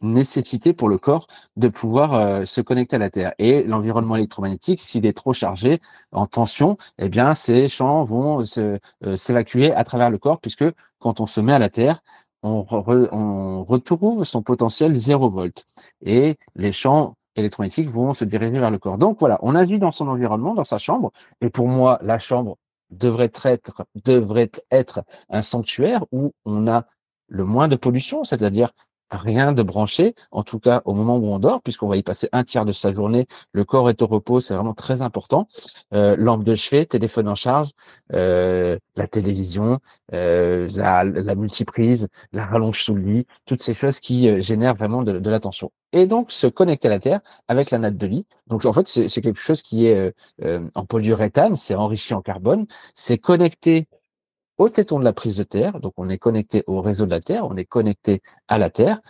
nécessité 0.00 0.72
pour 0.72 0.88
le 0.88 0.98
corps 0.98 1.26
de 1.56 1.68
pouvoir 1.68 2.14
euh, 2.14 2.44
se 2.44 2.60
connecter 2.60 2.96
à 2.96 2.98
la 2.98 3.10
Terre. 3.10 3.34
Et 3.38 3.62
l'environnement 3.64 4.16
électromagnétique, 4.16 4.80
s'il 4.80 5.06
est 5.06 5.16
trop 5.16 5.32
chargé 5.32 5.80
en 6.12 6.26
tension, 6.26 6.76
eh 6.98 7.08
bien, 7.08 7.34
ces 7.34 7.68
champs 7.68 8.04
vont 8.04 8.44
euh, 8.58 8.78
s'évacuer 9.16 9.72
à 9.72 9.84
travers 9.84 10.10
le 10.10 10.18
corps, 10.18 10.40
puisque 10.40 10.64
quand 10.98 11.20
on 11.20 11.26
se 11.26 11.40
met 11.40 11.52
à 11.52 11.58
la 11.58 11.68
Terre, 11.68 12.02
on, 12.42 13.64
retrouve 13.64 14.24
son 14.24 14.42
potentiel 14.42 14.94
0 14.94 15.30
volt. 15.30 15.64
Et 16.02 16.36
les 16.56 16.72
champs 16.72 17.16
électromagnétiques 17.36 17.90
vont 17.90 18.14
se 18.14 18.24
diriger 18.24 18.58
vers 18.58 18.70
le 18.70 18.78
corps. 18.78 18.98
Donc 18.98 19.18
voilà, 19.20 19.38
on 19.42 19.54
agit 19.54 19.78
dans 19.78 19.92
son 19.92 20.08
environnement, 20.08 20.54
dans 20.54 20.64
sa 20.64 20.78
chambre. 20.78 21.12
Et 21.40 21.50
pour 21.50 21.68
moi, 21.68 21.98
la 22.02 22.18
chambre 22.18 22.56
devrait 22.90 23.32
être, 23.44 23.86
devrait 24.04 24.50
être 24.70 25.04
un 25.28 25.42
sanctuaire 25.42 26.04
où 26.12 26.32
on 26.44 26.66
a 26.66 26.86
le 27.28 27.44
moins 27.44 27.68
de 27.68 27.76
pollution, 27.76 28.24
c'est-à-dire 28.24 28.72
rien 29.10 29.52
de 29.52 29.62
branché, 29.62 30.14
en 30.30 30.42
tout 30.42 30.58
cas 30.58 30.82
au 30.84 30.94
moment 30.94 31.16
où 31.16 31.26
on 31.26 31.38
dort, 31.38 31.62
puisqu'on 31.62 31.88
va 31.88 31.96
y 31.96 32.02
passer 32.02 32.28
un 32.32 32.44
tiers 32.44 32.64
de 32.64 32.72
sa 32.72 32.92
journée. 32.92 33.26
Le 33.52 33.64
corps 33.64 33.90
est 33.90 34.02
au 34.02 34.06
repos, 34.06 34.40
c'est 34.40 34.54
vraiment 34.54 34.74
très 34.74 35.02
important. 35.02 35.46
Euh, 35.94 36.16
lampe 36.16 36.44
de 36.44 36.54
chevet, 36.54 36.86
téléphone 36.86 37.28
en 37.28 37.34
charge, 37.34 37.70
euh, 38.14 38.78
la 38.96 39.06
télévision, 39.06 39.78
euh, 40.14 40.68
la, 40.74 41.04
la, 41.04 41.34
multiprise, 41.34 42.08
la 42.32 42.44
rallonge 42.44 42.82
sous 42.82 42.94
le 42.94 43.02
lit, 43.02 43.26
toutes 43.46 43.62
ces 43.62 43.74
choses 43.74 44.00
qui 44.00 44.28
euh, 44.28 44.40
génèrent 44.40 44.74
vraiment 44.74 45.02
de, 45.02 45.18
de 45.18 45.30
l'attention. 45.30 45.70
Et 45.92 46.06
donc 46.06 46.30
se 46.30 46.46
connecter 46.46 46.88
à 46.88 46.90
la 46.90 47.00
Terre 47.00 47.20
avec 47.48 47.70
la 47.70 47.78
natte 47.78 47.96
de 47.96 48.06
lit. 48.06 48.26
Donc 48.46 48.64
en 48.64 48.72
fait, 48.72 48.86
c'est 48.86 49.20
quelque 49.20 49.40
chose 49.40 49.62
qui 49.62 49.86
est 49.86 50.12
euh, 50.42 50.68
en 50.74 50.84
polyuréthane, 50.84 51.56
c'est 51.56 51.74
enrichi 51.74 52.14
en 52.14 52.22
carbone, 52.22 52.66
c'est 52.94 53.18
connecté 53.18 53.88
au 54.60 54.68
téton 54.68 54.98
de 54.98 55.04
la 55.04 55.14
prise 55.14 55.38
de 55.38 55.42
terre. 55.42 55.80
Donc, 55.80 55.94
on 55.96 56.10
est 56.10 56.18
connecté 56.18 56.64
au 56.66 56.82
réseau 56.82 57.06
de 57.06 57.10
la 57.10 57.20
Terre, 57.20 57.46
on 57.46 57.56
est 57.56 57.64
connecté 57.64 58.20
à 58.46 58.58
la 58.58 58.68
Terre. 58.68 59.00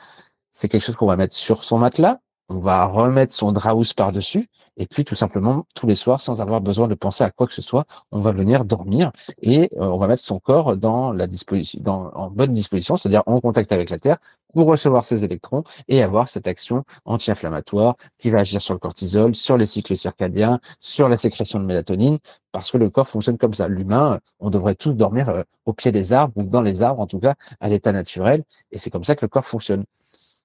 C'est 0.53 0.69
quelque 0.69 0.83
chose 0.83 0.95
qu'on 0.95 1.07
va 1.07 1.17
mettre 1.17 1.35
sur 1.35 1.65
son 1.65 1.77
matelas. 1.79 2.21
On 2.53 2.59
va 2.59 2.85
remettre 2.87 3.33
son 3.33 3.53
draus 3.53 3.93
par-dessus. 3.95 4.49
Et 4.77 4.87
puis, 4.89 5.05
tout 5.05 5.15
simplement, 5.15 5.67
tous 5.77 5.87
les 5.87 5.95
soirs, 5.95 6.21
sans 6.21 6.41
avoir 6.41 6.61
besoin 6.61 6.89
de 6.89 6.97
penser 6.97 7.23
à 7.23 7.31
quoi 7.31 7.47
que 7.47 7.55
ce 7.55 7.63
soit, 7.63 7.85
on 8.11 8.23
va 8.23 8.33
venir 8.33 8.65
dormir 8.65 9.13
et 9.41 9.71
euh, 9.77 9.85
on 9.85 9.99
va 9.99 10.09
mettre 10.09 10.23
son 10.25 10.41
corps 10.41 10.77
dans 10.77 11.13
la 11.13 11.29
disposition, 11.29 11.79
dans, 11.81 12.11
en 12.13 12.29
bonne 12.29 12.51
disposition, 12.51 12.97
c'est-à-dire 12.97 13.23
en 13.27 13.41
contact 13.41 13.71
avec 13.71 13.89
la 13.89 14.01
Terre 14.01 14.17
pour 14.53 14.67
recevoir 14.67 15.05
ses 15.05 15.23
électrons 15.23 15.63
et 15.87 16.03
avoir 16.03 16.29
cette 16.29 16.49
action 16.49 16.83
anti-inflammatoire 17.05 17.95
qui 18.19 18.33
va 18.33 18.41
agir 18.41 18.61
sur 18.61 18.75
le 18.75 18.81
cortisol, 18.81 19.37
sur 19.37 19.57
les 19.57 19.67
cycles 19.67 19.95
circadiens, 19.95 20.59
sur 20.81 21.09
la 21.09 21.19
sécrétion 21.19 21.61
de 21.61 21.67
mélatonine, 21.67 22.19
parce 22.51 22.73
que 22.73 22.79
le 22.79 22.91
corps 22.91 23.07
fonctionne 23.07 23.39
comme 23.39 23.55
ça. 23.55 23.69
L'humain, 23.69 24.19
on 24.41 24.51
devrait 24.51 24.75
tous 24.75 24.95
dormir 24.95 25.29
euh, 25.29 25.45
au 25.67 25.73
pied 25.73 25.93
des 25.93 26.13
arbres 26.13 26.33
ou 26.37 26.43
dans 26.43 26.63
les 26.63 26.83
arbres, 26.83 27.01
en 27.01 27.07
tout 27.07 27.21
cas, 27.21 27.37
à 27.61 27.69
l'état 27.69 27.93
naturel, 27.93 28.43
et 28.73 28.79
c'est 28.79 28.91
comme 28.91 29.05
ça 29.05 29.15
que 29.15 29.25
le 29.25 29.29
corps 29.29 29.47
fonctionne. 29.47 29.85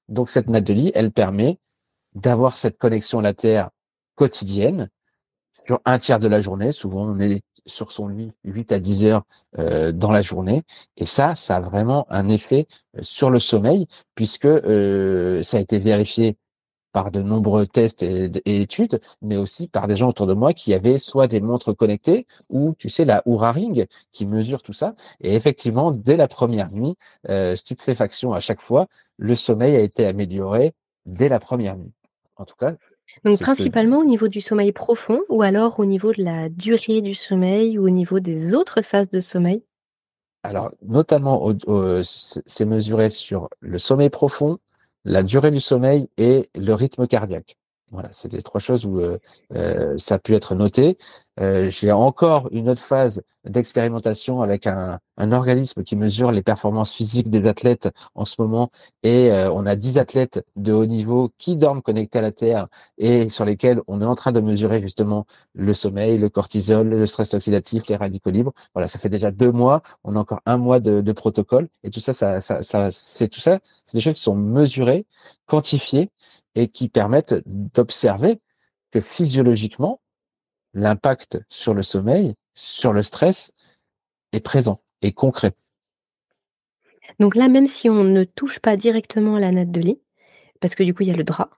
Donc 0.08 0.30
cette 0.30 0.50
natte 0.50 0.66
de 0.66 0.74
lit, 0.74 0.92
elle 0.94 1.12
permet 1.12 1.58
d'avoir 2.16 2.56
cette 2.56 2.78
connexion 2.78 3.20
à 3.20 3.22
la 3.22 3.34
Terre 3.34 3.70
quotidienne 4.16 4.90
sur 5.54 5.80
un 5.86 6.00
tiers 6.00 6.20
de 6.20 6.28
la 6.28 6.42
journée. 6.42 6.72
Souvent, 6.72 7.06
on 7.06 7.20
est 7.20 7.42
sur 7.66 7.92
son 7.92 8.08
lit 8.08 8.32
8 8.44 8.72
à 8.72 8.80
10 8.80 9.06
heures 9.06 9.24
euh, 9.60 9.92
dans 9.92 10.12
la 10.12 10.22
journée. 10.22 10.64
Et 10.98 11.06
ça, 11.06 11.36
ça 11.36 11.58
a 11.58 11.62
vraiment 11.62 12.06
un 12.10 12.30
effet 12.30 12.68
euh, 12.98 13.02
sur 13.02 13.30
le 13.30 13.40
sommeil, 13.40 13.88
puisque 14.16 14.46
euh, 14.46 15.42
ça 15.44 15.58
a 15.58 15.60
été 15.60 15.80
vérifié 15.80 16.38
par 16.92 17.12
de 17.12 17.22
nombreux 17.22 17.68
tests 17.68 18.04
et, 18.04 18.32
études, 18.46 19.02
mais 19.22 19.36
aussi 19.36 19.68
par 19.68 19.88
des 19.88 19.98
gens 19.98 20.10
autour 20.10 20.28
de 20.28 20.34
moi 20.34 20.54
qui 20.54 20.74
avaient 20.74 20.98
soit 20.98 21.28
des 21.28 21.42
montres 21.42 21.76
connectées 21.76 22.26
ou, 22.50 22.74
tu 22.78 22.88
sais, 22.88 23.04
la 23.04 23.22
Oura 23.26 23.52
Ring 23.52 23.88
qui 24.14 24.26
mesure 24.26 24.64
tout 24.64 24.72
ça. 24.72 24.96
Et 25.20 25.36
effectivement, 25.36 25.92
dès 25.92 26.16
la 26.16 26.30
première 26.30 26.72
nuit, 26.72 26.96
stupéfaction 27.56 28.32
à 28.32 28.40
chaque 28.40 28.62
fois, 28.62 28.88
le 29.18 29.36
sommeil 29.36 29.76
a 29.76 29.82
été 29.82 30.06
amélioré 30.06 30.74
dès 31.06 31.28
la 31.28 31.40
première 31.40 31.76
nuit. 31.76 31.92
En 32.38 32.46
tout 32.46 32.56
cas, 32.56 32.76
donc 33.24 33.40
principalement 33.40 34.00
au 34.00 34.06
niveau 34.06 34.28
du 34.28 34.42
sommeil 34.42 34.72
profond 34.72 35.22
ou 35.30 35.42
alors 35.42 35.80
au 35.80 35.86
niveau 35.86 36.12
de 36.12 36.24
la 36.24 36.50
durée 36.50 37.02
du 37.02 37.14
sommeil 37.14 37.78
ou 37.78 37.86
au 37.86 37.90
niveau 37.90 38.20
des 38.20 38.54
autres 38.54 38.82
phases 38.82 39.10
de 39.10 39.20
sommeil? 39.20 39.64
Alors, 40.44 40.72
notamment, 40.84 41.52
c'est 42.04 42.66
mesuré 42.66 43.10
sur 43.10 43.50
le 43.62 43.78
sommeil 43.78 44.10
profond, 44.10 44.60
la 45.04 45.24
durée 45.24 45.52
du 45.52 45.60
sommeil 45.60 46.10
et 46.18 46.50
le 46.56 46.74
rythme 46.74 47.08
cardiaque. 47.08 47.58
Voilà, 47.92 48.10
c'est 48.12 48.34
les 48.34 48.42
trois 48.42 48.60
choses 48.60 48.86
où 48.86 49.00
euh, 49.00 49.20
euh, 49.56 49.96
ça 49.98 50.16
a 50.16 50.20
pu 50.20 50.34
être 50.34 50.56
noté. 50.56 50.98
Euh, 51.40 51.70
j'ai 51.70 51.92
encore 51.92 52.50
une 52.52 52.70
autre 52.70 52.82
phase 52.82 53.22
d'expérimentation 53.46 54.42
avec 54.42 54.66
un, 54.68 55.00
organisme 55.18 55.84
qui 55.84 55.96
mesure 55.96 56.32
les 56.32 56.42
performances 56.42 56.92
physiques 56.92 57.30
des 57.30 57.48
athlètes 57.48 57.88
en 58.16 58.26
ce 58.26 58.36
moment. 58.40 58.72
Et 59.04 59.32
on 59.32 59.66
a 59.66 59.76
10 59.76 59.98
athlètes 59.98 60.44
de 60.56 60.74
haut 60.74 60.86
niveau 60.86 61.32
qui 61.38 61.56
dorment 61.58 61.82
connectés 61.82 62.20
à 62.20 62.22
la 62.22 62.32
Terre 62.32 62.68
et 62.98 63.30
sur 63.30 63.46
lesquels 63.46 63.82
on 63.88 64.02
est 64.02 64.06
en 64.06 64.16
train 64.16 64.32
de 64.34 64.42
mesurer 64.42 64.82
justement 64.82 65.26
le 65.54 65.72
sommeil, 65.74 66.18
le 66.18 66.30
cortisol, 66.30 66.88
le 66.90 67.06
stress 67.06 67.34
oxydatif, 67.34 67.88
les 67.88 67.96
radicaux 67.96 68.32
libres. 68.32 68.52
Voilà, 68.74 68.88
ça 68.88 69.00
fait 69.00 69.10
déjà 69.10 69.32
deux 69.32 69.52
mois. 69.52 69.82
On 70.04 70.16
a 70.16 70.20
encore 70.20 70.42
un 70.46 70.58
mois 70.58 70.80
de, 70.80 71.02
de 71.02 71.12
protocole. 71.14 71.70
Et 71.84 71.92
tout 71.92 72.02
ça, 72.02 72.14
ça, 72.14 72.42
ça, 72.42 72.62
ça 72.62 72.90
c'est 72.92 73.30
tout 73.30 73.40
ça, 73.40 73.60
c'est 73.86 73.94
des 73.94 74.02
choses 74.02 74.16
qui 74.16 74.22
sont 74.22 74.36
mesurées, 74.36 75.06
quantifiées 75.48 76.10
et 76.56 76.68
qui 76.68 76.90
permettent 76.90 77.36
d'observer 77.46 78.40
que 78.92 79.02
physiologiquement, 79.02 80.02
l'impact 80.74 81.40
sur 81.50 81.74
le 81.74 81.84
sommeil, 81.84 82.36
sur 82.54 82.94
le 82.94 83.04
stress 83.04 83.52
est 84.32 84.40
présent 84.40 84.82
et 85.02 85.12
concret. 85.12 85.54
Donc 87.20 87.36
là, 87.36 87.48
même 87.48 87.68
si 87.68 87.90
on 87.90 88.04
ne 88.04 88.24
touche 88.24 88.60
pas 88.60 88.76
directement 88.76 89.36
à 89.36 89.40
la 89.40 89.52
natte 89.52 89.72
de 89.72 89.82
lit, 89.82 90.02
parce 90.60 90.76
que 90.76 90.84
du 90.84 90.94
coup, 90.94 91.04
il 91.04 91.10
y 91.10 91.12
a 91.12 91.16
le 91.16 91.24
drap, 91.24 91.50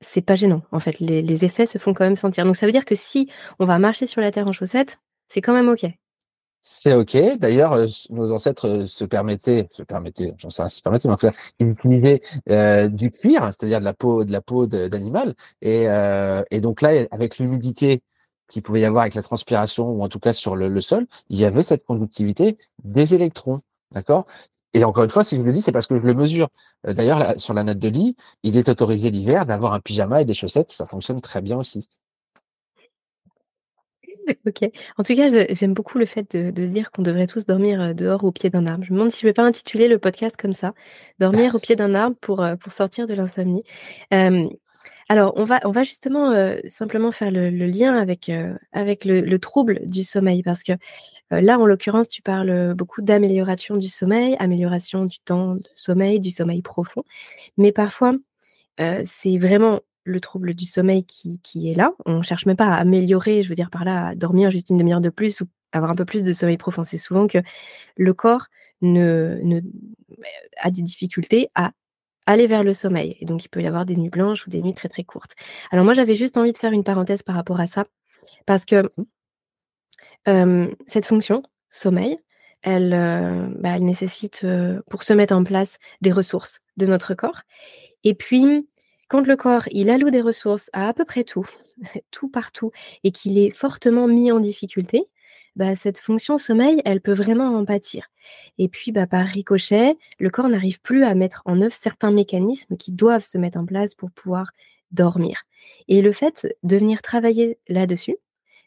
c'est 0.00 0.22
pas 0.22 0.34
gênant. 0.34 0.62
En 0.72 0.80
fait, 0.80 0.98
les, 1.00 1.22
les, 1.22 1.44
effets 1.44 1.66
se 1.66 1.78
font 1.78 1.94
quand 1.94 2.04
même 2.04 2.16
sentir. 2.16 2.44
Donc 2.44 2.56
ça 2.56 2.66
veut 2.66 2.72
dire 2.72 2.84
que 2.84 2.94
si 2.94 3.30
on 3.58 3.66
va 3.66 3.78
marcher 3.78 4.06
sur 4.06 4.20
la 4.20 4.30
terre 4.30 4.48
en 4.48 4.52
chaussettes, 4.52 5.00
c'est 5.28 5.40
quand 5.40 5.54
même 5.54 5.68
OK. 5.68 5.86
C'est 6.68 6.94
OK. 6.94 7.16
D'ailleurs, 7.38 7.74
euh, 7.74 7.86
nos 8.10 8.32
ancêtres 8.32 8.66
euh, 8.68 8.86
se 8.86 9.04
permettaient, 9.04 9.68
se 9.70 9.84
permettaient, 9.84 10.34
j'en 10.36 10.50
sais 10.50 10.62
rien 10.62 10.68
si 10.68 10.78
se 10.78 10.82
permettaient, 10.82 11.06
mais 11.06 11.14
en 11.14 11.16
tout 11.16 11.28
cas, 11.28 11.32
ils 11.60 11.68
utilisaient 11.68 12.22
euh, 12.50 12.88
du 12.88 13.12
cuir, 13.12 13.44
c'est-à-dire 13.44 13.78
de 13.78 13.84
la 13.84 13.94
peau, 13.94 14.24
de 14.24 14.32
la 14.32 14.40
peau 14.40 14.66
d'animal. 14.66 15.36
Et, 15.62 15.86
donc 16.60 16.82
là, 16.82 17.06
avec 17.12 17.38
l'humidité 17.38 18.02
qu'il 18.48 18.62
pouvait 18.62 18.80
y 18.80 18.84
avoir 18.84 19.02
avec 19.02 19.14
la 19.14 19.22
transpiration 19.22 19.90
ou 19.90 20.02
en 20.02 20.08
tout 20.08 20.18
cas 20.18 20.32
sur 20.32 20.56
le, 20.56 20.80
sol, 20.80 21.06
il 21.28 21.38
y 21.38 21.44
avait 21.44 21.62
cette 21.62 21.84
conductivité 21.84 22.58
des 22.82 23.14
électrons. 23.14 23.60
D'accord? 23.92 24.26
Et 24.74 24.82
encore 24.82 25.04
une 25.04 25.10
fois, 25.10 25.22
si 25.22 25.38
je 25.38 25.44
le 25.44 25.52
dis, 25.52 25.62
c'est 25.62 25.72
parce 25.72 25.86
que 25.86 25.96
je 26.00 26.02
le 26.02 26.14
mesure. 26.14 26.48
D'ailleurs, 26.84 27.34
sur 27.40 27.54
la 27.54 27.62
natte 27.62 27.78
de 27.78 27.88
lit, 27.88 28.16
il 28.42 28.56
est 28.56 28.68
autorisé 28.68 29.10
l'hiver 29.12 29.46
d'avoir 29.46 29.72
un 29.72 29.80
pyjama 29.80 30.22
et 30.22 30.24
des 30.24 30.34
chaussettes. 30.34 30.72
Ça 30.72 30.86
fonctionne 30.86 31.20
très 31.20 31.42
bien 31.42 31.58
aussi. 31.58 31.88
OK. 34.46 34.70
En 34.96 35.02
tout 35.02 35.14
cas, 35.16 35.28
j'aime 35.54 35.74
beaucoup 35.74 35.98
le 35.98 36.06
fait 36.06 36.34
de 36.36 36.66
se 36.66 36.70
dire 36.70 36.90
qu'on 36.90 37.02
devrait 37.02 37.26
tous 37.26 37.46
dormir, 37.46 37.94
dehors 37.94 38.24
au 38.24 38.32
pied 38.32 38.50
d'un 38.50 38.66
arbre. 38.66 38.84
Je 38.84 38.92
me 38.92 38.98
demande 38.98 39.12
si 39.12 39.20
je 39.22 39.26
vais 39.26 39.32
pas 39.32 39.44
intituler 39.44 39.88
le 39.88 39.98
podcast 39.98 40.36
comme 40.36 40.52
ça: 40.52 40.72
«Dormir 41.18 41.54
au 41.54 41.58
pied 41.58 41.76
d'un 41.76 41.94
arbre 41.94 42.16
pour, 42.20 42.44
pour 42.60 42.72
sortir 42.72 43.06
de 43.06 43.14
l'insomnie». 43.14 43.62
alors 45.08 45.34
on 45.36 45.44
va 45.44 45.60
on 45.64 45.70
va 45.70 45.82
justement, 45.84 46.32
simplement 46.68 47.12
faire 47.12 47.30
le 47.30 47.50
lien 47.66 47.94
avec, 47.96 48.30
avec 48.72 49.04
le 49.04 49.38
trouble 49.38 49.80
du 49.86 50.02
sommeil 50.02 50.42
parce 50.42 50.62
que, 50.62 50.72
là, 51.30 51.58
en 51.58 51.66
l'occurrence, 51.66 52.08
tu 52.08 52.22
parles, 52.22 52.74
beaucoup 52.74 53.02
d'amélioration 53.02 53.76
du 53.76 53.88
sommeil, 53.88 54.36
amélioration 54.40 55.04
du 55.06 55.18
temps 55.20 55.54
de 55.56 55.62
sommeil, 55.76 56.20
du 56.20 56.30
sommeil 56.30 56.62
profond. 56.62 57.04
Mais 57.58 57.72
parfois, 57.72 58.14
c'est 59.04 59.38
vraiment 59.38 59.80
le 60.06 60.20
trouble 60.20 60.54
du 60.54 60.64
sommeil 60.64 61.04
qui, 61.04 61.40
qui 61.42 61.70
est 61.70 61.74
là. 61.74 61.92
On 62.06 62.22
cherche 62.22 62.46
même 62.46 62.56
pas 62.56 62.68
à 62.68 62.76
améliorer, 62.76 63.42
je 63.42 63.48
veux 63.48 63.54
dire 63.54 63.70
par 63.70 63.84
là, 63.84 64.08
à 64.08 64.14
dormir 64.14 64.50
juste 64.50 64.70
une 64.70 64.76
demi-heure 64.76 65.00
de 65.00 65.10
plus 65.10 65.40
ou 65.40 65.48
avoir 65.72 65.90
un 65.90 65.96
peu 65.96 66.04
plus 66.04 66.22
de 66.22 66.32
sommeil 66.32 66.56
profond. 66.56 66.84
C'est 66.84 66.96
souvent 66.96 67.26
que 67.26 67.38
le 67.96 68.14
corps 68.14 68.46
ne, 68.80 69.40
ne, 69.42 69.60
a 70.58 70.70
des 70.70 70.82
difficultés 70.82 71.50
à 71.54 71.72
aller 72.24 72.46
vers 72.46 72.62
le 72.62 72.72
sommeil. 72.72 73.16
Et 73.20 73.24
donc, 73.24 73.44
il 73.44 73.48
peut 73.48 73.60
y 73.60 73.66
avoir 73.66 73.84
des 73.84 73.96
nuits 73.96 74.10
blanches 74.10 74.46
ou 74.46 74.50
des 74.50 74.62
nuits 74.62 74.74
très 74.74 74.88
très 74.88 75.04
courtes. 75.04 75.32
Alors 75.70 75.84
moi, 75.84 75.92
j'avais 75.92 76.14
juste 76.14 76.36
envie 76.36 76.52
de 76.52 76.56
faire 76.56 76.72
une 76.72 76.84
parenthèse 76.84 77.22
par 77.22 77.34
rapport 77.34 77.60
à 77.60 77.66
ça, 77.66 77.84
parce 78.46 78.64
que 78.64 78.88
cette 80.86 81.06
fonction, 81.06 81.42
sommeil, 81.70 82.18
elle, 82.62 82.90
bah, 83.60 83.76
elle 83.76 83.84
nécessite, 83.84 84.44
pour 84.90 85.04
se 85.04 85.12
mettre 85.12 85.34
en 85.34 85.44
place, 85.44 85.78
des 86.00 86.10
ressources 86.10 86.60
de 86.76 86.86
notre 86.86 87.14
corps. 87.14 87.42
Et 88.02 88.14
puis, 88.14 88.68
quand 89.08 89.20
le 89.26 89.36
corps, 89.36 89.64
il 89.70 89.90
alloue 89.90 90.10
des 90.10 90.20
ressources 90.20 90.70
à 90.72 90.88
à 90.88 90.92
peu 90.92 91.04
près 91.04 91.24
tout, 91.24 91.46
tout 92.10 92.28
partout, 92.28 92.72
et 93.04 93.12
qu'il 93.12 93.38
est 93.38 93.50
fortement 93.50 94.06
mis 94.06 94.32
en 94.32 94.40
difficulté, 94.40 95.08
bah, 95.56 95.74
cette 95.74 95.98
fonction 95.98 96.36
sommeil, 96.36 96.82
elle 96.84 97.00
peut 97.00 97.14
vraiment 97.14 97.54
en 97.56 97.64
pâtir. 97.64 98.08
Et 98.58 98.68
puis, 98.68 98.92
bah, 98.92 99.06
par 99.06 99.26
ricochet, 99.26 99.96
le 100.18 100.30
corps 100.30 100.48
n'arrive 100.48 100.80
plus 100.82 101.04
à 101.04 101.14
mettre 101.14 101.42
en 101.46 101.60
œuvre 101.62 101.72
certains 101.72 102.10
mécanismes 102.10 102.76
qui 102.76 102.92
doivent 102.92 103.24
se 103.24 103.38
mettre 103.38 103.58
en 103.58 103.64
place 103.64 103.94
pour 103.94 104.10
pouvoir 104.10 104.50
dormir. 104.92 105.44
Et 105.88 106.02
le 106.02 106.12
fait 106.12 106.46
de 106.62 106.76
venir 106.76 107.00
travailler 107.02 107.58
là-dessus, 107.68 108.16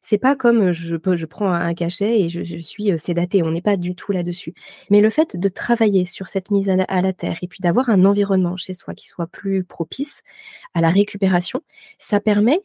c'est 0.01 0.17
pas 0.17 0.35
comme 0.35 0.71
je, 0.71 0.95
je 0.95 1.25
prends 1.25 1.51
un 1.51 1.73
cachet 1.73 2.21
et 2.21 2.29
je, 2.29 2.57
suis 2.59 2.97
sédatée. 2.97 3.43
On 3.43 3.51
n'est 3.51 3.61
pas 3.61 3.77
du 3.77 3.95
tout 3.95 4.11
là-dessus. 4.11 4.53
Mais 4.89 5.01
le 5.01 5.09
fait 5.09 5.35
de 5.35 5.49
travailler 5.49 6.05
sur 6.05 6.27
cette 6.27 6.51
mise 6.51 6.69
à 6.69 7.01
la, 7.01 7.13
terre 7.13 7.37
et 7.41 7.47
puis 7.47 7.59
d'avoir 7.61 7.89
un 7.89 8.05
environnement 8.05 8.57
chez 8.57 8.73
soi 8.73 8.93
qui 8.93 9.07
soit 9.07 9.27
plus 9.27 9.63
propice 9.63 10.21
à 10.73 10.81
la 10.81 10.89
récupération, 10.89 11.61
ça 11.97 12.19
permet 12.19 12.61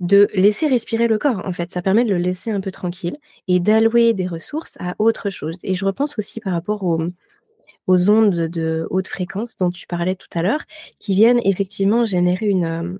de 0.00 0.28
laisser 0.34 0.66
respirer 0.66 1.06
le 1.06 1.18
corps. 1.18 1.42
En 1.46 1.52
fait, 1.52 1.70
ça 1.70 1.82
permet 1.82 2.04
de 2.04 2.10
le 2.10 2.18
laisser 2.18 2.50
un 2.50 2.60
peu 2.60 2.72
tranquille 2.72 3.16
et 3.46 3.60
d'allouer 3.60 4.14
des 4.14 4.26
ressources 4.26 4.76
à 4.80 4.94
autre 4.98 5.30
chose. 5.30 5.56
Et 5.62 5.74
je 5.74 5.84
repense 5.84 6.18
aussi 6.18 6.40
par 6.40 6.52
rapport 6.52 6.82
aux 6.82 8.10
ondes 8.10 8.48
de 8.48 8.86
haute 8.90 9.08
fréquence 9.08 9.56
dont 9.56 9.70
tu 9.70 9.86
parlais 9.86 10.16
tout 10.16 10.28
à 10.34 10.42
l'heure, 10.42 10.64
qui 10.98 11.14
viennent 11.14 11.40
effectivement 11.44 12.04
générer 12.04 12.46
une, 12.46 12.98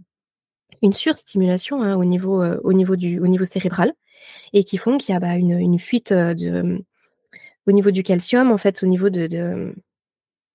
une 0.83 0.93
surstimulation 0.93 1.83
hein, 1.83 1.97
au, 1.97 2.05
niveau, 2.05 2.43
euh, 2.43 2.61
au, 2.65 2.73
niveau 2.73 2.97
du, 2.97 3.21
au 3.21 3.27
niveau 3.27 3.45
cérébral 3.45 3.93
et 4.53 4.65
qui 4.65 4.77
font 4.77 4.99
qu'il 4.99 5.13
y 5.13 5.17
a 5.17 5.21
bah, 5.21 5.37
une, 5.37 5.79
fuite 5.79 6.13
euh, 6.13 6.79
au 7.67 7.73
niveau 7.73 7.91
du 7.91 8.03
calcium, 8.03 8.51
en 8.51 8.59
fait, 8.59 8.83
au 8.83 8.87
niveau 8.87 9.11
de, 9.11 9.75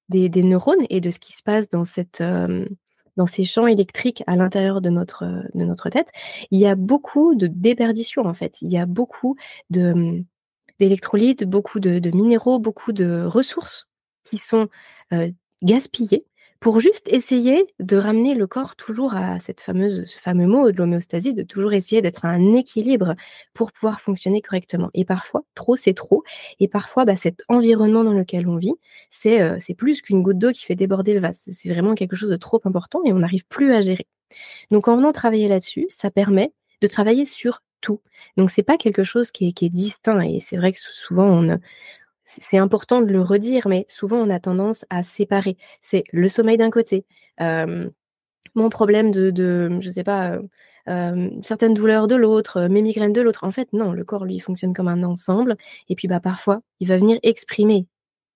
des, 0.09 0.43
neurones 0.43 0.85
et 0.89 1.01
de 1.01 1.09
ce 1.09 1.19
qui 1.19 1.33
se 1.33 1.41
passe 1.41 1.69
dans, 1.69 1.85
cette, 1.85 2.21
euh, 2.21 2.65
dans 3.15 3.25
ces 3.25 3.43
champs 3.43 3.67
électriques 3.67 4.23
à 4.27 4.35
l'intérieur 4.35 4.81
de 4.81 4.89
notre, 4.89 5.25
de 5.53 5.65
notre 5.65 5.89
tête. 5.89 6.11
Il 6.51 6.59
y 6.59 6.67
a 6.67 6.75
beaucoup 6.75 7.35
de 7.35 7.47
déperdition, 7.47 8.25
en 8.25 8.33
fait. 8.33 8.61
Il 8.61 8.69
y 8.69 8.77
a 8.77 8.85
beaucoup 8.85 9.35
de 9.69 10.23
d'électrolytes, 10.79 11.43
beaucoup 11.43 11.79
de, 11.79 11.99
minéraux, 12.15 12.59
beaucoup 12.59 12.91
de 12.91 13.23
ressources 13.23 13.89
qui 14.23 14.37
sont 14.37 14.69
gaspillées 15.63 16.27
pour 16.59 16.79
juste 16.79 17.07
essayer 17.07 17.67
de 17.79 17.97
ramener 17.97 18.33
le 18.33 18.47
corps 18.47 18.75
toujours 18.75 19.15
à 19.15 19.39
cette 19.39 19.61
fameuse, 19.61 20.05
ce 20.05 20.19
fameux 20.19 20.47
mot 20.47 20.71
de 20.71 20.77
l'homéostasie, 20.77 21.33
de 21.33 21.43
toujours 21.43 21.73
essayer 21.73 22.01
d'être 22.01 22.25
à 22.25 22.29
un 22.29 22.53
équilibre 22.55 23.15
pour 23.53 23.71
pouvoir 23.71 24.01
fonctionner 24.01 24.41
correctement. 24.41 24.89
Et 24.93 25.05
parfois, 25.05 25.43
trop, 25.55 25.75
c'est 25.75 25.93
trop. 25.93 26.23
Et 26.59 26.67
parfois, 26.67 27.05
bah, 27.05 27.15
cet 27.15 27.43
environnement 27.47 28.03
dans 28.03 28.13
lequel 28.13 28.47
on 28.47 28.57
vit, 28.57 28.73
c'est 29.09 29.41
euh, 29.41 29.57
c'est 29.59 29.73
plus 29.75 30.01
qu'une 30.01 30.23
goutte 30.23 30.39
d'eau 30.39 30.51
qui 30.51 30.65
fait 30.65 30.75
déborder 30.75 31.13
le 31.13 31.19
vase. 31.19 31.43
C'est 31.51 31.69
vraiment 31.69 31.95
quelque 31.95 32.15
chose 32.15 32.29
de 32.29 32.37
trop 32.37 32.61
important 32.65 33.01
et 33.05 33.13
on 33.13 33.19
n'arrive 33.19 33.45
plus 33.47 33.73
à 33.73 33.81
gérer. 33.81 34.07
Donc, 34.71 34.87
en 34.87 34.97
venant 34.97 35.11
travailler 35.11 35.47
là-dessus, 35.47 35.87
ça 35.89 36.11
permet 36.11 36.53
de 36.81 36.87
travailler 36.87 37.25
sur 37.25 37.61
tout. 37.81 38.01
Donc, 38.37 38.49
c'est 38.49 38.63
pas 38.63 38.77
quelque 38.77 39.03
chose 39.03 39.31
qui 39.31 39.49
est, 39.49 39.51
qui 39.53 39.65
est 39.65 39.69
distinct. 39.69 40.21
Et 40.21 40.39
c'est 40.39 40.57
vrai 40.57 40.73
que 40.73 40.79
souvent, 40.79 41.27
on, 41.27 41.59
c'est 42.27 42.57
important 42.57 43.01
de 43.01 43.07
le 43.11 43.21
redire, 43.21 43.67
mais 43.67 43.85
souvent 43.89 44.17
on 44.17 44.29
a 44.29 44.39
tendance 44.39 44.85
à 44.89 45.03
séparer. 45.03 45.57
C'est 45.81 46.03
le 46.11 46.27
sommeil 46.27 46.57
d'un 46.57 46.69
côté, 46.69 47.05
mon 48.55 48.69
problème 48.69 49.11
de, 49.11 49.29
de, 49.31 49.77
je 49.81 49.89
sais 49.89 50.03
pas, 50.03 50.39
certaines 51.41 51.73
douleurs 51.73 52.07
de 52.07 52.15
l'autre, 52.15 52.67
mes 52.67 52.81
migraines 52.81 53.13
de 53.13 53.21
l'autre. 53.21 53.43
En 53.43 53.51
fait, 53.51 53.71
non, 53.73 53.91
le 53.91 54.03
corps 54.05 54.25
lui 54.25 54.39
fonctionne 54.39 54.73
comme 54.73 54.87
un 54.87 55.03
ensemble. 55.03 55.57
Et 55.89 55.95
puis 55.95 56.07
bah 56.07 56.19
parfois, 56.19 56.61
il 56.79 56.87
va 56.87 56.97
venir 56.97 57.19
exprimer 57.23 57.87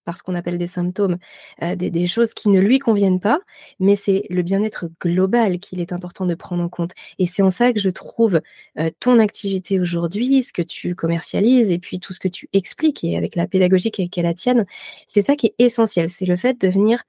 par 0.05 0.21
qu'on 0.23 0.35
appelle 0.35 0.57
des 0.57 0.67
symptômes, 0.67 1.17
euh, 1.63 1.75
des, 1.75 2.07
choses 2.07 2.33
qui 2.33 2.49
ne 2.49 2.59
lui 2.59 2.79
conviennent 2.79 3.19
pas, 3.19 3.39
mais 3.79 3.95
c'est 3.95 4.25
le 4.29 4.41
bien-être 4.41 4.85
global 4.99 5.59
qu'il 5.59 5.79
est 5.79 5.93
important 5.93 6.25
de 6.25 6.35
prendre 6.35 6.63
en 6.63 6.69
compte. 6.69 6.91
Et 7.19 7.27
c'est 7.27 7.41
en 7.41 7.51
ça 7.51 7.73
que 7.73 7.79
je 7.79 7.89
trouve 7.89 8.41
euh, 8.79 8.89
ton 8.99 9.19
activité 9.19 9.79
aujourd'hui, 9.79 10.43
ce 10.43 10.53
que 10.53 10.61
tu 10.61 10.95
commercialises 10.95 11.71
et 11.71 11.79
puis 11.79 11.99
tout 11.99 12.13
ce 12.13 12.19
que 12.19 12.27
tu 12.27 12.49
expliques 12.53 13.03
et 13.03 13.17
avec 13.17 13.35
la 13.35 13.47
pédagogie 13.47 13.91
qui 13.91 14.01
est 14.01 14.21
la 14.21 14.33
tienne, 14.33 14.65
c'est 15.07 15.21
ça 15.21 15.35
qui 15.35 15.47
est 15.47 15.55
essentiel. 15.59 16.09
C'est 16.09 16.25
le 16.25 16.35
fait 16.35 16.59
de 16.59 16.67
venir 16.67 17.03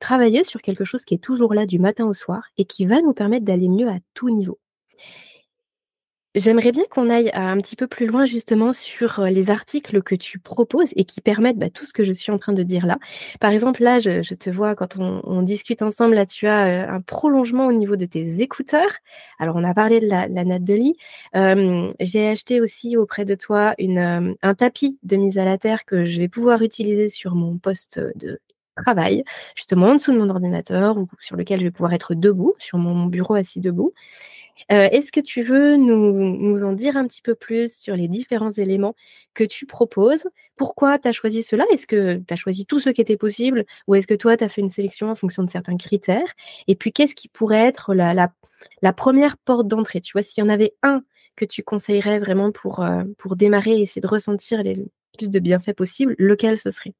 travailler 0.00 0.42
sur 0.42 0.60
quelque 0.60 0.82
chose 0.82 1.04
qui 1.04 1.14
est 1.14 1.22
toujours 1.22 1.54
là 1.54 1.66
du 1.66 1.78
matin 1.78 2.04
au 2.06 2.12
soir 2.12 2.48
et 2.58 2.64
qui 2.64 2.84
va 2.84 3.00
nous 3.00 3.12
permettre 3.12 3.44
d'aller 3.44 3.68
mieux 3.68 3.88
à 3.88 3.98
tout 4.12 4.28
niveau. 4.28 4.58
J'aimerais 6.36 6.70
bien 6.70 6.84
qu'on 6.90 7.08
aille 7.08 7.30
un 7.32 7.56
petit 7.56 7.76
peu 7.76 7.86
plus 7.86 8.04
loin 8.04 8.26
justement 8.26 8.70
sur 8.74 9.22
les 9.22 9.48
articles 9.48 10.02
que 10.02 10.14
tu 10.14 10.38
proposes 10.38 10.90
et 10.94 11.04
qui 11.06 11.22
permettent 11.22 11.56
bah, 11.56 11.70
tout 11.70 11.86
ce 11.86 11.94
que 11.94 12.04
je 12.04 12.12
suis 12.12 12.30
en 12.30 12.36
train 12.36 12.52
de 12.52 12.62
dire 12.62 12.84
là. 12.84 12.98
Par 13.40 13.52
exemple, 13.52 13.82
là, 13.82 14.00
je, 14.00 14.34
te 14.34 14.50
vois 14.50 14.74
quand 14.74 14.98
on, 14.98 15.40
discute 15.40 15.80
ensemble, 15.80 16.14
là, 16.14 16.26
tu 16.26 16.46
as 16.46 16.92
un 16.92 17.00
prolongement 17.00 17.66
au 17.66 17.72
niveau 17.72 17.96
de 17.96 18.04
tes 18.04 18.42
écouteurs. 18.42 18.90
Alors, 19.38 19.56
on 19.56 19.64
a 19.64 19.72
parlé 19.72 19.98
de 19.98 20.06
la, 20.06 20.28
la 20.28 20.44
natte 20.44 20.64
de 20.64 20.74
lit. 20.74 20.96
J'ai 22.00 22.28
acheté 22.28 22.60
aussi 22.60 22.98
auprès 22.98 23.24
de 23.24 23.34
toi 23.34 23.74
un 23.78 24.54
tapis 24.54 24.98
de 25.04 25.16
mise 25.16 25.38
à 25.38 25.46
la 25.46 25.56
terre 25.56 25.86
que 25.86 26.04
je 26.04 26.18
vais 26.18 26.28
pouvoir 26.28 26.60
utiliser 26.60 27.08
sur 27.08 27.34
mon 27.34 27.56
poste 27.56 27.98
de 28.16 28.40
travail, 28.84 29.24
justement 29.54 29.86
en 29.86 29.94
dessous 29.94 30.12
de 30.12 30.18
mon 30.18 30.28
ordinateur 30.28 30.98
ou 30.98 31.08
sur 31.20 31.36
lequel 31.36 31.60
je 31.60 31.64
vais 31.64 31.70
pouvoir 31.70 31.94
être 31.94 32.14
debout, 32.14 32.54
sur 32.58 32.76
mon 32.76 33.06
bureau 33.06 33.34
assis 33.34 33.60
debout. 33.60 33.94
Euh, 34.72 34.88
est-ce 34.90 35.12
que 35.12 35.20
tu 35.20 35.42
veux 35.42 35.76
nous, 35.76 36.62
en 36.64 36.72
dire 36.72 36.96
un 36.96 37.06
petit 37.06 37.22
peu 37.22 37.34
plus 37.34 37.74
sur 37.74 37.96
les 37.96 38.08
différents 38.08 38.50
éléments 38.50 38.94
que 39.34 39.44
tu 39.44 39.66
proposes? 39.66 40.24
Pourquoi 40.56 40.98
tu 40.98 41.08
as 41.08 41.12
choisi 41.12 41.42
cela? 41.42 41.64
Est-ce 41.72 41.86
que 41.86 42.16
tu 42.16 42.34
as 42.34 42.36
choisi 42.36 42.66
tout 42.66 42.80
ce 42.80 42.90
qui 42.90 43.00
était 43.00 43.16
possible 43.16 43.64
ou 43.86 43.94
est-ce 43.94 44.06
que 44.06 44.14
toi, 44.14 44.36
tu 44.36 44.44
as 44.44 44.48
fait 44.48 44.60
une 44.60 44.70
sélection 44.70 45.10
en 45.10 45.14
fonction 45.14 45.42
de 45.42 45.50
certains 45.50 45.76
critères? 45.76 46.32
Et 46.68 46.74
puis, 46.74 46.92
qu'est-ce 46.92 47.14
qui 47.14 47.28
pourrait 47.28 47.66
être 47.66 47.94
la, 47.94 48.32
première 48.92 49.36
porte 49.38 49.68
d'entrée? 49.68 50.00
Tu 50.00 50.12
vois, 50.12 50.22
s'il 50.22 50.42
y 50.42 50.46
en 50.46 50.50
avait 50.50 50.74
un 50.82 51.02
que 51.36 51.44
tu 51.44 51.62
conseillerais 51.62 52.18
vraiment 52.18 52.50
pour, 52.52 52.80
euh, 52.80 53.04
pour 53.18 53.36
démarrer 53.36 53.72
et 53.72 53.82
essayer 53.82 54.00
de 54.00 54.06
ressentir 54.06 54.62
les 54.62 54.76
plus 55.18 55.28
de 55.28 55.38
bienfaits 55.38 55.74
possibles, 55.74 56.14
lequel 56.18 56.58
ce 56.58 56.70
serait? 56.70 56.94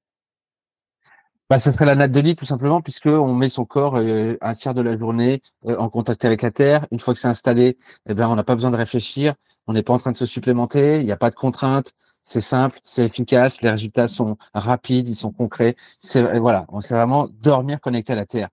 Bah, 1.48 1.58
ce 1.58 1.70
serait 1.70 1.84
la 1.86 1.94
natte 1.94 2.10
de 2.12 2.20
lit 2.20 2.34
tout 2.34 2.44
simplement 2.44 2.80
puisque 2.82 3.06
on 3.06 3.34
met 3.34 3.48
son 3.48 3.64
corps 3.64 3.96
euh, 3.96 4.36
un 4.40 4.52
tiers 4.54 4.74
de 4.74 4.82
la 4.82 4.98
journée 4.98 5.40
euh, 5.66 5.76
en 5.78 5.88
contact 5.88 6.24
avec 6.24 6.42
la 6.42 6.50
terre. 6.50 6.86
Une 6.90 6.98
fois 6.98 7.14
que 7.14 7.20
c'est 7.20 7.28
installé, 7.28 7.78
eh 8.08 8.14
ben 8.14 8.28
on 8.28 8.34
n'a 8.34 8.44
pas 8.44 8.54
besoin 8.56 8.70
de 8.70 8.76
réfléchir. 8.76 9.34
On 9.68 9.72
n'est 9.72 9.82
pas 9.82 9.92
en 9.92 9.98
train 9.98 10.12
de 10.12 10.16
se 10.16 10.26
supplémenter. 10.26 10.98
Il 10.98 11.06
n'y 11.06 11.12
a 11.12 11.16
pas 11.16 11.30
de 11.30 11.36
contraintes. 11.36 11.92
C'est 12.22 12.40
simple, 12.40 12.80
c'est 12.82 13.04
efficace. 13.04 13.62
Les 13.62 13.70
résultats 13.70 14.08
sont 14.08 14.36
rapides, 14.54 15.08
ils 15.08 15.14
sont 15.14 15.30
concrets. 15.30 15.76
C'est 16.00 16.38
voilà, 16.40 16.66
on 16.68 16.80
sait 16.80 16.94
vraiment 16.94 17.28
dormir 17.28 17.80
connecté 17.80 18.12
à 18.12 18.16
la 18.16 18.26
terre. 18.26 18.48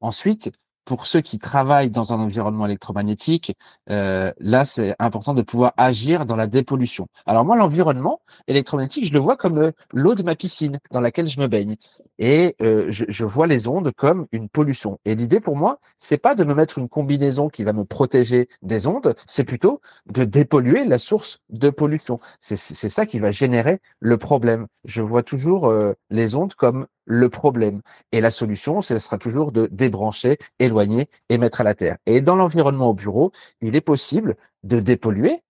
Ensuite, 0.00 0.52
pour 0.84 1.06
ceux 1.06 1.20
qui 1.20 1.38
travaillent 1.38 1.90
dans 1.90 2.12
un 2.12 2.20
environnement 2.20 2.66
électromagnétique, 2.66 3.56
euh, 3.90 4.32
là, 4.38 4.64
c'est 4.64 4.94
important 4.98 5.34
de 5.34 5.42
pouvoir 5.42 5.72
agir 5.76 6.24
dans 6.26 6.36
la 6.36 6.46
dépollution. 6.46 7.06
Alors 7.26 7.44
moi, 7.44 7.56
l'environnement 7.56 8.20
électromagnétique, 8.46 9.06
je 9.06 9.12
le 9.12 9.18
vois 9.18 9.36
comme 9.36 9.58
euh, 9.58 9.72
l'eau 9.92 10.14
de 10.14 10.22
ma 10.22 10.34
piscine 10.34 10.78
dans 10.90 11.00
laquelle 11.00 11.28
je 11.28 11.40
me 11.40 11.46
baigne. 11.46 11.76
Et 12.18 12.54
euh, 12.62 12.86
je, 12.88 13.24
vois 13.24 13.46
les 13.46 13.66
ondes 13.66 13.90
comme 13.96 14.26
une 14.32 14.48
pollution. 14.48 15.00
Et 15.04 15.14
l'idée 15.14 15.40
pour 15.40 15.56
moi, 15.56 15.78
c'est 15.96 16.18
pas 16.18 16.34
de 16.34 16.44
me 16.44 16.54
mettre 16.54 16.78
une 16.78 16.88
combinaison 16.88 17.48
qui 17.48 17.64
va 17.64 17.72
me 17.72 17.84
protéger 17.84 18.48
des 18.62 18.86
ondes, 18.86 19.14
c'est 19.26 19.44
plutôt 19.44 19.80
de 20.06 20.24
dépolluer 20.24 20.84
la 20.84 20.98
source 20.98 21.40
de 21.50 21.70
pollution. 21.70 22.20
C'est 22.40 22.56
ça 22.56 23.06
qui 23.06 23.18
va 23.18 23.32
générer 23.32 23.80
le 24.00 24.18
problème. 24.18 24.66
Je 24.84 25.02
vois 25.02 25.22
toujours 25.22 25.72
les 26.10 26.34
ondes 26.34 26.54
comme 26.54 26.86
le 27.06 27.28
problème. 27.28 27.80
Et 28.12 28.20
la 28.20 28.30
solution, 28.30 28.82
ce 28.82 28.98
sera 28.98 29.18
toujours 29.18 29.52
de 29.52 29.68
débrancher, 29.70 30.38
et 31.28 31.38
mettre 31.38 31.60
à 31.60 31.64
la 31.64 31.74
terre. 31.74 31.96
Et 32.06 32.20
dans 32.20 32.36
l'environnement 32.36 32.90
au 32.90 32.94
bureau, 32.94 33.32
il 33.60 33.76
est 33.76 33.80
possible 33.80 34.36
de 34.62 34.80
dépolluer. 34.80 35.40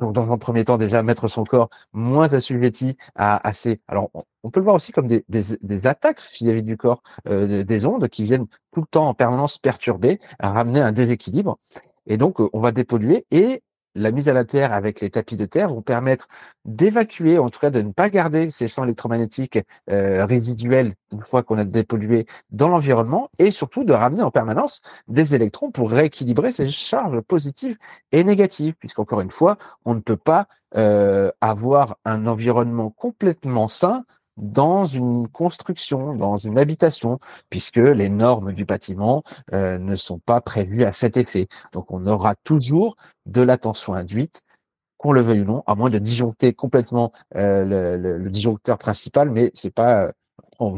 Donc, 0.00 0.12
dans 0.12 0.30
un 0.30 0.38
premier 0.38 0.64
temps, 0.64 0.78
déjà, 0.78 1.02
mettre 1.02 1.28
son 1.28 1.44
corps 1.44 1.70
moins 1.92 2.32
assujetti 2.32 2.96
à, 3.14 3.52
ces... 3.52 3.80
Alors, 3.88 4.10
on, 4.42 4.50
peut 4.50 4.60
le 4.60 4.64
voir 4.64 4.76
aussi 4.76 4.92
comme 4.92 5.08
des, 5.08 5.86
attaques 5.86 6.20
vis-à-vis 6.38 6.62
du 6.62 6.76
corps, 6.76 7.02
euh, 7.26 7.64
des 7.64 7.86
ondes 7.86 8.08
qui 8.08 8.22
viennent 8.22 8.46
tout 8.72 8.80
le 8.80 8.86
temps 8.86 9.08
en 9.08 9.14
permanence 9.14 9.58
perturber, 9.58 10.20
ramener 10.38 10.80
un 10.80 10.92
déséquilibre. 10.92 11.58
Et 12.06 12.16
donc, 12.16 12.36
on 12.40 12.60
va 12.60 12.70
dépolluer 12.70 13.26
et 13.30 13.62
la 13.94 14.10
mise 14.10 14.28
à 14.28 14.32
la 14.32 14.44
terre 14.44 14.72
avec 14.72 15.00
les 15.00 15.10
tapis 15.10 15.36
de 15.36 15.44
terre 15.44 15.70
vont 15.70 15.82
permettre 15.82 16.28
d'évacuer, 16.64 17.38
en 17.38 17.48
tout 17.48 17.58
cas 17.58 17.70
de 17.70 17.82
ne 17.82 17.92
pas 17.92 18.10
garder 18.10 18.50
ces 18.50 18.68
champs 18.68 18.84
électromagnétiques 18.84 19.58
euh, 19.90 20.24
résiduels 20.24 20.94
une 21.12 21.24
fois 21.24 21.42
qu'on 21.42 21.58
a 21.58 21.64
dépollué 21.64 22.26
dans 22.50 22.68
l'environnement 22.68 23.30
et 23.38 23.50
surtout 23.50 23.84
de 23.84 23.92
ramener 23.92 24.22
en 24.22 24.30
permanence 24.30 24.82
des 25.08 25.34
électrons 25.34 25.70
pour 25.70 25.90
rééquilibrer 25.90 26.52
ces 26.52 26.68
charges 26.68 27.20
positives 27.22 27.76
et 28.12 28.24
négatives, 28.24 28.74
puisqu'encore 28.74 29.20
une 29.20 29.30
fois, 29.30 29.56
on 29.84 29.94
ne 29.94 30.00
peut 30.00 30.16
pas 30.16 30.46
euh, 30.76 31.30
avoir 31.40 31.96
un 32.04 32.26
environnement 32.26 32.90
complètement 32.90 33.68
sain 33.68 34.04
dans 34.38 34.84
une 34.84 35.28
construction, 35.28 36.14
dans 36.14 36.38
une 36.38 36.58
habitation, 36.58 37.18
puisque 37.50 37.76
les 37.76 38.08
normes 38.08 38.52
du 38.52 38.64
bâtiment 38.64 39.22
euh, 39.52 39.78
ne 39.78 39.96
sont 39.96 40.18
pas 40.18 40.40
prévues 40.40 40.84
à 40.84 40.92
cet 40.92 41.16
effet. 41.16 41.48
Donc 41.72 41.90
on 41.90 42.06
aura 42.06 42.34
toujours 42.36 42.96
de 43.26 43.42
la 43.42 43.58
tension 43.58 43.94
induite, 43.94 44.42
qu'on 44.96 45.12
le 45.12 45.20
veuille 45.20 45.42
ou 45.42 45.44
non, 45.44 45.62
à 45.66 45.74
moins 45.74 45.90
de 45.90 45.98
disjoncter 45.98 46.52
complètement 46.54 47.12
euh, 47.36 47.96
le, 47.96 48.30
disjoncteur 48.30 48.78
principal, 48.78 49.30
mais 49.30 49.50
c'est 49.54 49.70
pas, 49.70 50.06
euh, 50.06 50.12
on. 50.58 50.76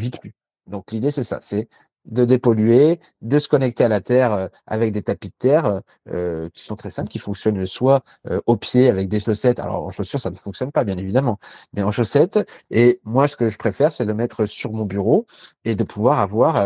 Donc 0.67 0.93
l'idée 0.93 1.11
c'est 1.11 1.25
ça, 1.25 1.39
c'est 1.41 1.69
de 2.07 2.25
dépolluer, 2.25 3.01
de 3.23 3.39
se 3.39 3.49
connecter 3.49 3.85
à 3.85 3.89
la 3.89 4.01
terre 4.01 4.33
euh, 4.33 4.49
avec 4.67 4.93
des 4.93 5.03
tapis 5.03 5.29
de 5.29 5.35
terre 5.39 5.83
euh, 6.09 6.49
qui 6.51 6.63
sont 6.65 6.77
très 6.77 6.91
simples, 6.91 7.09
qui 7.09 7.19
fonctionnent 7.19 7.67
soit 7.67 8.03
euh, 8.29 8.41
au 8.47 8.57
pied 8.57 8.89
avec 8.91 9.09
des 9.09 9.21
chaussettes. 9.21 9.59
Alors 9.61 9.85
en 9.85 9.91
chaussures, 9.91 10.21
ça 10.21 10.31
ne 10.31 10.37
fonctionne 10.37 10.73
pas, 10.73 10.85
bien 10.85 10.97
évidemment, 10.97 11.39
mais 11.73 11.83
en 11.83 11.91
chaussettes. 11.91 12.39
Et 12.71 13.01
moi, 13.05 13.29
ce 13.29 13.37
que 13.37 13.49
je 13.49 13.59
préfère, 13.59 13.93
c'est 13.93 14.05
le 14.05 14.15
mettre 14.15 14.47
sur 14.47 14.73
mon 14.73 14.85
bureau 14.85 15.27
et 15.65 15.75
de 15.75 15.85
pouvoir 15.85 16.21
avoir 16.21 16.63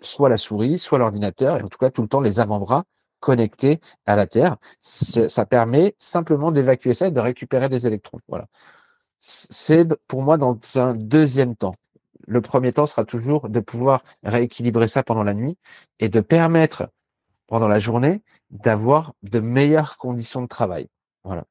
soit 0.00 0.28
la 0.28 0.36
souris, 0.36 0.78
soit 0.78 0.98
l'ordinateur, 0.98 1.58
et 1.58 1.62
en 1.62 1.68
tout 1.68 1.78
cas 1.78 1.90
tout 1.90 2.02
le 2.02 2.08
temps 2.08 2.20
les 2.20 2.40
avant-bras 2.40 2.84
connectés 3.20 3.80
à 4.06 4.16
la 4.16 4.26
terre. 4.26 4.56
Ça 4.80 5.46
permet 5.46 5.94
simplement 5.98 6.52
d'évacuer 6.52 6.94
ça 6.94 7.08
et 7.08 7.10
de 7.10 7.20
récupérer 7.20 7.68
des 7.68 7.86
électrons. 7.86 8.20
Voilà. 8.28 8.46
C'est 9.20 9.88
pour 10.08 10.22
moi 10.22 10.38
dans 10.38 10.58
un 10.76 10.94
deuxième 10.94 11.56
temps 11.56 11.74
le 12.26 12.40
premier 12.40 12.72
temps 12.72 12.86
sera 12.86 13.04
toujours 13.04 13.48
de 13.48 13.60
pouvoir 13.60 14.02
rééquilibrer 14.22 14.88
ça 14.88 15.02
pendant 15.02 15.22
la 15.22 15.34
nuit 15.34 15.56
et 16.00 16.08
de 16.08 16.20
permettre 16.20 16.88
pendant 17.46 17.68
la 17.68 17.78
journée 17.78 18.22
d'avoir 18.50 19.14
de 19.22 19.40
meilleures 19.40 19.96
conditions 19.96 20.42
de 20.42 20.46
travail. 20.46 20.88
Voilà. 21.24 21.44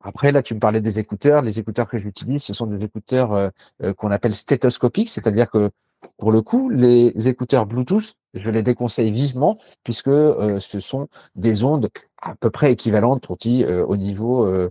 Après, 0.00 0.32
là, 0.32 0.42
tu 0.42 0.54
me 0.54 0.60
parlais 0.60 0.82
des 0.82 0.98
écouteurs. 0.98 1.42
Les 1.42 1.58
écouteurs 1.58 1.88
que 1.88 1.96
j'utilise, 1.96 2.42
ce 2.42 2.52
sont 2.52 2.66
des 2.66 2.84
écouteurs 2.84 3.32
euh, 3.32 3.48
euh, 3.82 3.94
qu'on 3.94 4.10
appelle 4.10 4.34
stéthoscopiques, 4.34 5.08
c'est-à-dire 5.10 5.50
que 5.50 5.70
pour 6.18 6.30
le 6.30 6.42
coup, 6.42 6.68
les 6.68 7.28
écouteurs 7.28 7.64
Bluetooth, 7.64 8.14
je 8.34 8.50
les 8.50 8.62
déconseille 8.62 9.10
vivement 9.10 9.56
puisque 9.84 10.08
euh, 10.08 10.60
ce 10.60 10.80
sont 10.80 11.08
des 11.34 11.64
ondes 11.64 11.88
à 12.20 12.34
peu 12.34 12.50
près 12.50 12.72
équivalentes 12.72 13.28
au 13.30 13.96
niveau 13.96 14.70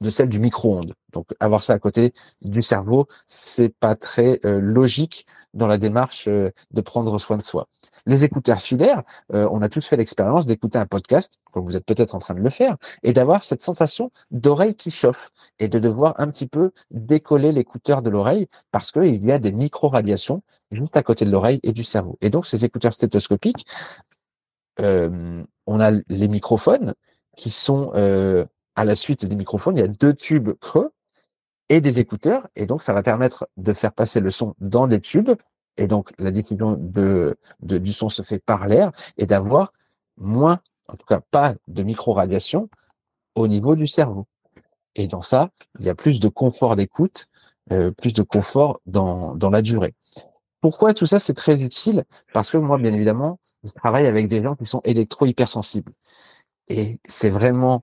de 0.00 0.10
celle 0.10 0.28
du 0.28 0.40
micro-ondes. 0.40 0.94
Donc 1.12 1.34
avoir 1.40 1.62
ça 1.62 1.74
à 1.74 1.78
côté 1.78 2.12
du 2.42 2.62
cerveau, 2.62 3.06
c'est 3.26 3.68
pas 3.68 3.94
très 3.94 4.40
euh, 4.44 4.60
logique 4.60 5.26
dans 5.54 5.66
la 5.66 5.78
démarche 5.78 6.26
euh, 6.28 6.50
de 6.70 6.80
prendre 6.80 7.18
soin 7.18 7.36
de 7.36 7.42
soi. 7.42 7.68
Les 8.08 8.24
écouteurs 8.24 8.60
filaires, 8.60 9.04
euh, 9.32 9.48
on 9.52 9.62
a 9.62 9.68
tous 9.68 9.86
fait 9.86 9.96
l'expérience 9.96 10.46
d'écouter 10.46 10.78
un 10.78 10.86
podcast, 10.86 11.38
comme 11.52 11.64
vous 11.64 11.76
êtes 11.76 11.84
peut-être 11.84 12.14
en 12.14 12.18
train 12.18 12.34
de 12.34 12.40
le 12.40 12.50
faire, 12.50 12.76
et 13.02 13.12
d'avoir 13.12 13.44
cette 13.44 13.62
sensation 13.62 14.10
d'oreille 14.30 14.74
qui 14.74 14.90
chauffe 14.90 15.30
et 15.60 15.68
de 15.68 15.78
devoir 15.78 16.18
un 16.18 16.28
petit 16.28 16.46
peu 16.46 16.72
décoller 16.90 17.52
l'écouteur 17.52 18.02
de 18.02 18.10
l'oreille 18.10 18.48
parce 18.72 18.90
qu'il 18.90 19.24
y 19.24 19.30
a 19.30 19.38
des 19.38 19.52
micro-radiations 19.52 20.42
juste 20.72 20.96
à 20.96 21.02
côté 21.02 21.24
de 21.24 21.30
l'oreille 21.30 21.60
et 21.62 21.72
du 21.72 21.84
cerveau. 21.84 22.18
Et 22.20 22.30
donc 22.30 22.46
ces 22.46 22.64
écouteurs 22.64 22.92
stéthoscopiques, 22.92 23.66
on 24.78 25.80
a 25.80 25.90
les 26.08 26.28
microphones 26.28 26.94
qui 27.36 27.50
sont 27.50 27.92
à 28.78 28.84
la 28.84 28.96
suite 28.96 29.26
des 29.26 29.36
microphones, 29.36 29.76
il 29.76 29.80
y 29.80 29.84
a 29.84 29.88
deux 29.88 30.14
tubes 30.14 30.52
creux 30.60 30.92
et 31.68 31.80
des 31.80 31.98
écouteurs. 31.98 32.46
Et 32.56 32.66
donc, 32.66 32.82
ça 32.82 32.92
va 32.92 33.02
permettre 33.02 33.48
de 33.56 33.72
faire 33.72 33.92
passer 33.92 34.20
le 34.20 34.30
son 34.30 34.54
dans 34.60 34.86
les 34.86 35.00
tubes. 35.00 35.32
Et 35.78 35.86
donc, 35.86 36.12
la 36.18 36.30
diffusion 36.30 36.76
de, 36.78 37.38
du 37.60 37.92
son 37.92 38.08
se 38.08 38.22
fait 38.22 38.38
par 38.38 38.66
l'air 38.66 38.92
et 39.16 39.26
d'avoir 39.26 39.72
moins, 40.16 40.60
en 40.88 40.96
tout 40.96 41.06
cas 41.06 41.20
pas 41.20 41.54
de 41.68 41.82
micro-radiation 41.82 42.68
au 43.34 43.48
niveau 43.48 43.74
du 43.76 43.86
cerveau. 43.86 44.26
Et 44.96 45.06
dans 45.06 45.22
ça, 45.22 45.50
il 45.78 45.86
y 45.86 45.88
a 45.88 45.94
plus 45.94 46.20
de 46.20 46.28
confort 46.28 46.76
d'écoute, 46.76 47.26
euh, 47.72 47.90
plus 47.92 48.12
de 48.12 48.22
confort 48.22 48.80
dans, 48.86 49.34
dans 49.36 49.50
la 49.50 49.62
durée. 49.62 49.94
Pourquoi 50.60 50.92
tout 50.92 51.06
ça, 51.06 51.20
c'est 51.20 51.34
très 51.34 51.60
utile? 51.62 52.04
Parce 52.34 52.50
que 52.50 52.56
moi, 52.56 52.78
bien 52.78 52.92
évidemment, 52.92 53.38
je 53.62 53.72
travaille 53.72 54.06
avec 54.06 54.26
des 54.28 54.42
gens 54.42 54.56
qui 54.56 54.66
sont 54.66 54.80
électro-hypersensibles. 54.84 55.92
Et 56.68 56.98
c'est 57.06 57.30
vraiment 57.30 57.82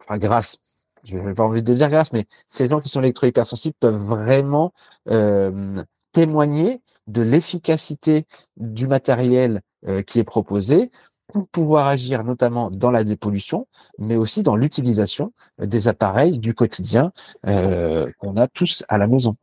enfin 0.00 0.18
grâce, 0.18 0.58
je 1.04 1.16
n'ai 1.16 1.34
pas 1.34 1.44
envie 1.44 1.62
de 1.62 1.74
dire 1.74 1.90
grâce, 1.90 2.12
mais 2.12 2.26
ces 2.46 2.68
gens 2.68 2.80
qui 2.80 2.88
sont 2.88 3.00
électro-hypersensibles 3.00 3.76
peuvent 3.78 4.02
vraiment 4.02 4.72
euh, 5.08 5.82
témoigner 6.14 6.80
de 7.06 7.20
l'efficacité 7.20 8.26
du 8.56 8.86
matériel 8.86 9.60
euh, 9.86 10.00
qui 10.00 10.18
est 10.18 10.24
proposé 10.24 10.90
pour 11.28 11.48
pouvoir 11.48 11.88
agir 11.88 12.24
notamment 12.24 12.70
dans 12.70 12.90
la 12.90 13.04
dépollution, 13.04 13.66
mais 13.98 14.16
aussi 14.16 14.42
dans 14.42 14.56
l'utilisation 14.56 15.32
des 15.58 15.88
appareils 15.88 16.38
du 16.38 16.54
quotidien 16.54 17.12
euh, 17.46 18.10
qu'on 18.18 18.36
a 18.36 18.46
tous 18.46 18.84
à 18.88 18.98
la 18.98 19.06
maison. 19.06 19.34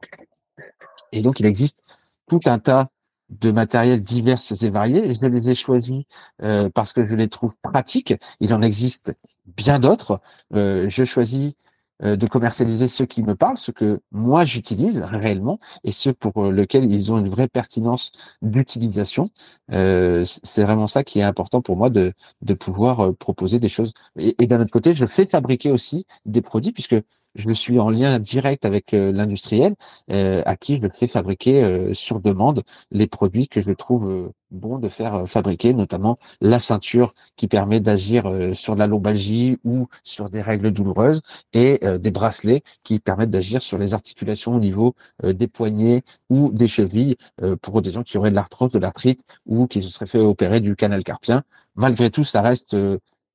Et 1.12 1.22
donc, 1.22 1.40
il 1.40 1.46
existe 1.46 1.84
tout 2.28 2.40
un 2.46 2.60
tas 2.60 2.88
de 3.30 3.52
matériel 3.52 4.02
divers 4.02 4.40
et 4.62 4.70
variés. 4.70 5.14
je 5.14 5.26
les 5.26 5.50
ai 5.50 5.54
choisis 5.54 6.04
euh, 6.42 6.70
parce 6.70 6.94
que 6.94 7.06
je 7.06 7.16
les 7.16 7.30
trouve 7.30 7.56
pratiques. 7.62 8.14
Il 8.40 8.54
en 8.54 8.62
existe 8.62 9.14
bien 9.46 9.80
d'autres. 9.80 10.22
Euh, 10.54 10.88
je 10.90 11.04
choisis 11.04 11.54
de 12.02 12.28
commercialiser 12.28 12.88
ceux 12.88 13.06
qui 13.06 13.24
me 13.24 13.36
parlent, 13.36 13.58
ceux 13.58 13.74
que 13.74 14.02
moi 14.12 14.44
j'utilise 14.44 15.02
réellement 15.02 15.60
et 15.84 15.92
ceux 15.92 16.14
pour 16.14 16.52
lesquels 16.52 16.92
ils 16.92 17.12
ont 17.12 17.18
une 17.18 17.30
vraie 17.30 17.48
pertinence 17.48 18.12
d'utilisation. 18.42 19.30
c'est 19.70 20.64
vraiment 20.64 20.88
ça 20.88 21.04
qui 21.04 21.20
est 21.20 21.24
important 21.24 21.62
pour 21.62 21.78
moi 21.78 21.90
de, 21.90 22.14
de 22.42 22.54
pouvoir 22.54 23.16
proposer 23.16 23.60
des 23.60 23.70
choses. 23.70 23.94
Et 24.18 24.48
d'un 24.48 24.62
autre 24.62 24.72
côté, 24.72 24.94
je 24.94 25.06
fais 25.06 25.26
fabriquer 25.26 25.72
aussi 25.72 26.06
des 26.26 26.42
produits 26.42 26.72
puisque 26.72 26.96
je 27.36 27.52
suis 27.52 27.80
en 27.80 27.90
lien 27.90 28.20
direct 28.20 28.66
avec 28.66 28.94
euh, 28.94 29.12
l'industriel 29.12 29.76
euh, 30.12 30.44
à 30.46 30.58
qui 30.58 30.80
je 30.80 30.88
fais 30.94 31.08
fabriquer 31.08 31.64
euh, 31.64 31.94
sur 31.94 32.20
demande 32.20 32.64
les 32.92 33.08
produits 33.08 33.48
que 33.48 33.62
je 33.62 33.72
trouve 33.72 34.32
bon 34.52 34.80
de 34.80 34.90
faire 34.90 35.28
fabriquer, 35.28 35.74
notamment 35.74 36.18
la 36.42 36.60
ceinture 36.60 37.14
qui 37.38 37.48
permet 37.48 37.80
d'agir 37.80 38.30
sur 38.54 38.76
la 38.76 38.86
lombalgie 38.86 39.58
ou 39.64 39.88
sur 40.04 40.30
des 40.30 40.42
règles 40.42 40.72
douloureuses 40.72 41.22
et 41.54 41.80
des 42.00 42.12
bracelets 42.12 42.62
qui 42.84 43.00
permettent 43.00 43.32
d'agir 43.32 43.64
sur 43.64 43.78
les 43.78 43.94
articulations 43.94 44.56
au 44.56 44.60
niveau 44.60 44.94
des 45.24 45.48
poignets 45.48 46.04
ou 46.30 46.52
des 46.52 46.68
chevilles 46.68 47.16
pour 47.62 47.82
des 47.82 47.92
gens 47.92 48.04
qui 48.04 48.18
auraient 48.18 48.32
de 48.32 48.36
l'arthrose, 48.36 48.72
de 48.72 48.80
l'arthrite 48.80 49.22
ou 49.46 49.68
qui 49.68 49.82
se 49.82 49.90
seraient 49.90 50.06
fait 50.06 50.20
opérer 50.20 50.60
du 50.60 50.76
canal 50.76 51.04
carpien. 51.04 51.44
Malgré 51.76 52.12
tout, 52.12 52.26
ça 52.26 52.42
reste 52.42 52.76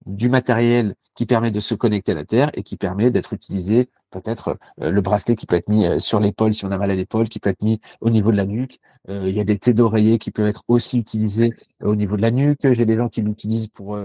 du 0.07 0.29
matériel 0.29 0.95
qui 1.17 1.27
permet 1.27 1.51
de 1.51 1.61
se 1.61 1.75
connecter 1.75 2.13
à 2.13 2.15
la 2.15 2.25
Terre 2.25 2.51
et 2.55 2.63
qui 2.63 2.77
permet 2.77 3.11
d'être 3.11 3.33
utilisé, 3.33 3.89
peut-être 4.11 4.57
euh, 4.81 4.91
le 4.91 5.01
bracelet 5.01 5.35
qui 5.35 5.47
peut 5.47 5.57
être 5.57 5.69
mis 5.69 5.87
euh, 5.87 5.99
sur 5.99 6.21
l'épaule 6.21 6.55
si 6.55 6.65
on 6.65 6.71
a 6.71 6.79
mal 6.79 6.91
à 6.91 6.95
l'épaule, 6.95 7.29
qui 7.29 7.41
peut 7.41 7.51
être 7.51 7.63
mis 7.63 7.81
au 8.01 8.11
niveau 8.11 8.31
de 8.31 8.37
la 8.37 8.47
nuque. 8.47 8.79
Euh, 9.09 9.29
il 9.29 9.35
y 9.35 9.41
a 9.41 9.45
des 9.45 9.59
têtes 9.59 9.77
d'oreiller 9.77 10.19
qui 10.19 10.31
peuvent 10.31 10.47
être 10.47 10.63
aussi 10.69 10.99
utilisés 10.99 11.53
au 11.83 11.97
niveau 11.97 12.17
de 12.17 12.23
la 12.23 12.31
nuque. 12.31 12.73
J'ai 12.73 12.85
des 12.85 12.97
gens 12.97 13.09
qui 13.09 13.23
l'utilisent 13.23 13.69
pour 13.69 13.99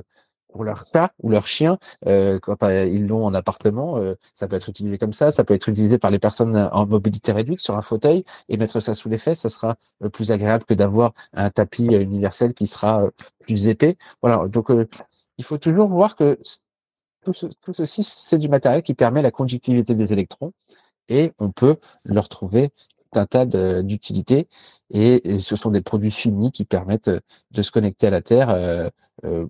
pour 0.53 0.65
leur 0.65 0.83
chat 0.91 1.13
ou 1.23 1.29
leur 1.29 1.47
chien 1.47 1.77
quand 2.03 2.57
ils 2.63 3.07
l'ont 3.07 3.25
en 3.25 3.33
appartement. 3.33 3.97
ça 4.35 4.49
peut 4.49 4.57
être 4.57 4.67
utilisé 4.67 4.97
comme 4.97 5.13
ça. 5.13 5.31
Ça 5.31 5.45
peut 5.45 5.53
être 5.53 5.69
utilisé 5.69 5.97
par 5.97 6.11
les 6.11 6.19
personnes 6.19 6.57
en 6.73 6.85
mobilité 6.85 7.31
réduite 7.31 7.59
sur 7.59 7.77
un 7.77 7.81
fauteuil 7.81 8.25
et 8.49 8.57
mettre 8.57 8.81
ça 8.81 8.93
sous 8.93 9.07
les 9.07 9.17
fesses. 9.17 9.39
Ça 9.39 9.49
sera 9.49 9.77
plus 10.11 10.31
agréable 10.31 10.65
que 10.65 10.73
d'avoir 10.73 11.13
un 11.31 11.49
tapis 11.51 11.85
universel 11.85 12.53
qui 12.53 12.67
sera 12.67 13.09
plus 13.39 13.69
épais. 13.69 13.97
Voilà. 14.21 14.45
Donc 14.49 14.67
il 15.41 15.43
faut 15.43 15.57
toujours 15.57 15.89
voir 15.89 16.15
que 16.15 16.39
tout, 17.23 17.33
ceci, 17.73 18.03
c'est 18.03 18.37
du 18.37 18.47
matériel 18.47 18.83
qui 18.83 18.93
permet 18.93 19.23
la 19.23 19.31
conductivité 19.31 19.95
des 19.95 20.13
électrons 20.13 20.53
et 21.09 21.33
on 21.39 21.51
peut 21.51 21.77
leur 22.05 22.29
trouver 22.29 22.69
un 23.13 23.25
tas 23.25 23.47
d'utilités 23.81 24.47
et, 24.91 25.39
ce 25.39 25.55
sont 25.55 25.71
des 25.71 25.81
produits 25.81 26.11
finis 26.11 26.51
qui 26.51 26.63
permettent 26.63 27.09
de 27.09 27.61
se 27.63 27.71
connecter 27.71 28.05
à 28.05 28.11
la 28.11 28.21
Terre 28.21 28.51
euh, 28.51 28.87
euh, 29.25 29.47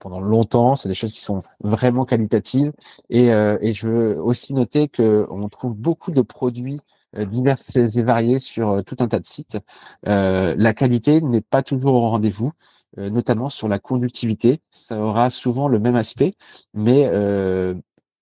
pendant 0.00 0.20
longtemps, 0.20 0.76
c'est 0.76 0.88
des 0.90 0.94
choses 0.94 1.12
qui 1.12 1.22
sont 1.22 1.38
vraiment 1.60 2.04
qualitatives. 2.04 2.72
Et, 3.08 3.32
euh, 3.32 3.56
et 3.62 3.72
je 3.72 3.88
veux 3.88 4.20
aussi 4.20 4.52
noter 4.52 4.88
qu'on 4.88 5.48
trouve 5.48 5.74
beaucoup 5.74 6.10
de 6.10 6.20
produits 6.20 6.80
divers 7.16 7.56
et 7.74 8.02
variés 8.02 8.38
sur 8.38 8.84
tout 8.84 8.96
un 8.98 9.08
tas 9.08 9.18
de 9.18 9.24
sites. 9.24 9.56
la 10.02 10.74
qualité 10.74 11.22
n'est 11.22 11.40
pas 11.40 11.62
toujours 11.62 11.94
au 11.94 12.10
rendez-vous. 12.10 12.52
Euh, 12.96 13.10
notamment 13.10 13.50
sur 13.50 13.68
la 13.68 13.78
conductivité. 13.78 14.62
Ça 14.70 14.98
aura 14.98 15.28
souvent 15.28 15.68
le 15.68 15.78
même 15.78 15.94
aspect, 15.94 16.34
mais 16.72 17.06
euh, 17.12 17.74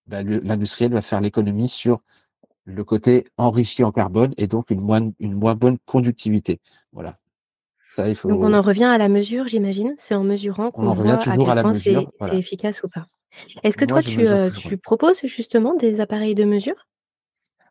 bah, 0.08 0.24
l'industriel 0.24 0.92
va 0.92 1.02
faire 1.02 1.20
l'économie 1.20 1.68
sur 1.68 2.02
le 2.64 2.82
côté 2.82 3.28
enrichi 3.36 3.84
en 3.84 3.92
carbone 3.92 4.34
et 4.36 4.48
donc 4.48 4.70
une 4.70 4.80
moins, 4.80 5.08
une 5.20 5.34
moins 5.34 5.54
bonne 5.54 5.78
conductivité. 5.86 6.60
Voilà. 6.92 7.14
Ça, 7.90 8.08
il 8.08 8.16
faut... 8.16 8.28
Donc 8.28 8.40
on 8.42 8.52
en 8.52 8.60
revient 8.60 8.84
à 8.84 8.98
la 8.98 9.08
mesure, 9.08 9.46
j'imagine. 9.46 9.94
C'est 9.98 10.16
en 10.16 10.24
mesurant 10.24 10.72
qu'on 10.72 10.92
voit 10.92 11.12
à 11.12 11.18
quel 11.18 11.36
point 11.36 11.74
c'est 11.74 12.04
efficace 12.32 12.82
ou 12.82 12.88
pas. 12.88 13.06
Est-ce 13.62 13.76
que 13.76 13.84
toi, 13.84 14.02
tu, 14.02 14.26
euh, 14.26 14.50
tu 14.50 14.78
proposes 14.78 15.20
justement 15.24 15.74
des 15.74 16.00
appareils 16.00 16.34
de 16.34 16.44
mesure? 16.44 16.88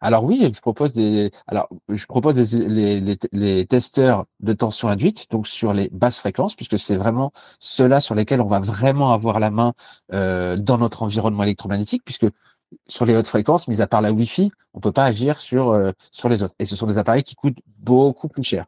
Alors 0.02 0.24
oui, 0.24 0.52
je 0.54 0.62
propose 0.62 0.93
des, 0.93 1.32
alors 1.48 1.70
je 1.89 2.06
propose 2.06 2.54
les, 2.54 3.18
les, 3.32 3.66
testeurs 3.66 4.26
de 4.39 4.54
tension 4.54 4.88
induite, 4.88 5.30
donc 5.32 5.48
sur 5.48 5.74
les 5.74 5.89
basses 5.89 6.20
fréquences, 6.20 6.56
puisque 6.56 6.78
c'est 6.78 6.98
vraiment 6.98 7.32
ceux-là 7.60 8.02
sur 8.02 8.16
lesquels 8.16 8.41
on 8.41 8.48
va 8.48 8.60
vraiment 8.60 9.12
avoir 9.14 9.39
la 9.39 9.52
main 9.52 9.74
euh, 10.14 10.58
dans 10.58 10.78
notre 10.78 11.04
environnement 11.04 11.43
électromagnétique, 11.43 12.04
puisque 12.04 12.28
sur 12.88 13.06
les 13.06 13.16
hautes 13.16 13.28
fréquences, 13.28 13.68
mis 13.68 13.82
à 13.82 13.88
part 13.88 14.02
la 14.02 14.12
Wi-Fi, 14.12 14.52
on 14.74 14.80
peut 14.80 14.91
pas 14.91 15.06
agir 15.06 15.39
sur 15.39 15.70
euh, 15.70 15.91
sur 16.12 16.30
les 16.30 16.43
autres. 16.43 16.56
Et 16.60 16.66
ce 16.66 16.76
sont 16.76 16.88
des 16.88 16.98
appareils 16.98 17.24
qui 17.24 17.36
coûtent 17.36 17.60
beaucoup 17.80 18.28
plus 18.28 18.43
cher. 18.43 18.66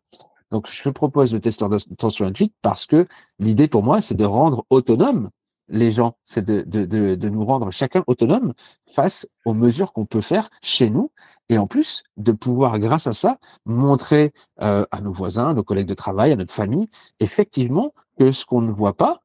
Donc 0.52 0.70
je 0.70 0.90
propose 0.90 1.34
le 1.34 1.42
testeur 1.42 1.70
de 1.70 1.78
tension 1.98 2.26
induite 2.26 2.54
parce 2.62 2.86
que 2.86 3.08
l'idée 3.40 3.68
pour 3.68 3.84
moi, 3.84 4.02
c'est 4.02 4.16
de 4.16 4.26
rendre 4.26 4.66
autonome 4.70 5.30
les 5.70 5.91
gens, 5.91 6.18
c'est 6.24 6.45
de, 6.45 6.61
de, 6.61 7.15
de, 7.15 7.30
nous 7.30 7.45
rendre 7.45 7.72
chacun 7.72 8.03
autonome 8.07 8.53
face 8.91 9.28
aux 9.45 9.53
mesures 9.53 9.93
qu'on 9.93 10.05
peut 10.05 10.22
faire 10.22 10.49
chez 10.61 10.89
nous, 10.89 11.11
et 11.49 11.57
en 11.57 11.68
plus 11.68 12.03
de 12.18 12.32
pouvoir, 12.32 12.80
grâce 12.80 13.07
à 13.07 13.13
ça, 13.13 13.38
montrer 13.65 14.32
euh, 14.61 14.86
à 14.91 15.01
nos 15.01 15.11
voisins, 15.11 15.49
à 15.49 15.53
nos 15.53 15.63
collègues 15.63 15.88
de 15.88 15.93
travail, 15.93 16.32
à 16.32 16.36
notre 16.36 16.53
famille, 16.53 16.89
effectivement, 17.20 17.93
que 18.18 18.32
ce 18.32 18.45
qu'on 18.45 18.61
ne 18.61 18.72
voit 18.72 18.95
pas 18.95 19.22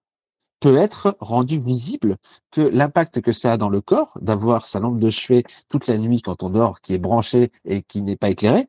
peut 0.61 0.77
être 0.77 1.17
rendu 1.19 1.59
visible, 1.59 2.17
que 2.53 2.61
l'impact 2.61 3.21
que 3.21 3.33
ça 3.33 3.53
a 3.53 3.57
dans 3.57 3.69
le 3.69 3.81
corps, 3.81 4.17
d'avoir 4.21 4.67
sa 4.67 4.79
lampe 4.79 5.01
de 5.01 5.11
chevet 5.11 5.43
toute 5.69 5.89
la 5.89 5.99
nuit 5.99 6.23
quand 6.23 6.45
on 6.45 6.51
dort, 6.51 6.81
qui 6.81 6.95
est 6.95 6.99
branchée 6.99 7.51
et 7.65 7.83
qui 7.83 8.01
n'est 8.01 8.17
pas 8.17 8.31
éclairée, 8.31 8.69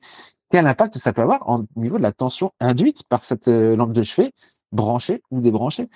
quel 0.53 0.67
impact 0.67 0.97
ça 0.97 1.13
peut 1.13 1.21
avoir 1.21 1.47
au 1.49 1.65
niveau 1.75 1.97
de 1.97 2.03
la 2.03 2.11
tension 2.11 2.51
induite 2.59 3.03
par 3.09 3.23
cette 3.25 3.47
euh, 3.47 3.75
lampe 3.75 3.93
de 3.93 4.03
chevet 4.03 4.33
brancher 4.73 5.21
ou 5.31 5.39
débrancher. 5.39 5.89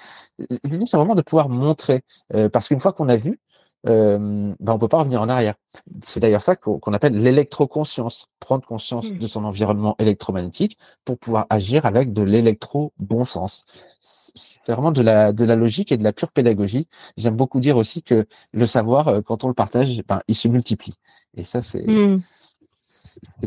L'idée, 0.63 0.85
c'est 0.85 0.97
vraiment 0.97 1.15
de 1.15 1.21
pouvoir 1.21 1.49
montrer, 1.49 2.03
euh, 2.33 2.49
parce 2.49 2.69
qu'une 2.69 2.79
fois 2.79 2.93
qu'on 2.93 3.09
a 3.09 3.17
vu, 3.17 3.39
euh, 3.87 4.53
ben 4.59 4.73
on 4.73 4.79
peut 4.79 4.87
pas 4.87 4.99
revenir 4.99 5.21
en 5.21 5.29
arrière. 5.29 5.55
C'est 6.01 6.19
d'ailleurs 6.19 6.41
ça 6.41 6.55
qu'on 6.55 6.93
appelle 6.93 7.15
l'électroconscience, 7.15 8.29
prendre 8.39 8.65
conscience 8.65 9.11
mmh. 9.11 9.19
de 9.19 9.27
son 9.27 9.45
environnement 9.45 9.95
électromagnétique 9.99 10.77
pour 11.05 11.17
pouvoir 11.17 11.45
agir 11.49 11.85
avec 11.85 12.11
de 12.11 12.23
l'électro-bon 12.23 13.23
sens. 13.23 13.65
C'est 14.01 14.71
vraiment 14.71 14.91
de 14.91 15.01
la, 15.01 15.31
de 15.31 15.45
la 15.45 15.55
logique 15.55 15.91
et 15.91 15.97
de 15.97 16.03
la 16.03 16.11
pure 16.11 16.31
pédagogie. 16.31 16.87
J'aime 17.17 17.35
beaucoup 17.35 17.59
dire 17.59 17.77
aussi 17.77 18.03
que 18.03 18.25
le 18.51 18.65
savoir, 18.65 19.07
euh, 19.07 19.21
quand 19.21 19.43
on 19.43 19.47
le 19.47 19.53
partage, 19.53 20.01
ben, 20.07 20.21
il 20.27 20.35
se 20.35 20.47
multiplie. 20.47 20.95
Et 21.35 21.43
ça, 21.43 21.61
c'est 21.61 21.85
mmh. 21.85 22.19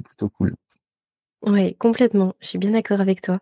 plutôt 0.03 0.29
cool. 0.29 0.55
Oui, 1.43 1.75
complètement. 1.77 2.35
Je 2.41 2.49
suis 2.49 2.59
bien 2.59 2.73
d'accord 2.73 3.01
avec 3.01 3.23
toi. 3.23 3.41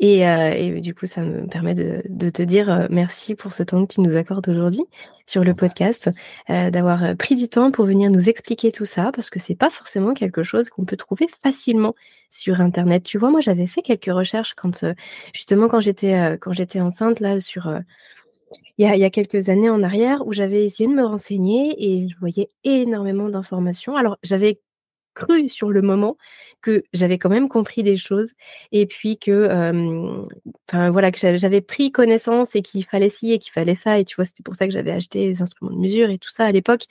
Et, 0.00 0.26
euh, 0.26 0.52
et, 0.54 0.80
du 0.80 0.94
coup, 0.94 1.06
ça 1.06 1.22
me 1.22 1.46
permet 1.46 1.74
de, 1.74 2.02
de 2.08 2.30
te 2.30 2.42
dire 2.42 2.70
euh, 2.70 2.86
merci 2.90 3.34
pour 3.34 3.52
ce 3.52 3.62
temps 3.62 3.84
que 3.86 3.94
tu 3.94 4.00
nous 4.00 4.14
accordes 4.14 4.48
aujourd'hui 4.48 4.84
sur 5.26 5.42
le 5.42 5.54
podcast, 5.54 6.10
euh, 6.50 6.70
d'avoir 6.70 7.16
pris 7.16 7.34
du 7.34 7.48
temps 7.48 7.70
pour 7.70 7.86
venir 7.86 8.10
nous 8.10 8.28
expliquer 8.28 8.72
tout 8.72 8.84
ça, 8.84 9.10
parce 9.14 9.30
que 9.30 9.38
c'est 9.38 9.54
pas 9.54 9.70
forcément 9.70 10.14
quelque 10.14 10.42
chose 10.42 10.70
qu'on 10.70 10.84
peut 10.84 10.96
trouver 10.96 11.26
facilement 11.42 11.94
sur 12.30 12.60
Internet. 12.60 13.04
Tu 13.04 13.18
vois, 13.18 13.30
moi, 13.30 13.40
j'avais 13.40 13.66
fait 13.66 13.82
quelques 13.82 14.12
recherches 14.12 14.54
quand, 14.54 14.84
euh, 14.84 14.94
justement, 15.32 15.68
quand 15.68 15.80
j'étais 15.80 16.38
quand 16.40 16.52
j'étais 16.52 16.80
enceinte 16.80 17.20
là 17.20 17.40
sur 17.40 17.70
il 18.78 18.86
y, 18.86 18.88
a, 18.88 18.94
il 18.94 19.00
y, 19.00 19.04
a, 19.04 19.10
quelques 19.10 19.48
années 19.48 19.70
en 19.70 19.82
arrière 19.82 20.26
où 20.26 20.32
j'avais 20.32 20.64
essayé 20.64 20.88
de 20.88 20.94
me 20.94 21.04
renseigner 21.04 21.74
et 21.78 22.08
je 22.08 22.16
voyais 22.18 22.48
énormément 22.62 23.28
d'informations. 23.30 23.96
Alors, 23.96 24.18
j'avais 24.22 24.60
cru 25.16 25.48
sur 25.48 25.70
le 25.70 25.82
moment 25.82 26.16
que 26.62 26.84
j'avais 26.92 27.18
quand 27.18 27.30
même 27.30 27.48
compris 27.48 27.82
des 27.82 27.96
choses 27.96 28.32
et 28.72 28.86
puis 28.86 29.18
que 29.18 29.48
voilà 30.72 31.10
que 31.10 31.36
j'avais 31.38 31.60
pris 31.60 31.90
connaissance 31.90 32.54
et 32.54 32.62
qu'il 32.62 32.84
fallait 32.84 33.10
ci 33.10 33.32
et 33.32 33.38
qu'il 33.38 33.52
fallait 33.52 33.74
ça 33.74 33.98
et 33.98 34.04
tu 34.04 34.16
vois 34.16 34.24
c'était 34.24 34.42
pour 34.44 34.54
ça 34.56 34.66
que 34.66 34.72
j'avais 34.72 34.92
acheté 34.92 35.26
les 35.28 35.42
instruments 35.42 35.72
de 35.72 35.80
mesure 35.80 36.10
et 36.10 36.18
tout 36.18 36.30
ça 36.30 36.44
à 36.46 36.52
l'époque 36.52 36.84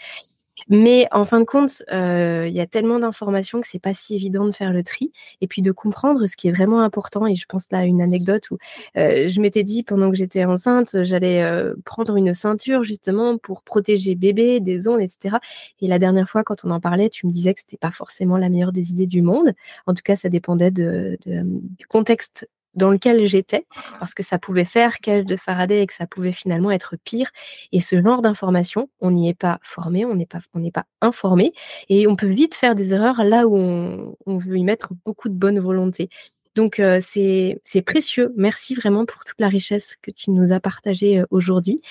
mais 0.68 1.08
en 1.12 1.26
fin 1.26 1.40
de 1.40 1.46
compte, 1.46 1.84
euh, 1.92 2.46
il 2.48 2.54
y 2.54 2.60
a 2.60 2.66
tellement 2.66 2.98
d'informations 3.00 3.62
que 3.62 3.68
c'est 3.70 3.80
pas 3.80 3.94
si 3.94 4.16
évident 4.16 4.46
de 4.46 4.52
faire 4.52 4.74
le 4.74 4.84
tri 4.84 5.12
et 5.42 5.48
puis 5.48 5.62
de 5.62 5.72
comprendre 5.72 6.26
ce 6.26 6.36
qui 6.36 6.48
est 6.48 6.52
vraiment 6.52 6.82
important. 6.82 7.28
Et 7.28 7.36
je 7.36 7.46
pense 7.46 7.66
là 7.72 7.80
à 7.80 7.86
une 7.86 8.02
anecdote 8.02 8.50
où 8.50 8.58
euh, 8.98 9.28
je 9.28 9.42
m'étais 9.42 9.64
dit 9.64 9.84
pendant 9.84 10.10
que 10.10 10.18
j'étais 10.18 10.46
enceinte, 10.46 11.04
j'allais 11.04 11.44
euh, 11.44 11.76
prendre 11.86 12.16
une 12.16 12.34
ceinture 12.34 12.84
justement 12.84 13.38
pour 13.38 13.62
protéger 13.62 14.16
bébé 14.16 14.60
des 14.60 14.88
ondes, 14.88 15.02
etc. 15.02 15.38
Et 15.82 15.88
la 15.88 16.00
dernière 16.00 16.30
fois, 16.30 16.44
quand 16.44 16.66
on 16.66 16.72
en 16.72 16.80
parlait, 16.80 17.10
tu 17.10 17.28
me 17.28 17.32
disais 17.32 17.54
que 17.54 17.62
c'était 17.62 17.78
pas 17.78 17.92
forcément 17.92 18.38
la 18.38 18.50
meilleure 18.50 18.72
des 18.72 18.90
idées 18.90 19.08
du 19.08 19.22
monde. 19.22 19.54
En 19.86 19.94
tout 19.94 20.04
cas, 20.04 20.16
ça 20.16 20.30
dépendait 20.30 20.72
de, 20.72 21.18
du 21.26 21.86
contexte 21.88 22.48
dans 22.76 22.90
lequel 22.90 23.26
j'étais, 23.28 23.66
parce 24.00 24.14
que 24.14 24.24
ça 24.24 24.38
pouvait 24.38 24.66
faire 24.66 25.00
cage 25.00 25.26
de 25.26 25.36
Faraday 25.36 25.82
et 25.82 25.88
que 25.88 25.94
ça 25.94 26.08
pouvait 26.08 26.32
finalement 26.32 26.72
être 26.72 26.96
pire. 27.04 27.30
Et 27.72 27.80
ce 27.80 28.02
genre 28.02 28.22
d'information, 28.22 28.90
on 29.00 29.12
n'y 29.12 29.30
est 29.30 29.34
pas 29.34 29.60
formé, 29.64 30.06
on 30.06 30.16
n'est 30.16 30.26
pas, 30.26 30.40
on 30.54 30.60
n'est 30.60 30.72
pas 30.72 30.86
informé, 31.02 31.54
et 31.90 32.08
on 32.08 32.16
peut 32.16 32.28
vite 32.28 32.56
faire 32.56 32.76
des 32.76 32.94
erreurs 32.94 33.24
là 33.24 33.48
où 33.48 33.58
on, 34.26 34.38
veut 34.38 34.58
y 34.58 34.64
mettre 34.64 34.90
beaucoup 35.06 35.30
de 35.30 35.34
bonne 35.36 35.60
volonté. 35.60 36.10
Donc 36.56 36.80
euh, 36.80 37.00
c'est 37.02 37.62
c'est 37.64 37.82
précieux. 37.82 38.34
Merci 38.38 38.76
vraiment 38.76 39.06
pour 39.06 39.24
toute 39.26 39.40
la 39.40 39.50
richesse 39.50 39.98
que 40.02 40.12
tu 40.12 40.32
nous 40.32 40.54
as 40.54 40.60
partagée 40.60 41.20
euh, 41.20 41.26
aujourd'hui. 41.32 41.82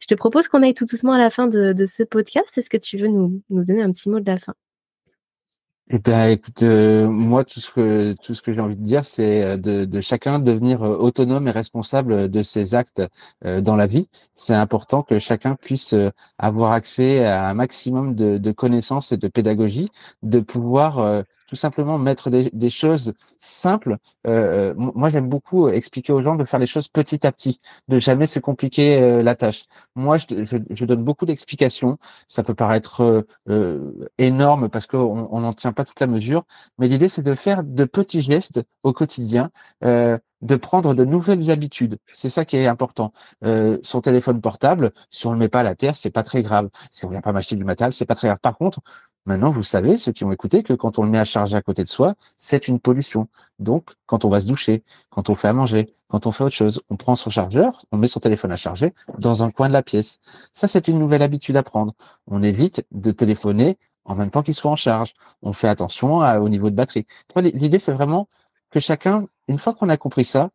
Je 0.00 0.06
te 0.06 0.14
propose 0.14 0.48
qu'on 0.48 0.62
aille 0.62 0.74
tout 0.74 0.86
doucement 0.86 1.12
à 1.12 1.18
la 1.18 1.30
fin 1.30 1.46
de, 1.46 1.72
de 1.72 1.86
ce 1.86 2.02
podcast. 2.02 2.56
Est-ce 2.58 2.70
que 2.70 2.76
tu 2.76 2.98
veux 2.98 3.08
nous, 3.08 3.42
nous 3.50 3.64
donner 3.64 3.82
un 3.82 3.92
petit 3.92 4.08
mot 4.08 4.20
de 4.20 4.30
la 4.30 4.38
fin? 4.38 4.54
Eh 5.90 5.98
bien, 5.98 6.28
écoute, 6.28 6.62
euh, 6.62 7.08
moi, 7.08 7.44
tout 7.44 7.60
ce 7.60 7.70
que 7.70 8.14
tout 8.22 8.34
ce 8.34 8.40
que 8.40 8.54
j'ai 8.54 8.60
envie 8.60 8.76
de 8.76 8.82
dire, 8.84 9.04
c'est 9.04 9.42
euh, 9.44 9.56
de, 9.58 10.00
chacun 10.00 10.38
devenir 10.38 10.82
euh, 10.82 10.96
autonome 10.96 11.46
et 11.46 11.50
responsable 11.50 12.30
de 12.30 12.42
ses 12.42 12.74
actes 12.74 13.02
dans 13.42 13.76
la 13.76 13.86
vie. 13.86 14.08
C'est 14.34 14.54
important 14.54 15.02
que 15.02 15.18
chacun 15.18 15.56
puisse 15.56 15.94
avoir 16.38 16.72
accès 16.72 17.24
à 17.26 17.48
un 17.48 17.54
maximum 17.54 18.14
de 18.14 18.52
connaissances 18.52 19.12
et 19.12 19.18
de 19.18 19.28
pédagogie, 19.28 19.90
de 20.22 20.40
pouvoir 20.40 21.24
tout 21.46 21.56
simplement 21.56 21.98
mettre 21.98 22.30
des, 22.30 22.70
choses 22.70 23.12
simples. 23.38 23.98
Euh, 24.26 24.74
moi, 24.76 25.08
j'aime 25.08 25.28
beaucoup 25.28 25.68
expliquer 25.68 26.12
aux 26.12 26.22
gens 26.22 26.36
de 26.36 26.44
faire 26.44 26.60
les 26.60 26.66
choses 26.66 26.88
petit 26.88 27.26
à 27.26 27.32
petit, 27.32 27.60
de 27.88 27.98
jamais 28.00 28.26
se 28.26 28.38
compliquer 28.38 29.00
euh, 29.02 29.22
la 29.22 29.34
tâche. 29.34 29.64
Moi, 29.94 30.16
je, 30.18 30.84
donne 30.84 31.04
beaucoup 31.04 31.26
d'explications. 31.26 31.98
Ça 32.28 32.42
peut 32.42 32.54
paraître 32.54 33.26
euh, 33.48 34.08
énorme 34.18 34.68
parce 34.68 34.86
qu'on 34.86 35.40
n'en 35.40 35.52
tient 35.52 35.72
pas 35.72 35.84
toute 35.84 36.00
la 36.00 36.06
mesure, 36.06 36.44
mais 36.78 36.88
l'idée, 36.88 37.08
c'est 37.08 37.22
de 37.22 37.34
faire 37.34 37.64
de 37.64 37.84
petits 37.84 38.22
gestes 38.22 38.62
au 38.82 38.92
quotidien. 38.92 39.50
de 39.82 40.56
prendre 40.56 40.92
de 40.94 41.06
nouvelles 41.06 41.50
habitudes. 41.50 41.96
C'est 42.06 42.28
ça 42.28 42.44
qui 42.44 42.56
est 42.56 42.66
important. 42.66 43.12
son 43.82 44.00
téléphone 44.02 44.40
portable, 44.40 44.92
si 45.10 45.26
on 45.26 45.32
le 45.32 45.38
met 45.38 45.48
pas 45.48 45.60
à 45.60 45.62
la 45.62 45.74
terre, 45.74 45.96
c'est 45.96 46.10
pas 46.10 46.22
très 46.22 46.42
grave. 46.42 46.68
Si 46.90 47.04
on 47.06 47.08
vient 47.10 47.22
pas 47.22 47.32
m'acheter 47.32 47.56
du 47.56 47.64
matal, 47.64 47.92
c'est 47.92 48.04
pas 48.04 48.14
très 48.14 48.28
grave. 48.28 48.40
Par 48.42 48.56
contre, 48.56 48.80
Maintenant, 49.26 49.50
vous 49.50 49.62
savez, 49.62 49.96
ceux 49.96 50.12
qui 50.12 50.24
ont 50.24 50.32
écouté, 50.32 50.62
que 50.62 50.74
quand 50.74 50.98
on 50.98 51.02
le 51.02 51.08
met 51.10 51.18
à 51.18 51.24
charger 51.24 51.56
à 51.56 51.62
côté 51.62 51.82
de 51.82 51.88
soi, 51.88 52.14
c'est 52.36 52.68
une 52.68 52.78
pollution. 52.78 53.28
Donc, 53.58 53.90
quand 54.06 54.26
on 54.26 54.28
va 54.28 54.40
se 54.40 54.46
doucher, 54.46 54.84
quand 55.08 55.30
on 55.30 55.34
fait 55.34 55.48
à 55.48 55.54
manger, 55.54 55.92
quand 56.08 56.26
on 56.26 56.32
fait 56.32 56.44
autre 56.44 56.54
chose, 56.54 56.82
on 56.90 56.96
prend 56.96 57.16
son 57.16 57.30
chargeur, 57.30 57.86
on 57.90 57.96
met 57.96 58.08
son 58.08 58.20
téléphone 58.20 58.52
à 58.52 58.56
charger 58.56 58.92
dans 59.18 59.42
un 59.42 59.50
coin 59.50 59.68
de 59.68 59.72
la 59.72 59.82
pièce. 59.82 60.18
Ça, 60.52 60.68
c'est 60.68 60.88
une 60.88 60.98
nouvelle 60.98 61.22
habitude 61.22 61.56
à 61.56 61.62
prendre. 61.62 61.94
On 62.26 62.42
évite 62.42 62.84
de 62.92 63.10
téléphoner 63.12 63.78
en 64.04 64.14
même 64.14 64.30
temps 64.30 64.42
qu'il 64.42 64.52
soit 64.54 64.70
en 64.70 64.76
charge. 64.76 65.14
On 65.40 65.54
fait 65.54 65.68
attention 65.68 66.18
au 66.18 66.48
niveau 66.50 66.68
de 66.68 66.76
batterie. 66.76 67.06
L'idée, 67.36 67.78
c'est 67.78 67.92
vraiment 67.92 68.28
que 68.70 68.78
chacun, 68.78 69.26
une 69.48 69.58
fois 69.58 69.72
qu'on 69.72 69.88
a 69.88 69.96
compris 69.96 70.26
ça, 70.26 70.50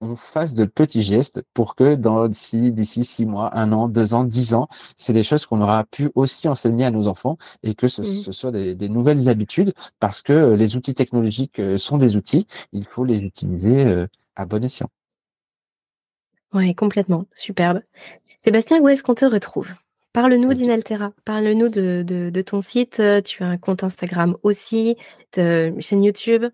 on 0.00 0.16
fasse 0.16 0.54
de 0.54 0.64
petits 0.64 1.02
gestes 1.02 1.42
pour 1.54 1.74
que 1.74 1.94
dans 1.94 2.26
d'ici 2.26 2.72
d'ici 2.72 3.04
six 3.04 3.26
mois, 3.26 3.56
un 3.56 3.72
an, 3.72 3.88
deux 3.88 4.14
ans, 4.14 4.24
dix 4.24 4.54
ans, 4.54 4.68
c'est 4.96 5.12
des 5.12 5.22
choses 5.22 5.46
qu'on 5.46 5.60
aura 5.60 5.84
pu 5.84 6.10
aussi 6.14 6.48
enseigner 6.48 6.84
à 6.84 6.90
nos 6.90 7.06
enfants 7.06 7.36
et 7.62 7.74
que 7.74 7.86
ce, 7.86 8.00
mmh. 8.00 8.32
soit 8.32 8.52
des, 8.52 8.88
nouvelles 8.88 9.28
habitudes 9.28 9.74
parce 10.00 10.22
que 10.22 10.32
euh, 10.32 10.56
les 10.56 10.76
outils 10.76 10.94
technologiques 10.94 11.58
euh, 11.58 11.76
sont 11.76 11.98
des 11.98 12.16
outils, 12.16 12.46
il 12.72 12.86
faut 12.86 13.04
les 13.04 13.18
utiliser 13.18 13.84
euh, 13.84 14.06
à 14.36 14.46
bon 14.46 14.64
escient. 14.64 14.88
Oui, 16.52 16.74
complètement, 16.74 17.26
superbe. 17.34 17.80
Sébastien, 18.42 18.80
où 18.80 18.88
est-ce 18.88 19.02
qu'on 19.02 19.14
te 19.14 19.24
retrouve? 19.24 19.68
Parle-nous 20.12 20.54
d'Inaltera, 20.54 21.12
parle-nous 21.24 21.68
de, 21.68 22.02
de, 22.02 22.42
ton 22.42 22.62
site, 22.62 23.00
tu 23.24 23.44
as 23.44 23.46
un 23.46 23.58
compte 23.58 23.84
Instagram 23.84 24.36
aussi, 24.42 24.96
de 25.36 25.72
chaîne 25.78 26.02
YouTube. 26.02 26.46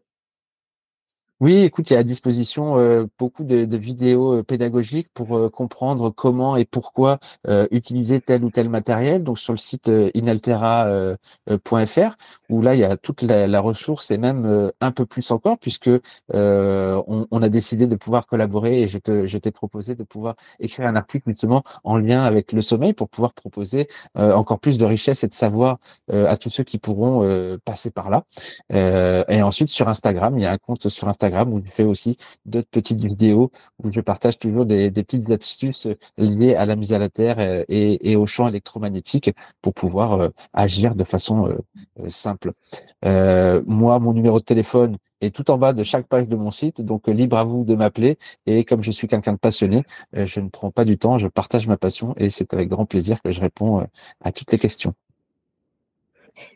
Oui, 1.41 1.59
écoute, 1.59 1.91
il 1.91 1.93
y 1.93 1.97
a 1.97 1.99
à 1.99 2.03
disposition 2.03 2.79
euh, 2.79 3.05
beaucoup 3.19 3.45
de, 3.45 3.77
vidéos 3.77 4.39
euh, 4.39 4.43
pédagogiques 4.43 5.11
pour 5.13 5.37
euh, 5.37 5.51
comprendre 5.51 6.09
comment 6.09 6.57
et 6.57 6.65
pourquoi 6.65 7.19
utiliser 7.71 8.21
tel 8.21 8.43
ou 8.43 8.51
tel 8.51 8.71
matériel. 8.71 9.23
Donc 9.23 9.39
sur 9.39 9.53
le 9.53 9.59
site 9.59 9.91
inaltera.fr, 10.15 12.17
où 12.49 12.63
là 12.63 12.75
il 12.75 12.81
y 12.81 12.85
a 12.85 12.97
toute 12.97 13.23
la, 13.23 13.47
la 13.47 13.61
ressource 13.61 14.11
et 14.11 14.19
même 14.19 14.73
un 14.81 14.91
peu 14.91 15.07
plus 15.07 15.31
encore, 15.31 15.59
puisque 15.59 15.91
on, 16.33 17.27
on, 17.31 17.43
a 17.43 17.49
décidé 17.49 17.87
de 17.87 17.97
pouvoir 17.97 18.27
collaborer 18.27 18.83
et 18.83 18.89
je 18.89 18.99
te, 18.99 19.27
je 19.27 19.39
t'ai 19.39 19.51
proposé 19.51 19.95
de 19.95 20.05
pouvoir 20.05 20.35
écrire 20.59 20.87
un 20.87 20.97
article 20.97 21.29
justement 21.29 21.63
en 21.85 21.99
lien 21.99 22.25
avec 22.25 22.53
le 22.53 22.61
sommeil 22.61 22.95
pour 22.95 23.09
pouvoir 23.09 23.35
proposer 23.35 23.87
encore 24.15 24.59
plus 24.59 24.79
de 24.79 24.85
richesse 24.85 25.23
et 25.25 25.29
de 25.29 25.35
savoir 25.35 25.79
à 26.09 26.37
tous 26.37 26.51
ceux 26.51 26.65
qui 26.65 26.79
pourront 26.79 27.59
passer 27.65 27.91
par 27.91 28.11
là. 28.11 28.25
et 28.71 29.43
ensuite 29.43 29.69
sur 29.69 29.89
Instagram, 29.89 30.39
il 30.39 30.43
y 30.43 30.47
a 30.47 30.53
un 30.53 30.59
compte 30.59 30.89
sur 30.89 31.09
Instagram 31.09 31.26
Où 31.49 31.63
je 31.65 31.71
fais 31.71 31.85
aussi 31.85 32.17
d'autres 32.45 32.69
petites 32.71 33.01
vidéos 33.01 33.51
où 33.83 33.91
je 33.91 34.01
partage 34.01 34.39
toujours 34.39 34.67
des, 34.67 34.91
petites 34.91 35.31
astuces 35.31 35.89
liées 36.17 36.55
à 36.55 36.67
la 36.67 36.77
mise 36.77 36.93
à 36.93 36.99
la 36.99 37.09
terre 37.09 37.41
et, 37.41 37.65
et 38.11 38.17
au 38.17 38.27
champ 38.27 38.49
électromagnétique 38.49 39.31
pour 39.63 39.75
pouvoir 39.75 40.31
agir 40.53 40.95
de 40.95 41.05
façon 41.05 41.57
simple. 42.09 42.53
moi, 43.05 43.99
mon 43.99 44.13
numéro 44.13 44.39
de 44.39 44.45
téléphone 44.45 44.99
est 45.21 45.35
tout 45.35 45.51
en 45.51 45.59
bas 45.59 45.73
de 45.73 45.83
chaque 45.83 46.07
page 46.07 46.29
de 46.29 46.37
mon 46.37 46.51
site, 46.51 46.83
donc 46.83 47.09
libre 47.09 47.37
à 47.39 47.45
vous 47.45 47.65
de 47.65 47.75
m'appeler. 47.75 48.19
Et 48.47 48.65
comme 48.65 48.83
je 48.83 48.91
suis 48.91 49.09
quelqu'un 49.09 49.33
de 49.33 49.39
passionné, 49.39 49.85
je 50.13 50.41
ne 50.41 50.49
prends 50.49 50.71
pas 50.71 50.85
du 50.85 50.99
temps, 50.99 51.19
je 51.19 51.29
partage 51.29 51.67
ma 51.67 51.77
passion 51.77 52.15
et 52.17 52.31
c'est 52.31 52.53
avec 52.55 52.69
grand 52.69 52.87
plaisir 52.87 53.21
que 53.23 53.31
je 53.31 53.41
réponds 53.41 53.87
à 54.21 54.33
toutes 54.33 54.53
les 54.53 54.59
questions. 54.59 54.95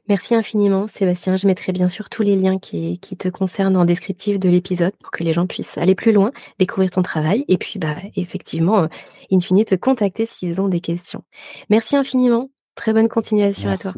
Merci 0.08 0.34
infiniment, 0.34 0.88
Sébastien. 0.88 1.36
Je 1.36 1.46
mettrai 1.46 1.72
bien 1.72 1.88
sûr 1.88 2.08
tous 2.08 2.22
les 2.22 2.36
liens 2.36 2.58
qui, 2.58 2.98
te 2.98 3.28
concernent 3.28 3.76
en 3.76 3.84
descriptif 3.84 4.38
de 4.38 4.48
l'épisode 4.48 4.94
pour 4.96 5.10
que 5.10 5.24
les 5.24 5.32
gens 5.32 5.46
puissent 5.46 5.78
aller 5.78 5.94
plus 5.94 6.12
loin, 6.12 6.32
découvrir 6.58 6.90
ton 6.90 7.02
travail 7.02 7.44
et 7.48 7.58
puis, 7.58 7.78
bah, 7.78 7.96
effectivement, 8.16 8.84
euh, 8.84 8.88
in 9.30 9.40
fine, 9.40 9.64
te 9.64 9.74
contacter 9.74 10.26
s'ils 10.26 10.60
ont 10.60 10.68
des 10.68 10.80
questions. 10.80 11.22
Merci 11.68 11.96
infiniment. 11.96 12.50
Très 12.74 12.92
bonne 12.92 13.08
continuation 13.08 13.68
à 13.68 13.76
toi. 13.76 13.92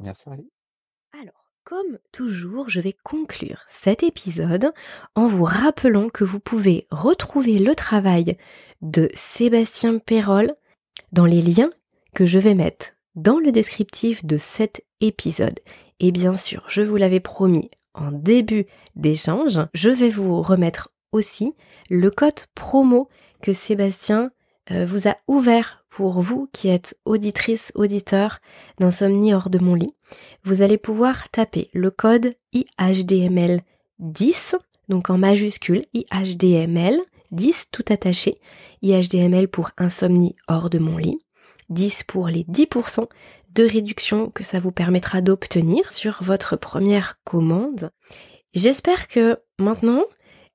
Merci, 0.00 0.28
Marie. 0.28 0.48
Alors, 1.20 1.50
comme 1.64 1.98
toujours, 2.12 2.68
je 2.68 2.80
vais 2.80 2.94
conclure 3.04 3.64
cet 3.68 4.02
épisode 4.02 4.72
en 5.14 5.26
vous 5.26 5.44
rappelant 5.44 6.08
que 6.08 6.24
vous 6.24 6.40
pouvez 6.40 6.86
retrouver 6.90 7.58
le 7.58 7.74
travail 7.74 8.36
de 8.82 9.08
Sébastien 9.14 9.98
Perrol 9.98 10.54
dans 11.12 11.26
les 11.26 11.42
liens 11.42 11.70
que 12.14 12.26
je 12.26 12.38
vais 12.38 12.54
mettre 12.54 12.93
dans 13.14 13.38
le 13.38 13.52
descriptif 13.52 14.24
de 14.24 14.36
cet 14.36 14.84
épisode. 15.00 15.60
Et 16.00 16.12
bien 16.12 16.36
sûr, 16.36 16.64
je 16.68 16.82
vous 16.82 16.96
l'avais 16.96 17.20
promis 17.20 17.70
en 17.94 18.10
début 18.10 18.66
d'échange, 18.96 19.60
je 19.72 19.90
vais 19.90 20.10
vous 20.10 20.42
remettre 20.42 20.90
aussi 21.12 21.54
le 21.88 22.10
code 22.10 22.40
promo 22.54 23.08
que 23.40 23.52
Sébastien 23.52 24.30
euh, 24.70 24.84
vous 24.84 25.08
a 25.08 25.16
ouvert 25.28 25.84
pour 25.88 26.20
vous 26.20 26.48
qui 26.52 26.68
êtes 26.68 26.98
auditrice, 27.04 27.70
auditeur 27.74 28.40
d'insomnie 28.78 29.32
hors 29.32 29.48
de 29.48 29.58
mon 29.58 29.74
lit. 29.74 29.94
Vous 30.42 30.62
allez 30.62 30.78
pouvoir 30.78 31.28
taper 31.30 31.70
le 31.72 31.90
code 31.90 32.34
IHDML 32.52 33.60
10, 34.00 34.56
donc 34.88 35.10
en 35.10 35.18
majuscule 35.18 35.84
IHDML 35.94 36.98
10 37.30 37.68
tout 37.70 37.84
attaché, 37.90 38.40
IHDML 38.82 39.48
pour 39.48 39.70
insomnie 39.76 40.34
hors 40.48 40.70
de 40.70 40.78
mon 40.78 40.96
lit. 40.96 41.18
10 41.74 42.04
pour 42.04 42.28
les 42.28 42.44
10% 42.44 43.06
de 43.54 43.64
réduction 43.64 44.30
que 44.30 44.42
ça 44.42 44.58
vous 44.58 44.72
permettra 44.72 45.20
d'obtenir 45.20 45.92
sur 45.92 46.22
votre 46.22 46.56
première 46.56 47.18
commande. 47.24 47.90
J'espère 48.54 49.08
que 49.08 49.38
maintenant, 49.58 50.02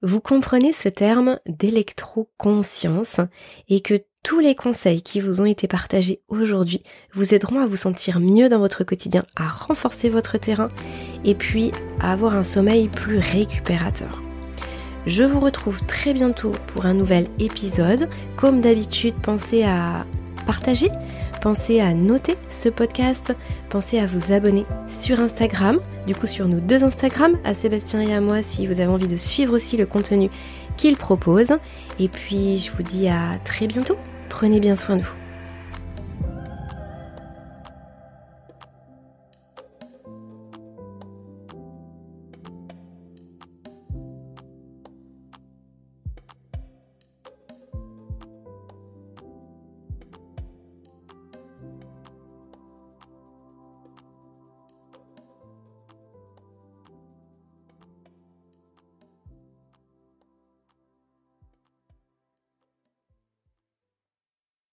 vous 0.02 0.22
comprenez 0.22 0.74
ce 0.74 0.90
terme 0.90 1.40
d'électroconscience 1.46 3.20
et 3.68 3.82
que 3.82 4.02
tous 4.24 4.40
les 4.40 4.56
conseils 4.56 5.02
qui 5.02 5.20
vous 5.20 5.42
ont 5.42 5.46
été 5.46 5.68
partagés 5.68 6.22
aujourd'hui 6.28 6.84
vous 7.14 7.34
aideront 7.34 7.60
à 7.62 7.66
vous 7.66 7.78
sentir 7.78 8.20
mieux 8.20 8.50
dans 8.50 8.60
votre 8.60 8.84
quotidien, 8.84 9.24
à 9.36 9.48
renforcer 9.48 10.10
votre 10.10 10.38
terrain 10.38 10.70
et 11.24 11.36
puis 11.36 11.72
à 12.00 12.12
avoir 12.12 12.36
un 12.36 12.44
sommeil 12.44 12.88
plus 12.88 13.20
récupérateur. 13.20 14.22
Je 15.06 15.24
vous 15.24 15.40
retrouve 15.40 15.86
très 15.86 16.14
bientôt 16.14 16.52
pour 16.68 16.86
un 16.86 16.94
nouvel 16.94 17.28
épisode. 17.40 18.10
Comme 18.36 18.62
d'habitude, 18.62 19.16
pensez 19.22 19.64
à 19.64 20.06
partager. 20.50 20.90
Pensez 21.44 21.80
à 21.80 21.94
noter 21.94 22.36
ce 22.50 22.70
podcast. 22.70 23.36
Pensez 23.70 24.00
à 24.00 24.08
vous 24.08 24.34
abonner 24.34 24.66
sur 24.88 25.20
Instagram. 25.20 25.78
Du 26.08 26.16
coup, 26.16 26.26
sur 26.26 26.48
nos 26.48 26.60
deux 26.60 26.84
Instagram, 26.84 27.38
à 27.44 27.54
Sébastien 27.54 28.02
et 28.02 28.16
à 28.16 28.20
moi, 28.20 28.42
si 28.42 28.66
vous 28.66 28.80
avez 28.80 28.88
envie 28.88 29.08
de 29.08 29.16
suivre 29.16 29.56
aussi 29.56 29.78
le 29.78 29.86
contenu 29.86 30.32
qu'il 30.76 30.98
propose. 30.98 31.54
Et 32.00 32.08
puis, 32.08 32.58
je 32.58 32.72
vous 32.72 32.82
dis 32.82 33.08
à 33.10 33.38
très 33.46 33.68
bientôt. 33.68 33.96
Prenez 34.28 34.60
bien 34.60 34.76
soin 34.76 34.96
de 34.96 35.04
vous. 35.04 35.19